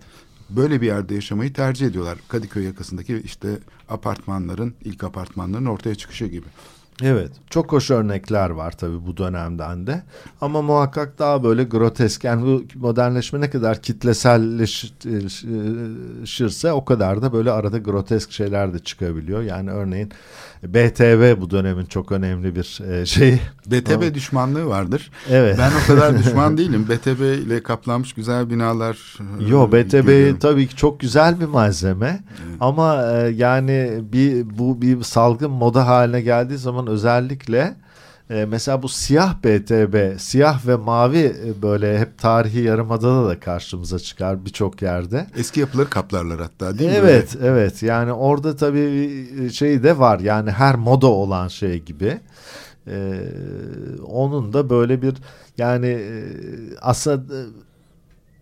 Böyle 0.49 0.81
bir 0.81 0.87
yerde 0.87 1.15
yaşamayı 1.15 1.53
tercih 1.53 1.87
ediyorlar. 1.87 2.17
Kadıköy 2.27 2.65
yakasındaki 2.65 3.21
işte 3.25 3.59
apartmanların, 3.89 4.73
ilk 4.83 5.03
apartmanların 5.03 5.65
ortaya 5.65 5.95
çıkışı 5.95 6.25
gibi. 6.25 6.47
Evet. 7.03 7.31
Çok 7.49 7.71
hoş 7.71 7.91
örnekler 7.91 8.49
var 8.49 8.71
tabii 8.71 9.05
bu 9.07 9.17
dönemden 9.17 9.87
de. 9.87 10.03
Ama 10.41 10.61
muhakkak 10.61 11.19
daha 11.19 11.43
böyle 11.43 11.63
grotesk. 11.63 12.23
Yani 12.23 12.45
bu 12.45 12.63
modernleşme 12.79 13.41
ne 13.41 13.49
kadar 13.49 13.81
kitleselleşirse 13.81 16.71
o 16.71 16.85
kadar 16.85 17.21
da 17.21 17.33
böyle 17.33 17.51
arada 17.51 17.77
grotesk 17.77 18.31
şeyler 18.31 18.73
de 18.73 18.79
çıkabiliyor. 18.79 19.41
Yani 19.41 19.71
örneğin 19.71 20.11
BTV 20.63 21.41
bu 21.41 21.49
dönemin 21.49 21.85
çok 21.85 22.11
önemli 22.11 22.55
bir 22.55 22.81
e, 22.91 23.05
şeyi. 23.05 23.39
BTB 23.65 24.13
düşmanlığı 24.13 24.65
vardır. 24.65 25.11
Evet. 25.29 25.55
Ben 25.59 25.71
o 25.83 25.87
kadar 25.87 26.19
düşman 26.19 26.57
değilim. 26.57 26.85
BTB 26.89 27.21
ile 27.21 27.63
kaplanmış 27.63 28.13
güzel 28.13 28.49
binalar. 28.49 29.17
e, 29.39 29.43
Yo 29.49 29.67
BTB 29.71 29.91
görüyorum. 30.05 30.39
tabii 30.39 30.67
ki 30.67 30.75
çok 30.75 30.99
güzel 30.99 31.39
bir 31.39 31.45
malzeme 31.45 32.19
ama 32.59 33.11
e, 33.11 33.29
yani 33.29 33.99
bir 34.13 34.57
bu 34.59 34.81
bir 34.81 35.03
salgın 35.03 35.51
moda 35.51 35.87
haline 35.87 36.21
geldiği 36.21 36.57
zaman 36.57 36.86
özellikle 36.87 37.75
e, 38.29 38.45
mesela 38.45 38.83
bu 38.83 38.89
siyah 38.89 39.35
BTB, 39.43 40.19
siyah 40.19 40.67
ve 40.67 40.75
mavi 40.75 41.35
e, 41.45 41.61
böyle 41.61 41.99
hep 41.99 42.17
tarihi 42.17 42.59
yarımadada 42.59 43.27
da 43.29 43.39
karşımıza 43.39 43.99
çıkar 43.99 44.45
birçok 44.45 44.81
yerde. 44.81 45.27
Eski 45.37 45.59
yapıları 45.59 45.89
kaplarlar 45.89 46.39
hatta 46.39 46.79
değil 46.79 46.91
mi? 46.91 46.97
Evet, 46.97 47.35
evet. 47.41 47.83
Yani 47.83 48.11
orada 48.13 48.55
tabii 48.55 48.91
bir 49.37 49.49
şey 49.49 49.83
de 49.83 49.99
var. 49.99 50.19
Yani 50.19 50.51
her 50.51 50.75
moda 50.75 51.07
olan 51.07 51.47
şey 51.47 51.83
gibi. 51.83 52.19
Ee, 52.87 53.19
onun 54.07 54.53
da 54.53 54.69
böyle 54.69 55.01
bir 55.01 55.13
yani 55.57 55.87
e, 55.87 56.23
aslında 56.81 57.35
e, 57.35 57.41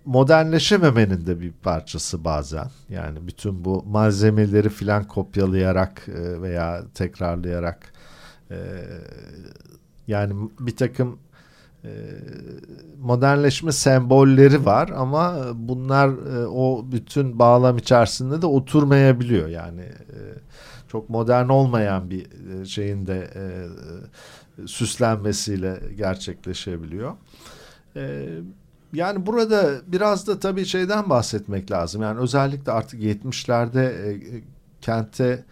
modernleşememenin 0.05 1.25
de 1.25 1.39
bir 1.39 1.51
parçası 1.51 2.23
bazen. 2.23 2.67
Yani 2.89 3.27
bütün 3.27 3.65
bu 3.65 3.83
malzemeleri 3.87 4.69
filan 4.69 5.03
kopyalayarak 5.03 6.07
e, 6.07 6.41
veya 6.41 6.83
tekrarlayarak 6.93 7.94
E, 8.51 8.57
yani 10.07 10.49
bir 10.59 10.75
takım 10.75 11.19
e, 11.83 11.89
modernleşme 13.01 13.71
sembolleri 13.71 14.65
var 14.65 14.89
ama 14.95 15.35
bunlar 15.55 16.09
e, 16.09 16.47
o 16.47 16.85
bütün 16.91 17.39
bağlam 17.39 17.77
içerisinde 17.77 18.41
de 18.41 18.45
oturmayabiliyor 18.45 19.47
yani 19.47 19.81
e, 19.81 20.19
çok 20.87 21.09
modern 21.09 21.49
olmayan 21.49 22.09
bir 22.09 22.27
e, 22.61 22.65
şeyin 22.65 23.07
de 23.07 23.31
e, 23.35 23.41
e, 24.63 24.67
süslenmesiyle 24.67 25.79
gerçekleşebiliyor. 25.97 27.13
E, 27.95 28.27
yani 28.93 29.25
burada 29.25 29.71
biraz 29.87 30.27
da 30.27 30.39
tabii 30.39 30.65
şeyden 30.65 31.09
bahsetmek 31.09 31.71
lazım. 31.71 32.01
Yani 32.01 32.19
özellikle 32.19 32.71
artık 32.71 33.01
70'lerde 33.01 33.83
e, 33.83 34.21
kente 34.81 35.43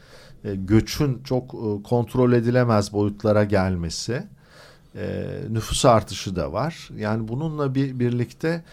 e, 0.43 0.55
göçün 0.55 1.23
çok 1.23 1.53
e, 1.53 1.83
kontrol 1.83 2.33
edilemez 2.33 2.93
boyutlara 2.93 3.43
gelmesi, 3.43 4.23
e, 4.95 5.25
nüfus 5.49 5.85
artışı 5.85 6.35
da 6.35 6.53
var. 6.53 6.89
Yani 6.97 7.27
bununla 7.27 7.75
bir 7.75 7.99
birlikte 7.99 8.63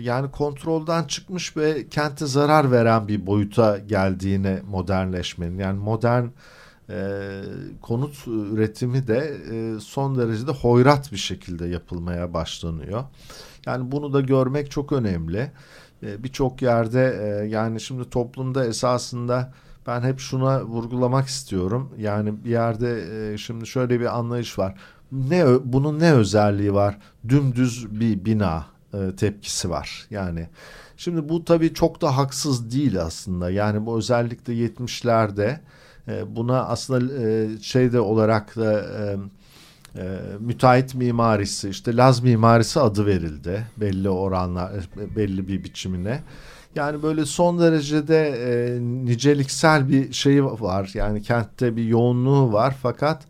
yani 0.00 0.30
kontrolden 0.30 1.04
çıkmış 1.04 1.56
ve 1.56 1.88
kente 1.88 2.26
zarar 2.26 2.70
veren 2.70 3.08
bir 3.08 3.26
boyuta 3.26 3.78
geldiğine 3.78 4.62
modernleşmenin 4.70 5.58
yani 5.58 5.78
modern 5.78 6.24
e, 6.90 7.40
konut 7.82 8.26
üretimi 8.26 9.06
de 9.06 9.36
e, 9.52 9.80
son 9.80 10.18
derecede 10.18 10.50
hoyrat 10.50 11.12
bir 11.12 11.16
şekilde 11.16 11.66
yapılmaya 11.66 12.34
başlanıyor. 12.34 13.04
Yani 13.66 13.92
bunu 13.92 14.12
da 14.12 14.20
görmek 14.20 14.70
çok 14.70 14.92
önemli. 14.92 15.50
E, 16.02 16.24
Birçok 16.24 16.62
yerde 16.62 17.18
e, 17.20 17.48
yani 17.48 17.80
şimdi 17.80 18.10
toplumda 18.10 18.66
esasında 18.66 19.52
ben 19.86 20.02
hep 20.02 20.18
şuna 20.20 20.64
vurgulamak 20.64 21.26
istiyorum. 21.26 21.90
Yani 21.98 22.44
bir 22.44 22.50
yerde 22.50 23.04
e, 23.32 23.38
şimdi 23.38 23.66
şöyle 23.66 24.00
bir 24.00 24.18
anlayış 24.18 24.58
var. 24.58 24.74
Ne 25.12 25.46
bunun 25.64 26.00
ne 26.00 26.12
özelliği 26.12 26.74
var? 26.74 26.98
Dümdüz 27.28 28.00
bir 28.00 28.24
bina 28.24 28.66
e, 28.94 29.16
tepkisi 29.16 29.70
var. 29.70 30.06
Yani 30.10 30.48
şimdi 30.96 31.28
bu 31.28 31.44
tabii 31.44 31.74
çok 31.74 32.00
da 32.00 32.16
haksız 32.16 32.72
değil 32.72 33.02
aslında. 33.02 33.50
Yani 33.50 33.86
bu 33.86 33.98
özellikle 33.98 34.52
70'lerde 34.52 35.58
e, 36.08 36.36
buna 36.36 36.64
aslında 36.64 37.22
e, 37.22 37.48
şeyde 37.62 38.00
olarak 38.00 38.56
da 38.56 38.80
e, 38.80 39.16
e, 39.96 40.18
müteahhit 40.40 40.94
mimarisi 40.94 41.68
işte 41.68 41.96
Laz 41.96 42.20
mimarisi 42.20 42.80
adı 42.80 43.06
verildi 43.06 43.66
belli 43.76 44.08
oranlar 44.08 44.72
e, 44.72 45.16
belli 45.16 45.48
bir 45.48 45.64
biçimine. 45.64 46.22
Yani 46.74 47.02
böyle 47.02 47.26
son 47.26 47.58
derecede 47.58 48.28
e, 48.28 48.80
niceliksel 48.80 49.88
bir 49.88 50.12
şey 50.12 50.44
var. 50.44 50.90
Yani 50.94 51.22
kentte 51.22 51.76
bir 51.76 51.84
yoğunluğu 51.84 52.52
var 52.52 52.76
fakat 52.82 53.22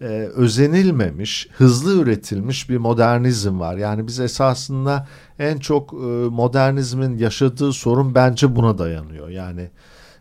e, 0.00 0.06
özenilmemiş, 0.34 1.48
hızlı 1.52 2.02
üretilmiş 2.02 2.70
bir 2.70 2.76
modernizm 2.76 3.60
var. 3.60 3.76
Yani 3.76 4.06
biz 4.06 4.20
esasında 4.20 5.08
en 5.38 5.58
çok 5.58 5.92
e, 5.92 5.96
modernizmin 6.30 7.18
yaşadığı 7.18 7.72
sorun 7.72 8.14
bence 8.14 8.56
buna 8.56 8.78
dayanıyor. 8.78 9.28
Yani 9.28 9.70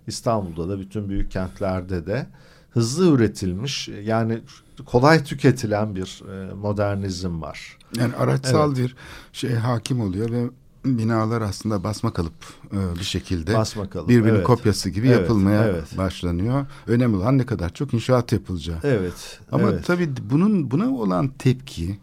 İstanbul'da 0.08 0.70
da 0.70 0.80
bütün 0.80 1.10
büyük 1.10 1.32
kentlerde 1.32 2.06
de 2.06 2.28
hızlı 2.70 3.16
üretilmiş 3.16 3.88
yani 3.88 4.40
kolay 4.86 5.24
tüketilen 5.24 5.96
bir 5.96 6.24
e, 6.32 6.54
modernizm 6.54 7.42
var. 7.42 7.78
Yani 7.98 8.16
araçsal 8.16 8.70
evet. 8.70 8.78
bir 8.78 8.96
şey 9.34 9.54
hakim 9.54 10.02
oluyor 10.02 10.32
ve 10.32 10.50
binalar 10.86 11.42
aslında 11.42 11.84
basma 11.84 12.14
kalıp 12.14 12.34
e, 12.72 13.00
bir 13.00 13.04
şekilde 13.04 13.54
basma 13.54 13.90
kalıp, 13.90 14.10
birbirinin 14.10 14.36
evet. 14.36 14.48
kopyası 14.48 14.90
gibi 14.90 15.08
evet, 15.08 15.20
yapılmaya 15.20 15.64
evet. 15.64 15.98
başlanıyor. 15.98 16.66
Önemli 16.88 17.18
olan 17.18 17.38
ne 17.38 17.46
kadar 17.46 17.74
çok 17.74 17.94
inşaat 17.94 18.32
yapılacağı. 18.32 18.80
Evet. 18.84 19.40
Ama 19.52 19.70
evet. 19.70 19.86
tabii 19.86 20.10
bunun 20.30 20.72
buna 20.72 20.90
olan 20.90 21.28
tepki 21.28 22.00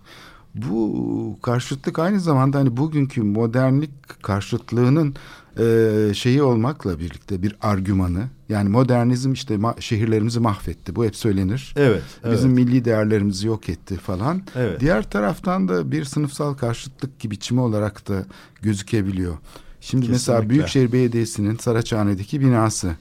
bu 0.54 1.38
karşıtlık 1.42 1.98
aynı 1.98 2.20
zamanda 2.20 2.58
hani 2.58 2.76
bugünkü 2.76 3.22
modernlik 3.22 4.22
karşıtlığının 4.22 5.14
e, 5.58 6.14
şeyi 6.14 6.42
olmakla 6.42 6.98
birlikte 6.98 7.42
bir 7.42 7.56
argümanı. 7.60 8.24
Yani 8.48 8.68
modernizm 8.68 9.32
işte 9.32 9.54
ma- 9.54 9.80
şehirlerimizi 9.80 10.40
mahvetti. 10.40 10.96
Bu 10.96 11.04
hep 11.04 11.16
söylenir. 11.16 11.74
Evet. 11.76 12.02
Bizim 12.32 12.50
evet. 12.50 12.58
milli 12.58 12.84
değerlerimizi 12.84 13.46
yok 13.46 13.68
etti 13.68 13.96
falan. 13.96 14.42
Evet. 14.56 14.80
Diğer 14.80 15.10
taraftan 15.10 15.68
da 15.68 15.90
bir 15.92 16.04
sınıfsal 16.04 16.54
karşıtlık 16.54 17.18
gibi 17.20 17.32
biçimi 17.32 17.60
olarak 17.60 18.08
da 18.08 18.24
gözükebiliyor. 18.62 19.34
Şimdi 19.80 20.06
Kesinlikle. 20.06 20.12
mesela 20.12 20.50
Büyükşehir 20.50 20.92
Belediyesi'nin 20.92 21.56
Saraçhane'deki 21.56 22.40
binası. 22.40 22.96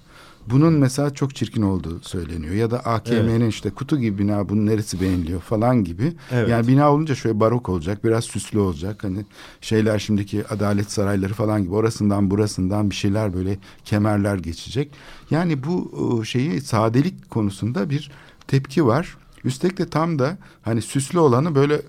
Bunun 0.48 0.74
mesela 0.74 1.14
çok 1.14 1.36
çirkin 1.36 1.62
olduğu 1.62 2.00
söyleniyor. 2.00 2.54
Ya 2.54 2.72
da 2.72 2.80
AKM'nin 2.80 3.42
evet. 3.42 3.54
işte 3.54 3.70
kutu 3.70 4.00
gibi 4.00 4.18
bina 4.18 4.50
bunun 4.50 4.66
neresi 4.66 5.02
beğeniliyor 5.02 5.42
falan 5.42 5.84
gibi. 5.84 6.14
Evet. 6.32 6.50
Yani 6.50 6.68
bina 6.68 6.94
olunca 6.94 7.16
şöyle 7.16 7.40
barok 7.40 7.70
olacak, 7.70 8.04
biraz 8.04 8.24
süslü 8.24 8.60
olacak. 8.60 9.04
Hani 9.04 9.26
şeyler 9.62 10.00
şimdiki 10.00 10.48
adalet 10.48 10.92
sarayları 10.92 11.34
falan 11.34 11.64
gibi 11.64 11.74
orasından 11.74 12.32
burasından 12.32 12.90
bir 12.90 12.96
şeyler 12.96 13.34
böyle 13.34 13.58
kemerler 13.86 14.36
geçecek. 14.36 14.92
Yani 15.32 15.64
bu 15.64 16.22
şeyi 16.26 16.62
sadelik 16.62 17.30
konusunda 17.30 17.90
bir 17.90 18.12
tepki 18.48 18.86
var. 18.86 19.18
Üstelik 19.44 19.78
de 19.78 19.90
tam 19.90 20.20
da 20.20 20.38
hani 20.62 20.82
süslü 20.82 21.20
olanı 21.20 21.56
böyle 21.56 21.82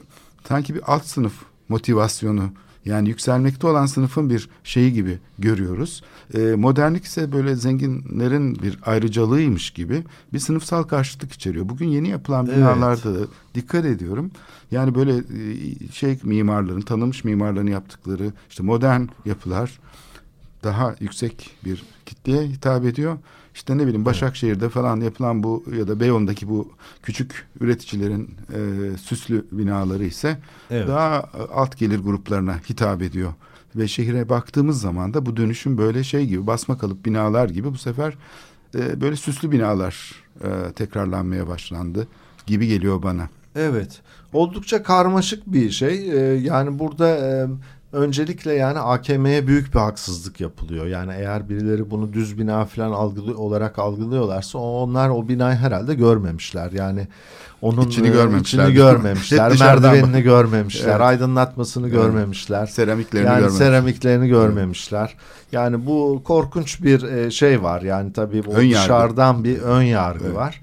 sanki 0.48 0.74
bir 0.74 0.92
alt 0.92 1.06
sınıf 1.06 1.32
motivasyonu 1.68 2.50
yani 2.84 3.08
yükselmekte 3.08 3.66
olan 3.66 3.86
sınıfın 3.86 4.30
bir 4.30 4.48
şeyi 4.64 4.92
gibi 4.92 5.18
görüyoruz. 5.38 6.02
E, 6.34 6.38
modernlik 6.38 7.04
ise 7.04 7.32
böyle 7.32 7.54
zenginlerin 7.54 8.62
bir 8.62 8.78
ayrıcalığıymış 8.82 9.70
gibi 9.70 10.04
bir 10.32 10.38
sınıfsal 10.38 10.82
karşıtlık 10.82 11.32
içeriyor. 11.32 11.68
Bugün 11.68 11.88
yeni 11.88 12.08
yapılan 12.08 12.46
binalarda 12.46 13.10
evet. 13.10 13.28
dikkat 13.54 13.84
ediyorum. 13.84 14.30
Yani 14.70 14.94
böyle 14.94 15.16
e, 15.16 15.88
şey 15.92 16.18
mimarların, 16.22 16.80
tanınmış 16.80 17.24
mimarların 17.24 17.66
yaptıkları 17.66 18.32
işte 18.50 18.62
modern 18.62 19.02
yapılar 19.24 19.80
daha 20.64 20.94
yüksek 21.00 21.50
bir 21.64 21.82
kitleye 22.06 22.42
hitap 22.42 22.84
ediyor. 22.84 23.18
İşte 23.54 23.78
ne 23.78 23.86
bileyim 23.86 24.04
Başakşehir'de 24.04 24.68
falan 24.68 25.00
yapılan 25.00 25.42
bu 25.42 25.64
ya 25.78 25.88
da 25.88 26.00
Beyoğlu'ndaki 26.00 26.48
bu 26.48 26.72
küçük 27.02 27.46
üreticilerin 27.60 28.30
e, 28.54 28.96
süslü 28.96 29.46
binaları 29.52 30.04
ise 30.04 30.38
evet. 30.70 30.88
daha 30.88 31.30
alt 31.54 31.78
gelir 31.78 31.98
gruplarına 31.98 32.58
hitap 32.70 33.02
ediyor. 33.02 33.32
Ve 33.76 33.88
şehire 33.88 34.28
baktığımız 34.28 34.80
zaman 34.80 35.14
da 35.14 35.26
bu 35.26 35.36
dönüşüm 35.36 35.78
böyle 35.78 36.04
şey 36.04 36.26
gibi 36.26 36.46
basma 36.46 36.78
kalıp 36.78 37.04
binalar 37.04 37.48
gibi 37.48 37.72
bu 37.72 37.78
sefer 37.78 38.14
e, 38.74 39.00
böyle 39.00 39.16
süslü 39.16 39.50
binalar 39.50 40.12
e, 40.44 40.72
tekrarlanmaya 40.72 41.48
başlandı 41.48 42.08
gibi 42.46 42.66
geliyor 42.66 43.02
bana. 43.02 43.28
Evet 43.56 44.02
oldukça 44.32 44.82
karmaşık 44.82 45.46
bir 45.46 45.70
şey 45.70 46.10
ee, 46.10 46.34
yani 46.34 46.78
burada 46.78 47.08
e, 47.08 47.46
öncelikle 47.92 48.52
yani 48.52 48.78
AKM'ye 48.78 49.46
büyük 49.46 49.74
bir 49.74 49.78
haksızlık 49.78 50.40
yapılıyor. 50.40 50.86
Yani 50.86 51.12
eğer 51.16 51.48
birileri 51.48 51.90
bunu 51.90 52.12
düz 52.12 52.38
bina 52.38 52.64
falan 52.64 52.92
algılı 52.92 53.38
olarak 53.38 53.78
algılıyorlarsa 53.78 54.58
onlar 54.58 55.08
o 55.08 55.28
binayı 55.28 55.56
herhalde 55.56 55.94
görmemişler. 55.94 56.72
Yani 56.72 57.08
onun 57.62 57.86
içini 57.86 58.12
görmemişler, 58.12 58.64
içini 58.64 58.74
görmemişler 58.74 59.52
merdivenini 59.60 60.22
görmemişler, 60.22 60.90
evet. 60.90 61.00
aydınlatmasını 61.00 61.88
evet. 61.88 61.96
görmemişler. 61.96 62.66
Seramiklerini 62.66 63.26
yani 63.26 63.36
görmemişler. 63.36 63.66
seramiklerini 63.66 64.28
görmemişler. 64.28 65.16
Yani 65.52 65.86
bu 65.86 66.22
korkunç 66.24 66.82
bir 66.82 67.30
şey 67.30 67.62
var. 67.62 67.82
Yani 67.82 68.12
tabii 68.12 68.46
bu 68.46 68.56
dışarıdan 68.56 69.44
bir 69.44 69.58
ön 69.58 69.82
yargı 69.82 70.24
evet. 70.24 70.36
var. 70.36 70.60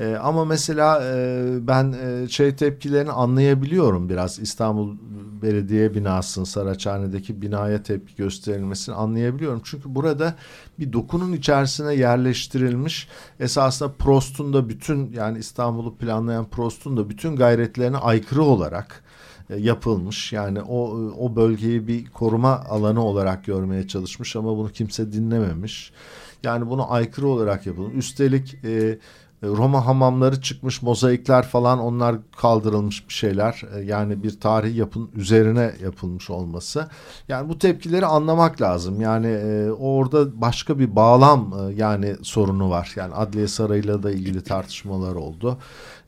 Ee, 0.00 0.16
ama 0.16 0.44
mesela 0.44 1.02
e, 1.04 1.44
ben 1.66 1.92
e, 1.92 2.28
şey 2.28 2.56
tepkilerini 2.56 3.10
anlayabiliyorum 3.12 4.08
biraz 4.08 4.38
İstanbul 4.38 4.96
Belediye 5.42 5.94
binasının 5.94 6.44
Saraçhane'deki 6.44 7.42
binaya 7.42 7.82
tepki 7.82 8.16
gösterilmesini 8.16 8.94
anlayabiliyorum. 8.94 9.60
Çünkü 9.64 9.94
burada 9.94 10.34
bir 10.78 10.92
dokunun 10.92 11.32
içerisine 11.32 11.94
yerleştirilmiş 11.94 13.08
esasında 13.40 13.92
Prost'un 13.92 14.52
da 14.52 14.68
bütün 14.68 15.12
yani 15.12 15.38
İstanbul'u 15.38 15.96
planlayan 15.96 16.44
Prost'un 16.44 16.96
da 16.96 17.10
bütün 17.10 17.36
gayretlerine 17.36 17.96
aykırı 17.96 18.42
olarak 18.42 19.04
yapılmış. 19.58 20.32
Yani 20.32 20.62
o 20.62 20.90
o 21.18 21.36
bölgeyi 21.36 21.86
bir 21.86 22.06
koruma 22.06 22.60
alanı 22.60 23.04
olarak 23.04 23.44
görmeye 23.44 23.88
çalışmış 23.88 24.36
ama 24.36 24.56
bunu 24.56 24.68
kimse 24.68 25.12
dinlememiş. 25.12 25.92
Yani 26.42 26.70
bunu 26.70 26.92
aykırı 26.92 27.26
olarak 27.26 27.66
yapılmış. 27.66 27.94
Üstelik 27.94 28.64
e, 28.64 28.98
Roma 29.42 29.86
hamamları 29.86 30.40
çıkmış 30.40 30.82
mozaikler 30.82 31.42
falan 31.42 31.78
onlar 31.78 32.16
kaldırılmış 32.36 33.08
bir 33.08 33.14
şeyler. 33.14 33.62
Yani 33.84 34.22
bir 34.22 34.40
tarih 34.40 34.76
yapın 34.76 35.10
üzerine 35.14 35.72
yapılmış 35.82 36.30
olması. 36.30 36.88
Yani 37.28 37.48
bu 37.48 37.58
tepkileri 37.58 38.06
anlamak 38.06 38.60
lazım. 38.60 39.00
Yani 39.00 39.26
e, 39.26 39.70
orada 39.70 40.40
başka 40.40 40.78
bir 40.78 40.96
bağlam 40.96 41.54
e, 41.58 41.74
yani 41.74 42.16
sorunu 42.22 42.70
var. 42.70 42.92
Yani 42.96 43.14
Adliye 43.14 43.48
Sarayı'yla 43.48 44.02
da 44.02 44.10
ilgili 44.10 44.42
tartışmalar 44.42 45.14
oldu 45.14 45.58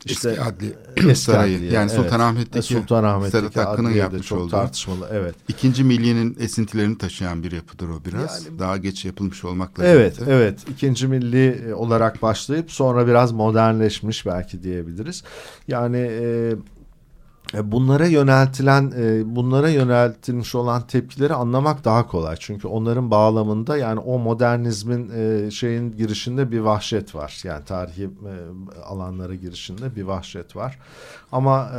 işte 0.05 0.29
eski 0.29 0.41
adli 0.41 0.73
eski 0.97 1.15
sarayı 1.15 1.57
adliye, 1.57 1.71
yani 1.71 1.89
Sultanahmet'teki 1.89 2.73
evet. 2.73 2.81
Sultanahmet'teki 2.83 3.37
Sedat 3.53 3.67
Hakkı'nın 3.67 3.89
yapmış 3.91 4.27
çok 4.27 4.39
olduğu 4.39 4.49
tartışmalı 4.49 5.09
evet. 5.11 5.35
İkinci 5.47 5.83
milliyenin 5.83 6.37
esintilerini 6.39 6.97
taşıyan 6.97 7.43
bir 7.43 7.51
yapıdır 7.51 7.89
o 7.89 8.05
biraz. 8.05 8.45
Yani, 8.45 8.59
Daha 8.59 8.77
geç 8.77 9.05
yapılmış 9.05 9.45
olmakla 9.45 9.85
Evet 9.85 10.15
birlikte. 10.17 10.33
evet. 10.35 10.59
İkinci 10.69 11.07
milli 11.07 11.73
olarak 11.75 12.21
başlayıp 12.21 12.71
sonra 12.71 13.07
biraz 13.07 13.31
modernleşmiş 13.31 14.25
belki 14.25 14.63
diyebiliriz. 14.63 15.23
Yani 15.67 15.97
e, 15.97 16.23
e, 16.23 16.55
bunlara 17.63 18.05
yöneltilen 18.07 18.93
e, 18.97 19.35
bunlara 19.35 19.69
yöneltilmiş 19.69 20.55
olan 20.55 20.87
tepkileri 20.87 21.33
anlamak 21.33 21.85
daha 21.85 22.07
kolay. 22.07 22.35
Çünkü 22.39 22.67
onların 22.67 23.11
bağlamında 23.11 23.77
yani 23.77 23.99
o 23.99 24.19
modernizmin 24.19 25.11
e, 25.15 25.51
şeyin 25.51 25.91
girişinde 25.91 26.51
bir 26.51 26.59
vahşet 26.59 27.15
var. 27.15 27.41
Yani 27.43 27.65
tarihi 27.65 28.09
alanlara 28.85 29.35
girişinde 29.35 29.95
bir 29.95 30.03
vahşet 30.03 30.55
var. 30.55 30.79
Ama 31.31 31.71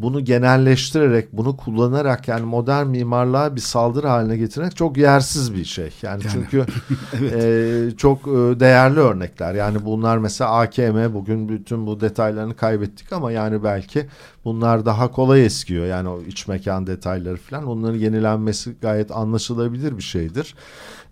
bunu 0.00 0.24
genelleştirerek, 0.24 1.32
bunu 1.32 1.56
kullanarak 1.56 2.28
yani 2.28 2.44
modern 2.44 2.86
mimarlığa 2.86 3.56
bir 3.56 3.60
saldırı 3.60 4.06
haline 4.06 4.36
getirmek 4.36 4.76
çok 4.76 4.96
yersiz 4.96 5.54
bir 5.54 5.64
şey. 5.64 5.90
Yani, 6.02 6.22
yani. 6.22 6.32
çünkü 6.32 6.66
evet. 7.22 7.98
çok 7.98 8.26
değerli 8.60 9.00
örnekler. 9.00 9.54
Yani 9.54 9.84
bunlar 9.84 10.18
mesela 10.18 10.50
AKM 10.50 11.14
bugün 11.14 11.48
bütün 11.48 11.86
bu 11.86 12.00
detaylarını 12.00 12.56
kaybettik 12.56 13.12
ama 13.12 13.32
yani 13.32 13.64
belki 13.64 14.06
bunlar 14.46 14.86
daha 14.86 15.10
kolay 15.10 15.46
eskiyor. 15.46 15.86
Yani 15.86 16.08
o 16.08 16.22
iç 16.22 16.48
mekan 16.48 16.86
detayları 16.86 17.36
falan 17.36 17.66
onların 17.66 17.98
yenilenmesi 17.98 18.74
gayet 18.82 19.10
anlaşılabilir 19.10 19.98
bir 19.98 20.02
şeydir. 20.02 20.54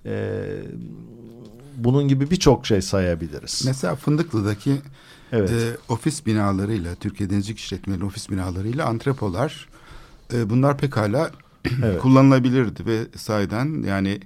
Ee, 0.07 0.43
bunun 1.77 2.09
gibi 2.09 2.31
birçok 2.31 2.67
şey 2.67 2.83
sayabiliriz. 2.83 3.63
Mesela 3.67 3.95
Fındıklı'daki 3.95 4.77
evet. 5.33 5.51
e, 5.51 5.77
ofis 5.89 6.27
binalarıyla, 6.27 6.95
Türkiye 6.95 7.31
Denizcilik 7.31 7.59
İşletmeleri 7.59 8.05
ofis 8.05 8.31
binalarıyla 8.31 8.87
antrepolar 8.87 9.69
e, 10.33 10.51
bunlar 10.51 10.79
pekala 10.79 11.31
evet. 11.85 12.01
kullanılabilirdi 12.01 12.87
ve 12.87 13.01
sayeden 13.17 13.83
yani 13.83 14.21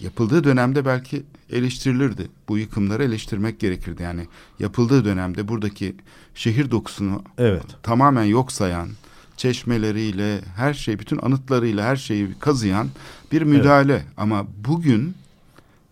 yapıldığı 0.00 0.44
dönemde 0.44 0.84
belki 0.84 1.22
eleştirilirdi. 1.50 2.28
Bu 2.48 2.58
yıkımları 2.58 3.04
eleştirmek 3.04 3.60
gerekirdi. 3.60 4.02
Yani 4.02 4.26
yapıldığı 4.58 5.04
dönemde 5.04 5.48
buradaki 5.48 5.96
şehir 6.34 6.70
dokusunu 6.70 7.22
evet. 7.38 7.64
tamamen 7.82 8.24
yok 8.24 8.52
sayan, 8.52 8.88
çeşmeleriyle, 9.36 10.40
her 10.56 10.74
şey, 10.74 10.98
bütün 10.98 11.18
anıtlarıyla 11.22 11.84
her 11.84 11.96
şeyi 11.96 12.34
kazıyan 12.40 12.88
bir 13.32 13.42
müdahale. 13.42 13.92
Evet. 13.92 14.06
Ama 14.16 14.46
bugün 14.64 15.14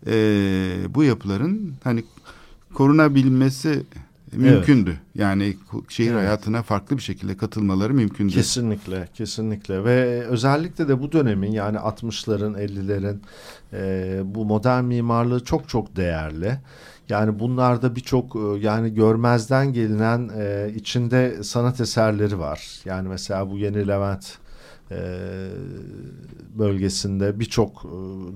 e, 0.07 0.13
bu 0.89 1.03
yapıların 1.03 1.73
hani 1.83 2.03
korunabilmesi 2.73 3.83
mümkündü. 4.37 4.89
Evet. 4.89 5.15
Yani 5.15 5.57
şehir 5.89 6.11
evet. 6.11 6.19
hayatına 6.19 6.63
farklı 6.63 6.97
bir 6.97 7.01
şekilde 7.01 7.37
katılmaları 7.37 7.93
mümkündü. 7.93 8.33
Kesinlikle, 8.33 9.07
kesinlikle 9.13 9.83
ve 9.83 10.25
özellikle 10.27 10.87
de 10.87 11.01
bu 11.01 11.11
dönemin 11.11 11.51
yani 11.51 11.77
60'ların, 11.77 12.65
50'lerin 12.65 13.17
e, 13.73 14.21
bu 14.25 14.45
modern 14.45 14.83
mimarlığı 14.83 15.43
çok 15.43 15.69
çok 15.69 15.95
değerli. 15.95 16.57
Yani 17.09 17.39
bunlarda 17.39 17.95
birçok 17.95 18.35
e, 18.35 18.39
yani 18.39 18.93
görmezden 18.93 19.73
gelinen 19.73 20.29
e, 20.37 20.71
içinde 20.75 21.43
sanat 21.43 21.81
eserleri 21.81 22.39
var. 22.39 22.79
Yani 22.85 23.07
mesela 23.07 23.51
bu 23.51 23.57
Yeni 23.57 23.87
Levent 23.87 24.37
e, 24.91 24.97
bölgesinde 26.57 27.39
birçok 27.39 27.85
e, 27.85 27.89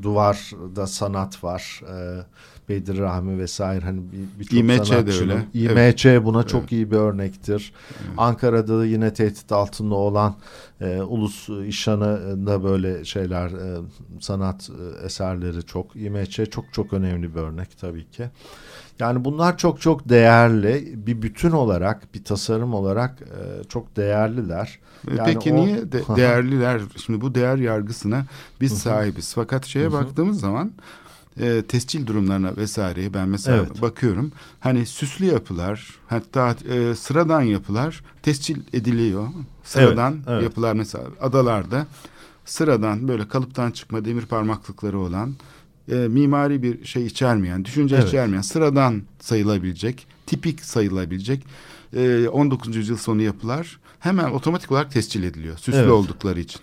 duvarda 0.04 0.88
sanat 0.88 1.44
var. 1.44 1.82
E, 1.92 2.26
Bedir 2.70 2.98
Rahmi 2.98 3.40
vesaire 3.40 3.86
hani 3.86 4.02
birçok 4.40 5.08
bir 5.08 5.12
de 5.12 5.20
öyle. 5.20 5.46
İMÇ 5.54 6.06
evet. 6.06 6.26
buna 6.26 6.40
evet. 6.40 6.50
çok 6.50 6.72
iyi 6.72 6.92
bir 6.92 6.96
örnektir. 6.96 7.74
Evet. 8.00 8.14
Ankara'da 8.18 8.80
da 8.80 8.86
yine 8.86 9.14
tehdit 9.14 9.52
altında 9.52 9.96
olan 9.96 10.36
e, 10.82 11.02
Ulus 11.02 11.50
İşhanı 11.50 12.48
da 12.48 12.64
böyle 12.64 13.06
şeyler 13.06 13.50
e, 13.50 13.82
sanat 14.20 14.70
e, 14.70 15.06
eserleri 15.06 15.64
çok. 15.64 15.96
İMÇ 15.96 16.40
çok 16.52 16.74
çok 16.74 16.94
önemli 16.94 17.36
bir 17.36 17.40
örnek 17.40 17.78
tabii 17.78 18.12
ki. 18.12 18.30
Yani 19.00 19.26
bunlar 19.26 19.58
çok 19.58 19.82
çok 19.82 20.10
değerli 20.10 20.94
bir 21.08 21.22
bütün 21.22 21.52
olarak 21.52 22.14
bir 22.14 22.24
tasarım 22.24 22.74
olarak 22.74 23.22
e, 23.22 23.64
çok 23.64 23.96
değerliler. 23.96 24.80
E, 25.12 25.16
yani 25.16 25.34
Peki 25.34 25.54
o... 25.54 25.56
niye 25.56 25.92
de 25.92 26.02
değerliler? 26.16 26.82
Şimdi 27.06 27.22
bu 27.22 27.36
değer 27.36 27.58
yargısına 27.58 28.26
biz 28.62 28.78
sahibiz. 28.78 29.34
Fakat 29.34 29.66
şeye 29.66 29.92
baktığımız 29.92 30.40
zaman 30.40 30.72
e, 31.40 31.62
tescil 31.62 32.08
durumlarına 32.08 32.58
vesaireye 32.58 33.14
ben 33.14 33.30
mesela 33.30 33.58
evet. 33.58 33.82
bakıyorum. 33.82 34.32
Hani 34.60 34.86
süslü 34.86 35.26
yapılar 35.26 35.96
hatta 36.08 36.56
e, 36.70 36.96
sıradan 36.96 37.42
yapılar 37.42 38.04
tescil 38.24 38.58
ediliyor. 38.74 39.28
Sıradan 39.64 40.14
evet, 40.14 40.28
evet. 40.28 40.44
yapılar 40.44 40.74
mesela 40.74 41.04
adalarda 41.22 41.88
sıradan 42.46 43.08
böyle 43.08 43.28
kalıptan 43.28 43.72
çıkma 43.72 44.06
demir 44.06 44.26
parmaklıkları 44.26 45.00
olan 45.00 45.36
e, 45.92 45.96
mimari 45.96 46.64
bir 46.64 46.86
şey 46.86 47.06
içermeyen, 47.06 47.66
düşünce 47.66 47.96
evet. 47.96 48.08
içermeyen, 48.08 48.42
sıradan 48.42 49.02
sayılabilecek, 49.20 50.08
tipik 50.26 50.62
sayılabilecek 50.62 51.46
e, 51.94 52.28
19. 52.28 52.76
yüzyıl 52.76 52.98
sonu 52.98 53.22
yapılar 53.22 53.80
hemen 54.00 54.32
otomatik 54.32 54.72
olarak 54.72 54.92
tescil 54.92 55.24
ediliyor. 55.24 55.58
Süslü 55.58 55.80
evet. 55.80 55.92
oldukları 55.92 56.40
için. 56.40 56.62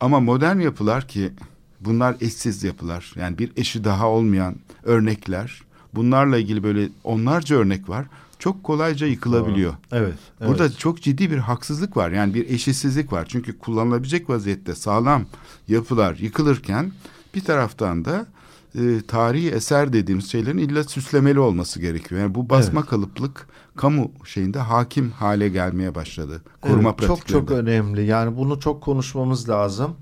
Ama 0.00 0.20
modern 0.20 0.58
yapılar 0.58 1.08
ki 1.08 1.32
bunlar 1.80 2.16
eşsiz 2.20 2.64
yapılar. 2.64 3.12
Yani 3.16 3.38
bir 3.38 3.52
eşi 3.56 3.84
daha 3.84 4.08
olmayan 4.08 4.56
örnekler. 4.82 5.62
Bunlarla 5.94 6.38
ilgili 6.38 6.62
böyle 6.62 6.88
onlarca 7.04 7.56
örnek 7.56 7.88
var. 7.88 8.06
Çok 8.38 8.64
kolayca 8.64 9.06
yıkılabiliyor. 9.06 9.74
Evet, 9.92 10.14
evet. 10.40 10.50
Burada 10.50 10.72
çok 10.72 11.02
ciddi 11.02 11.30
bir 11.30 11.38
haksızlık 11.38 11.96
var. 11.96 12.10
Yani 12.10 12.34
bir 12.34 12.50
eşitsizlik 12.50 13.12
var. 13.12 13.26
Çünkü 13.28 13.58
kullanılabilecek 13.58 14.30
vaziyette 14.30 14.74
sağlam 14.74 15.26
yapılar 15.68 16.14
yıkılırken 16.14 16.92
bir 17.34 17.44
taraftan 17.44 18.04
da 18.04 18.26
e, 18.74 19.00
tarihi 19.08 19.50
eser 19.50 19.92
dediğimiz 19.92 20.30
şeylerin 20.30 20.58
illa 20.58 20.84
süslemeli 20.84 21.40
olması 21.40 21.80
gerekiyor. 21.80 22.20
Yani 22.20 22.34
bu 22.34 22.50
basma 22.50 22.80
evet. 22.80 22.90
kalıplık 22.90 23.48
kamu 23.76 24.12
şeyinde 24.24 24.58
hakim 24.58 25.10
hale 25.10 25.48
gelmeye 25.48 25.94
başladı. 25.94 26.42
Koruma 26.60 26.94
evet, 26.98 27.08
Çok 27.08 27.28
çok 27.28 27.50
önemli. 27.50 28.06
Yani 28.06 28.36
bunu 28.36 28.60
çok 28.60 28.82
konuşmamız 28.82 29.48
lazım. 29.48 29.96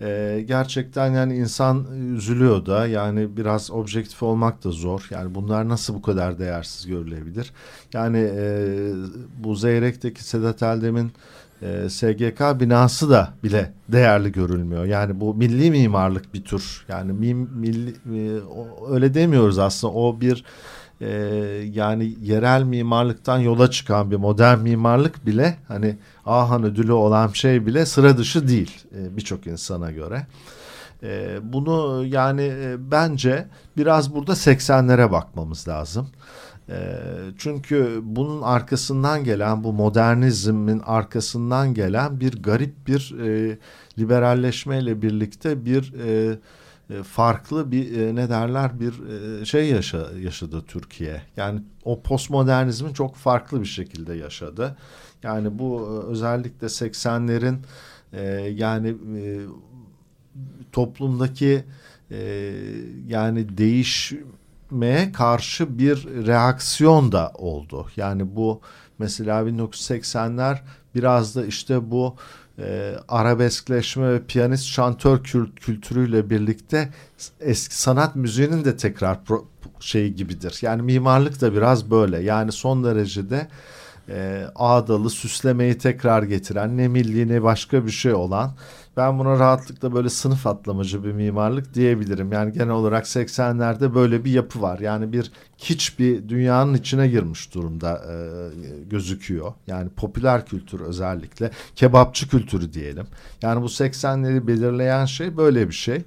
Ee, 0.00 0.44
gerçekten 0.48 1.12
yani 1.12 1.36
insan 1.36 1.86
üzülüyor 2.14 2.66
da 2.66 2.86
yani 2.86 3.36
biraz 3.36 3.70
objektif 3.70 4.22
olmak 4.22 4.64
da 4.64 4.70
zor. 4.70 5.08
Yani 5.10 5.34
bunlar 5.34 5.68
nasıl 5.68 5.94
bu 5.94 6.02
kadar 6.02 6.38
değersiz 6.38 6.86
görülebilir? 6.86 7.52
Yani 7.92 8.30
e, 8.36 8.68
bu 9.38 9.54
Zeyrek'teki 9.54 10.24
Sedat 10.24 10.62
Eldem'in 10.62 11.12
e, 11.62 11.88
SGK 11.88 12.60
binası 12.60 13.10
da 13.10 13.32
bile 13.44 13.72
değerli 13.88 14.32
görülmüyor. 14.32 14.84
Yani 14.84 15.20
bu 15.20 15.34
milli 15.34 15.70
mimarlık 15.70 16.34
bir 16.34 16.44
tür. 16.44 16.84
Yani 16.88 17.12
mim, 17.12 17.50
milli, 17.54 17.90
e, 17.90 18.40
öyle 18.90 19.14
demiyoruz 19.14 19.58
aslında. 19.58 19.92
O 19.92 20.20
bir 20.20 20.44
e, 21.00 21.08
yani 21.72 22.14
yerel 22.22 22.62
mimarlıktan 22.62 23.38
yola 23.38 23.70
çıkan 23.70 24.10
bir 24.10 24.16
modern 24.16 24.58
mimarlık 24.58 25.26
bile 25.26 25.56
hani 25.68 25.96
Ahan 26.26 26.64
ödülü 26.64 26.92
olan 26.92 27.28
şey 27.28 27.66
bile 27.66 27.86
sıra 27.86 28.18
dışı 28.18 28.48
değil 28.48 28.84
e, 28.98 29.16
birçok 29.16 29.46
insana 29.46 29.90
göre. 29.90 30.26
E, 31.02 31.38
bunu 31.42 32.04
yani 32.06 32.42
e, 32.42 32.90
bence 32.90 33.46
biraz 33.76 34.14
burada 34.14 34.32
80'lere 34.32 35.12
bakmamız 35.12 35.68
lazım. 35.68 36.08
E, 36.68 36.98
çünkü 37.38 38.00
bunun 38.02 38.42
arkasından 38.42 39.24
gelen 39.24 39.64
bu 39.64 39.72
modernizmin 39.72 40.82
arkasından 40.86 41.74
gelen 41.74 42.20
bir 42.20 42.42
garip 42.42 42.86
bir 42.86 43.14
e, 43.20 43.58
liberalleşmeyle 43.98 45.02
birlikte 45.02 45.64
bir 45.64 45.94
e, 46.06 46.38
farklı 47.02 47.72
bir 47.72 48.00
e, 48.00 48.14
ne 48.14 48.28
derler 48.28 48.80
bir 48.80 48.94
e, 49.40 49.44
şey 49.44 49.70
yaşa, 49.70 50.10
yaşadı 50.20 50.64
Türkiye. 50.66 51.22
Yani 51.36 51.62
o 51.84 52.02
postmodernizmin 52.02 52.92
çok 52.92 53.16
farklı 53.16 53.60
bir 53.60 53.66
şekilde 53.66 54.14
yaşadı. 54.14 54.76
Yani 55.22 55.58
bu 55.58 56.02
özellikle 56.08 56.66
80'lerin 56.66 57.56
yani 58.50 58.96
toplumdaki 60.72 61.64
yani 63.06 63.58
değişmeye 63.58 65.12
karşı 65.12 65.78
bir 65.78 66.26
reaksiyon 66.26 67.12
da 67.12 67.32
oldu. 67.34 67.86
Yani 67.96 68.36
bu 68.36 68.60
mesela 68.98 69.42
1980'ler 69.42 70.58
biraz 70.94 71.36
da 71.36 71.46
işte 71.46 71.90
bu 71.90 72.16
e, 72.58 72.94
arabeskleşme 73.08 74.12
ve 74.12 74.22
piyanist 74.26 74.64
şantör 74.64 75.22
kült 75.22 75.60
kültürüyle 75.60 76.30
birlikte 76.30 76.88
eski 77.40 77.80
sanat 77.80 78.16
müziğinin 78.16 78.64
de 78.64 78.76
tekrar 78.76 79.24
pro, 79.24 79.44
şey 79.80 80.12
gibidir. 80.12 80.58
Yani 80.62 80.82
mimarlık 80.82 81.40
da 81.40 81.52
biraz 81.52 81.90
böyle. 81.90 82.22
Yani 82.22 82.52
son 82.52 82.84
derecede 82.84 83.48
e, 84.08 84.46
ağdalı 84.54 85.10
süslemeyi 85.10 85.78
tekrar 85.78 86.22
getiren 86.22 86.76
ne 86.76 86.88
milli 86.88 87.28
ne 87.28 87.42
başka 87.42 87.86
bir 87.86 87.90
şey 87.90 88.14
olan 88.14 88.54
ben 88.96 89.18
buna 89.18 89.38
rahatlıkla 89.38 89.94
böyle 89.94 90.08
sınıf 90.08 90.46
atlamacı 90.46 91.04
bir 91.04 91.12
mimarlık 91.12 91.74
diyebilirim. 91.74 92.32
Yani 92.32 92.52
genel 92.52 92.70
olarak 92.70 93.04
80'lerde 93.04 93.94
böyle 93.94 94.24
bir 94.24 94.30
yapı 94.30 94.62
var. 94.62 94.78
Yani 94.78 95.12
bir 95.12 95.32
kiç 95.58 95.98
bir 95.98 96.28
dünyanın 96.28 96.74
içine 96.74 97.08
girmiş 97.08 97.54
durumda 97.54 98.02
e, 98.10 98.16
gözüküyor. 98.90 99.52
Yani 99.66 99.88
popüler 99.88 100.46
kültür 100.46 100.80
özellikle 100.80 101.50
kebapçı 101.74 102.28
kültürü 102.28 102.72
diyelim. 102.72 103.06
Yani 103.42 103.62
bu 103.62 103.66
80'leri 103.66 104.46
belirleyen 104.46 105.04
şey 105.04 105.36
böyle 105.36 105.68
bir 105.68 105.74
şey. 105.74 106.02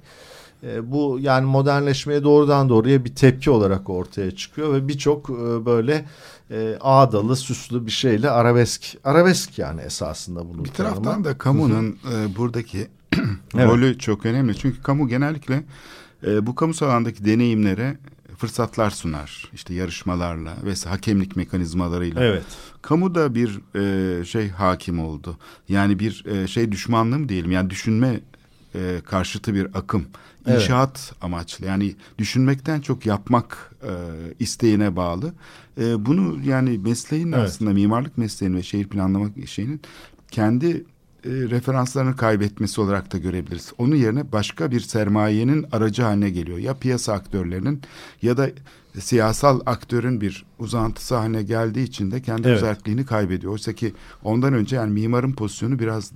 E, 0.62 0.90
bu 0.90 1.18
yani 1.20 1.46
modernleşmeye 1.46 2.24
doğrudan 2.24 2.68
doğruya 2.68 3.04
bir 3.04 3.14
tepki 3.14 3.50
olarak 3.50 3.90
ortaya 3.90 4.30
çıkıyor 4.30 4.74
ve 4.74 4.88
birçok 4.88 5.30
e, 5.30 5.66
böyle 5.66 6.04
e, 6.50 6.76
ağdalı, 6.80 7.36
süslü 7.36 7.86
bir 7.86 7.90
şeyle 7.90 8.30
arabesk, 8.30 8.96
arabesk 9.04 9.58
yani 9.58 9.80
esasında 9.80 10.48
bunun 10.48 10.64
Bir 10.64 10.70
taraftan 10.70 11.02
tanımı. 11.02 11.24
da 11.24 11.38
kamunun 11.38 11.98
e, 12.14 12.36
buradaki 12.36 12.88
rolü 13.54 13.98
çok 13.98 14.26
önemli. 14.26 14.56
Çünkü 14.58 14.82
kamu 14.82 15.08
genellikle 15.08 15.64
e, 16.26 16.46
bu 16.46 16.54
kamusal 16.54 16.86
alandaki 16.86 17.24
deneyimlere 17.24 17.98
fırsatlar 18.40 18.90
sunar. 18.90 19.50
İşte 19.52 19.74
yarışmalarla 19.74 20.56
ve 20.64 20.88
hakemlik 20.88 21.36
mekanizmalarıyla. 21.36 22.22
Evet. 22.24 22.44
Kamu 22.82 23.14
da 23.14 23.34
bir 23.34 23.60
e, 24.20 24.24
şey 24.24 24.48
hakim 24.48 25.00
oldu. 25.00 25.36
Yani 25.68 25.98
bir 25.98 26.24
e, 26.26 26.46
şey 26.46 26.72
düşmanlığı 26.72 27.18
mı 27.18 27.28
diyelim 27.28 27.50
yani 27.50 27.70
düşünme 27.70 28.20
e, 28.74 29.00
karşıtı 29.06 29.54
bir 29.54 29.66
akım. 29.74 30.06
Evet. 30.46 30.62
İnşaat 30.62 31.12
amaçlı 31.20 31.66
yani 31.66 31.94
düşünmekten 32.18 32.80
çok 32.80 33.06
yapmak 33.06 33.74
e, 33.82 33.90
isteğine 34.38 34.96
bağlı. 34.96 35.32
E, 35.80 36.06
bunu 36.06 36.40
yani 36.44 36.78
mesleğin 36.78 37.32
Evet. 37.32 37.44
aslında 37.48 37.70
mimarlık 37.70 38.18
mesleğinin 38.18 38.56
ve 38.56 38.62
şehir 38.62 38.88
planlama 38.88 39.28
şeyinin 39.46 39.80
kendi 40.30 40.84
e, 41.24 41.30
referanslarını 41.30 42.16
kaybetmesi 42.16 42.80
olarak 42.80 43.12
da 43.12 43.18
görebiliriz. 43.18 43.72
Onun 43.78 43.96
yerine 43.96 44.32
başka 44.32 44.70
bir 44.70 44.80
sermayenin 44.80 45.66
aracı 45.72 46.02
haline 46.02 46.30
geliyor. 46.30 46.58
Ya 46.58 46.74
piyasa 46.74 47.12
aktörlerinin 47.12 47.82
ya 48.22 48.36
da 48.36 48.50
siyasal 48.98 49.60
aktörün 49.66 50.20
bir 50.20 50.44
uzantısı 50.58 51.14
haline 51.14 51.42
geldiği 51.42 51.82
için 51.84 52.10
de 52.10 52.22
kendi 52.22 52.48
Evet. 52.48 52.56
özelliğini 52.62 53.06
kaybediyor. 53.06 53.52
Oysa 53.52 53.72
ki 53.72 53.92
ondan 54.24 54.54
önce 54.54 54.76
yani 54.76 54.92
mimarın 54.92 55.32
pozisyonu 55.32 55.78
biraz 55.78 56.12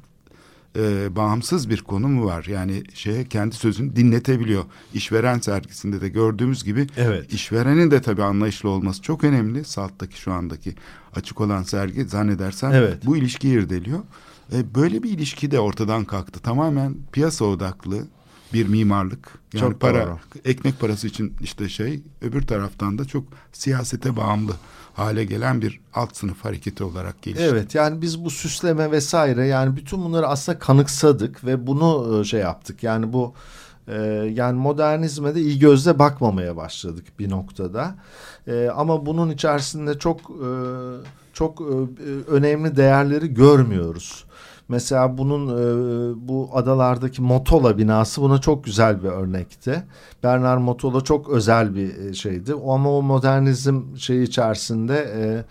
e, 0.76 1.16
bağımsız 1.16 1.70
bir 1.70 1.82
konumu 1.82 2.24
var. 2.24 2.44
Yani 2.48 2.82
şeye 2.94 3.24
kendi 3.24 3.54
sözünü 3.54 3.96
dinletebiliyor. 3.96 4.64
İşveren 4.94 5.38
sergisinde 5.38 6.00
de 6.00 6.08
gördüğümüz 6.08 6.64
gibi 6.64 6.86
Evet. 6.96 7.32
işverenin 7.32 7.90
de 7.90 8.02
tabii 8.02 8.22
anlayışlı 8.22 8.68
olması 8.68 9.02
çok 9.02 9.24
önemli. 9.24 9.64
Salt'taki 9.64 10.20
şu 10.20 10.32
andaki 10.32 10.74
açık 11.14 11.40
olan 11.40 11.62
sergi 11.62 12.04
zannedersem 12.04 12.72
Evet. 12.72 13.06
bu 13.06 13.16
ilişkiyi 13.16 13.54
irdeliyor. 13.58 13.98
E, 14.52 14.74
böyle 14.74 15.02
bir 15.02 15.10
ilişki 15.10 15.50
de 15.50 15.60
ortadan 15.60 16.04
kalktı. 16.04 16.40
Tamamen 16.40 16.94
piyasa 17.12 17.44
odaklı 17.44 18.06
bir 18.54 18.68
mimarlık. 18.68 19.38
Yani 19.52 19.60
Çok 19.60 19.80
para, 19.80 20.06
doğru. 20.06 20.18
ekmek 20.44 20.80
parası 20.80 21.06
için 21.06 21.34
işte 21.40 21.68
şey 21.68 22.00
öbür 22.22 22.42
taraftan 22.42 22.98
da 22.98 23.04
çok 23.04 23.24
siyasete 23.52 24.16
bağımlı 24.16 24.52
hale 24.94 25.24
gelen 25.24 25.62
bir 25.62 25.80
alt 25.94 26.16
sınıf 26.16 26.44
hareketi 26.44 26.84
olarak 26.84 27.22
gelişti. 27.22 27.44
Evet 27.44 27.74
yani 27.74 28.02
biz 28.02 28.24
bu 28.24 28.30
süsleme 28.30 28.90
vesaire 28.90 29.46
yani 29.46 29.76
bütün 29.76 30.04
bunları 30.04 30.26
aslında 30.26 30.58
kanıksadık 30.58 31.44
ve 31.44 31.66
bunu 31.66 32.20
e, 32.20 32.24
şey 32.24 32.40
yaptık. 32.40 32.82
Yani 32.82 33.12
bu 33.12 33.34
e, 33.88 33.96
yani 34.34 34.58
modernizme 34.58 35.34
de 35.34 35.40
iyi 35.40 35.58
gözle 35.58 35.98
bakmamaya 35.98 36.56
başladık 36.56 37.04
bir 37.18 37.30
noktada. 37.30 37.94
E, 38.46 38.68
ama 38.76 39.06
bunun 39.06 39.30
içerisinde 39.30 39.98
çok 39.98 40.20
e, 40.20 40.48
çok 41.32 41.60
e, 41.60 42.30
önemli 42.30 42.76
değerleri 42.76 43.34
görmüyoruz. 43.34 44.24
Mesela 44.68 45.18
bunun 45.18 45.48
e, 45.48 46.28
bu 46.28 46.50
adalardaki 46.52 47.22
Motola 47.22 47.78
binası 47.78 48.22
buna 48.22 48.40
çok 48.40 48.64
güzel 48.64 49.02
bir 49.02 49.08
örnekti. 49.08 49.82
Bernard 50.22 50.60
Motola 50.60 51.00
çok 51.00 51.28
özel 51.28 51.74
bir 51.74 51.96
e, 51.96 52.14
şeydi. 52.14 52.54
O 52.54 52.74
Ama 52.74 52.90
o 52.90 53.02
modernizm 53.02 53.96
şeyi 53.96 54.22
içerisinde 54.22 54.96
e, 55.16 55.44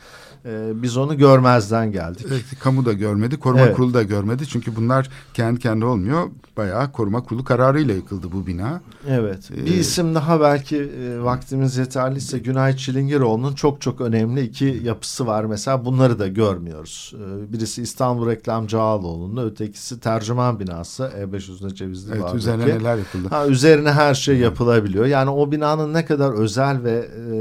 e, 0.45 0.81
biz 0.81 0.97
onu 0.97 1.17
görmezden 1.17 1.91
geldik. 1.91 2.25
Evet, 2.29 2.43
kamu 2.59 2.85
da 2.85 2.93
görmedi, 2.93 3.37
koruma 3.39 3.61
Evet. 3.61 3.75
kurulu 3.75 3.93
da 3.93 4.03
görmedi. 4.03 4.47
Çünkü 4.47 4.75
bunlar 4.75 5.09
kendi 5.33 5.59
kendine 5.59 5.85
olmuyor. 5.85 6.23
Bayağı 6.57 6.91
koruma 6.91 7.23
kurulu 7.23 7.43
kararıyla 7.43 7.93
yıkıldı 7.93 8.31
bu 8.31 8.47
bina. 8.47 8.81
Evet. 9.09 9.49
Bir 9.65 9.73
Ee, 9.73 9.79
isim 9.79 10.15
daha 10.15 10.41
belki 10.41 10.77
e, 10.77 11.23
vaktimiz 11.23 11.77
yeterliyse 11.77 12.39
Günay 12.39 12.77
Çilingiroğlu'nun 12.77 13.53
çok 13.53 13.81
çok 13.81 14.01
önemli 14.01 14.41
iki 14.41 14.81
yapısı 14.83 15.27
var. 15.27 15.43
Mesela 15.45 15.85
bunları 15.85 16.19
da 16.19 16.27
görmüyoruz. 16.27 17.13
E, 17.15 17.53
birisi 17.53 17.81
İstanbul 17.81 18.27
Reklamcı 18.29 18.79
Ağaloğlu'nun, 18.79 19.45
ötekisi 19.45 19.99
tercüman 19.99 20.59
binası 20.59 21.11
E500'de 21.21 21.75
Cevizli 21.75 22.11
Evet, 22.11 22.21
Bağ'daki. 22.23 22.37
üzerine 22.37 22.65
neler 22.65 22.97
yapıldı. 22.97 23.27
Ha, 23.29 23.47
üzerine 23.47 23.91
her 23.91 24.13
şey 24.13 24.37
yapılabiliyor. 24.37 25.05
Yani 25.05 25.29
o 25.29 25.51
binanın 25.51 25.93
ne 25.93 26.05
kadar 26.05 26.31
özel 26.33 26.83
ve 26.83 26.91
e, 26.91 27.33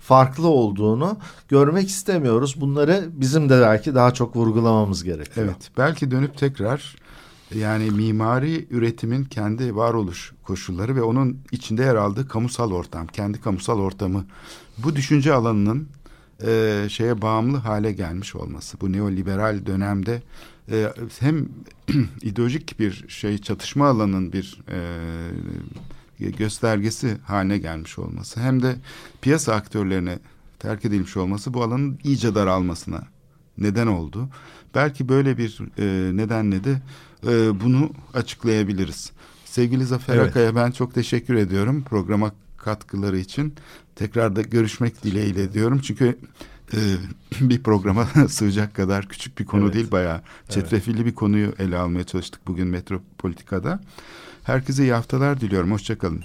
farklı 0.00 0.48
olduğunu 0.48 1.16
görmek 1.48 1.88
istemiyoruz. 1.88 2.17
Bunları 2.60 3.08
bizim 3.12 3.48
de 3.48 3.60
belki 3.60 3.94
daha 3.94 4.14
çok 4.14 4.36
vurgulamamız 4.36 5.04
gerekiyor. 5.04 5.46
Evet, 5.46 5.70
belki 5.78 6.10
dönüp 6.10 6.38
tekrar 6.38 6.96
yani 7.54 7.90
mimari 7.90 8.66
üretimin 8.70 9.24
kendi 9.24 9.76
varoluş 9.76 10.32
koşulları 10.42 10.96
ve 10.96 11.02
onun 11.02 11.38
içinde 11.52 11.82
yer 11.82 11.94
aldığı 11.94 12.28
kamusal 12.28 12.72
ortam, 12.72 13.06
kendi 13.06 13.40
kamusal 13.40 13.78
ortamı, 13.78 14.24
bu 14.78 14.96
düşünce 14.96 15.32
alanının 15.32 15.88
e, 16.46 16.86
şeye 16.88 17.22
bağımlı 17.22 17.56
hale 17.56 17.92
gelmiş 17.92 18.34
olması, 18.34 18.80
bu 18.80 18.92
neoliberal 18.92 19.66
dönemde 19.66 20.22
e, 20.70 20.92
hem 21.20 21.48
ideolojik 22.22 22.78
bir 22.78 23.04
şey 23.08 23.38
çatışma 23.38 23.88
alanının 23.88 24.32
bir 24.32 24.60
e, 24.68 26.30
göstergesi 26.30 27.16
haline 27.24 27.58
gelmiş 27.58 27.98
olması, 27.98 28.40
hem 28.40 28.62
de 28.62 28.76
piyasa 29.20 29.54
aktörlerine 29.54 30.18
terk 30.58 30.84
edilmiş 30.84 31.16
olması 31.16 31.54
bu 31.54 31.62
alanın 31.62 31.98
iyice 32.04 32.34
daralmasına 32.34 33.02
neden 33.58 33.86
oldu. 33.86 34.28
Belki 34.74 35.08
böyle 35.08 35.38
bir 35.38 35.58
e, 35.78 36.16
nedenle 36.16 36.64
de 36.64 36.82
e, 37.26 37.60
bunu 37.60 37.90
açıklayabiliriz. 38.14 39.12
Sevgili 39.44 39.84
Zafer 39.84 40.16
Evet. 40.16 40.30
Akay'a 40.30 40.54
ben 40.56 40.70
çok 40.70 40.94
teşekkür 40.94 41.34
ediyorum 41.34 41.84
programa 41.84 42.32
katkıları 42.56 43.18
için. 43.18 43.54
Tekrar 43.96 44.36
da 44.36 44.42
görüşmek 44.42 45.04
dileğiyle 45.04 45.52
diyorum. 45.52 45.80
Çünkü 45.80 46.18
e, 46.74 46.78
bir 47.40 47.62
programa 47.62 48.06
sığacak 48.28 48.74
kadar 48.74 49.08
küçük 49.08 49.38
bir 49.38 49.44
konu 49.44 49.64
Evet. 49.64 49.74
değil 49.74 49.90
bayağı 49.90 50.20
çetrefilli 50.48 51.06
bir 51.06 51.14
konuyu 51.14 51.52
ele 51.58 51.76
almaya 51.76 52.04
çalıştık 52.04 52.46
bugün 52.46 52.68
Metropolitika'da. 52.68 53.80
Herkese 54.44 54.82
iyi 54.82 54.92
haftalar 54.92 55.40
diliyorum. 55.40 55.72
Hoşçakalın. 55.72 56.24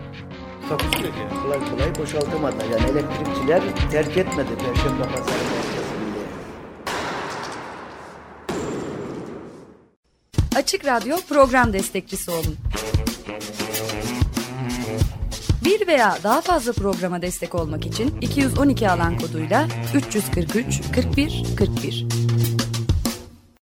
Takusuyor 0.71 1.13
ki. 1.13 1.19
Kolay 1.43 1.59
kolay 1.69 1.95
boşaltamadı. 1.95 2.55
Yani 2.71 2.91
elektrikçiler 2.91 3.61
terk 3.91 4.17
etmedi 4.17 4.49
Perşembe 4.49 5.03
Pazarı 5.03 5.43
merkezini. 5.51 6.11
Açık 10.55 10.85
Radyo 10.85 11.17
program 11.29 11.73
destekçisi 11.73 12.31
olun. 12.31 12.57
Bir 15.65 15.87
veya 15.87 16.17
daha 16.23 16.41
fazla 16.41 16.73
programa 16.73 17.21
destek 17.21 17.55
olmak 17.55 17.85
için 17.85 18.21
212 18.21 18.89
alan 18.89 19.17
koduyla 19.17 19.67
343 19.95 20.81
41 20.95 21.43
41 21.57 22.20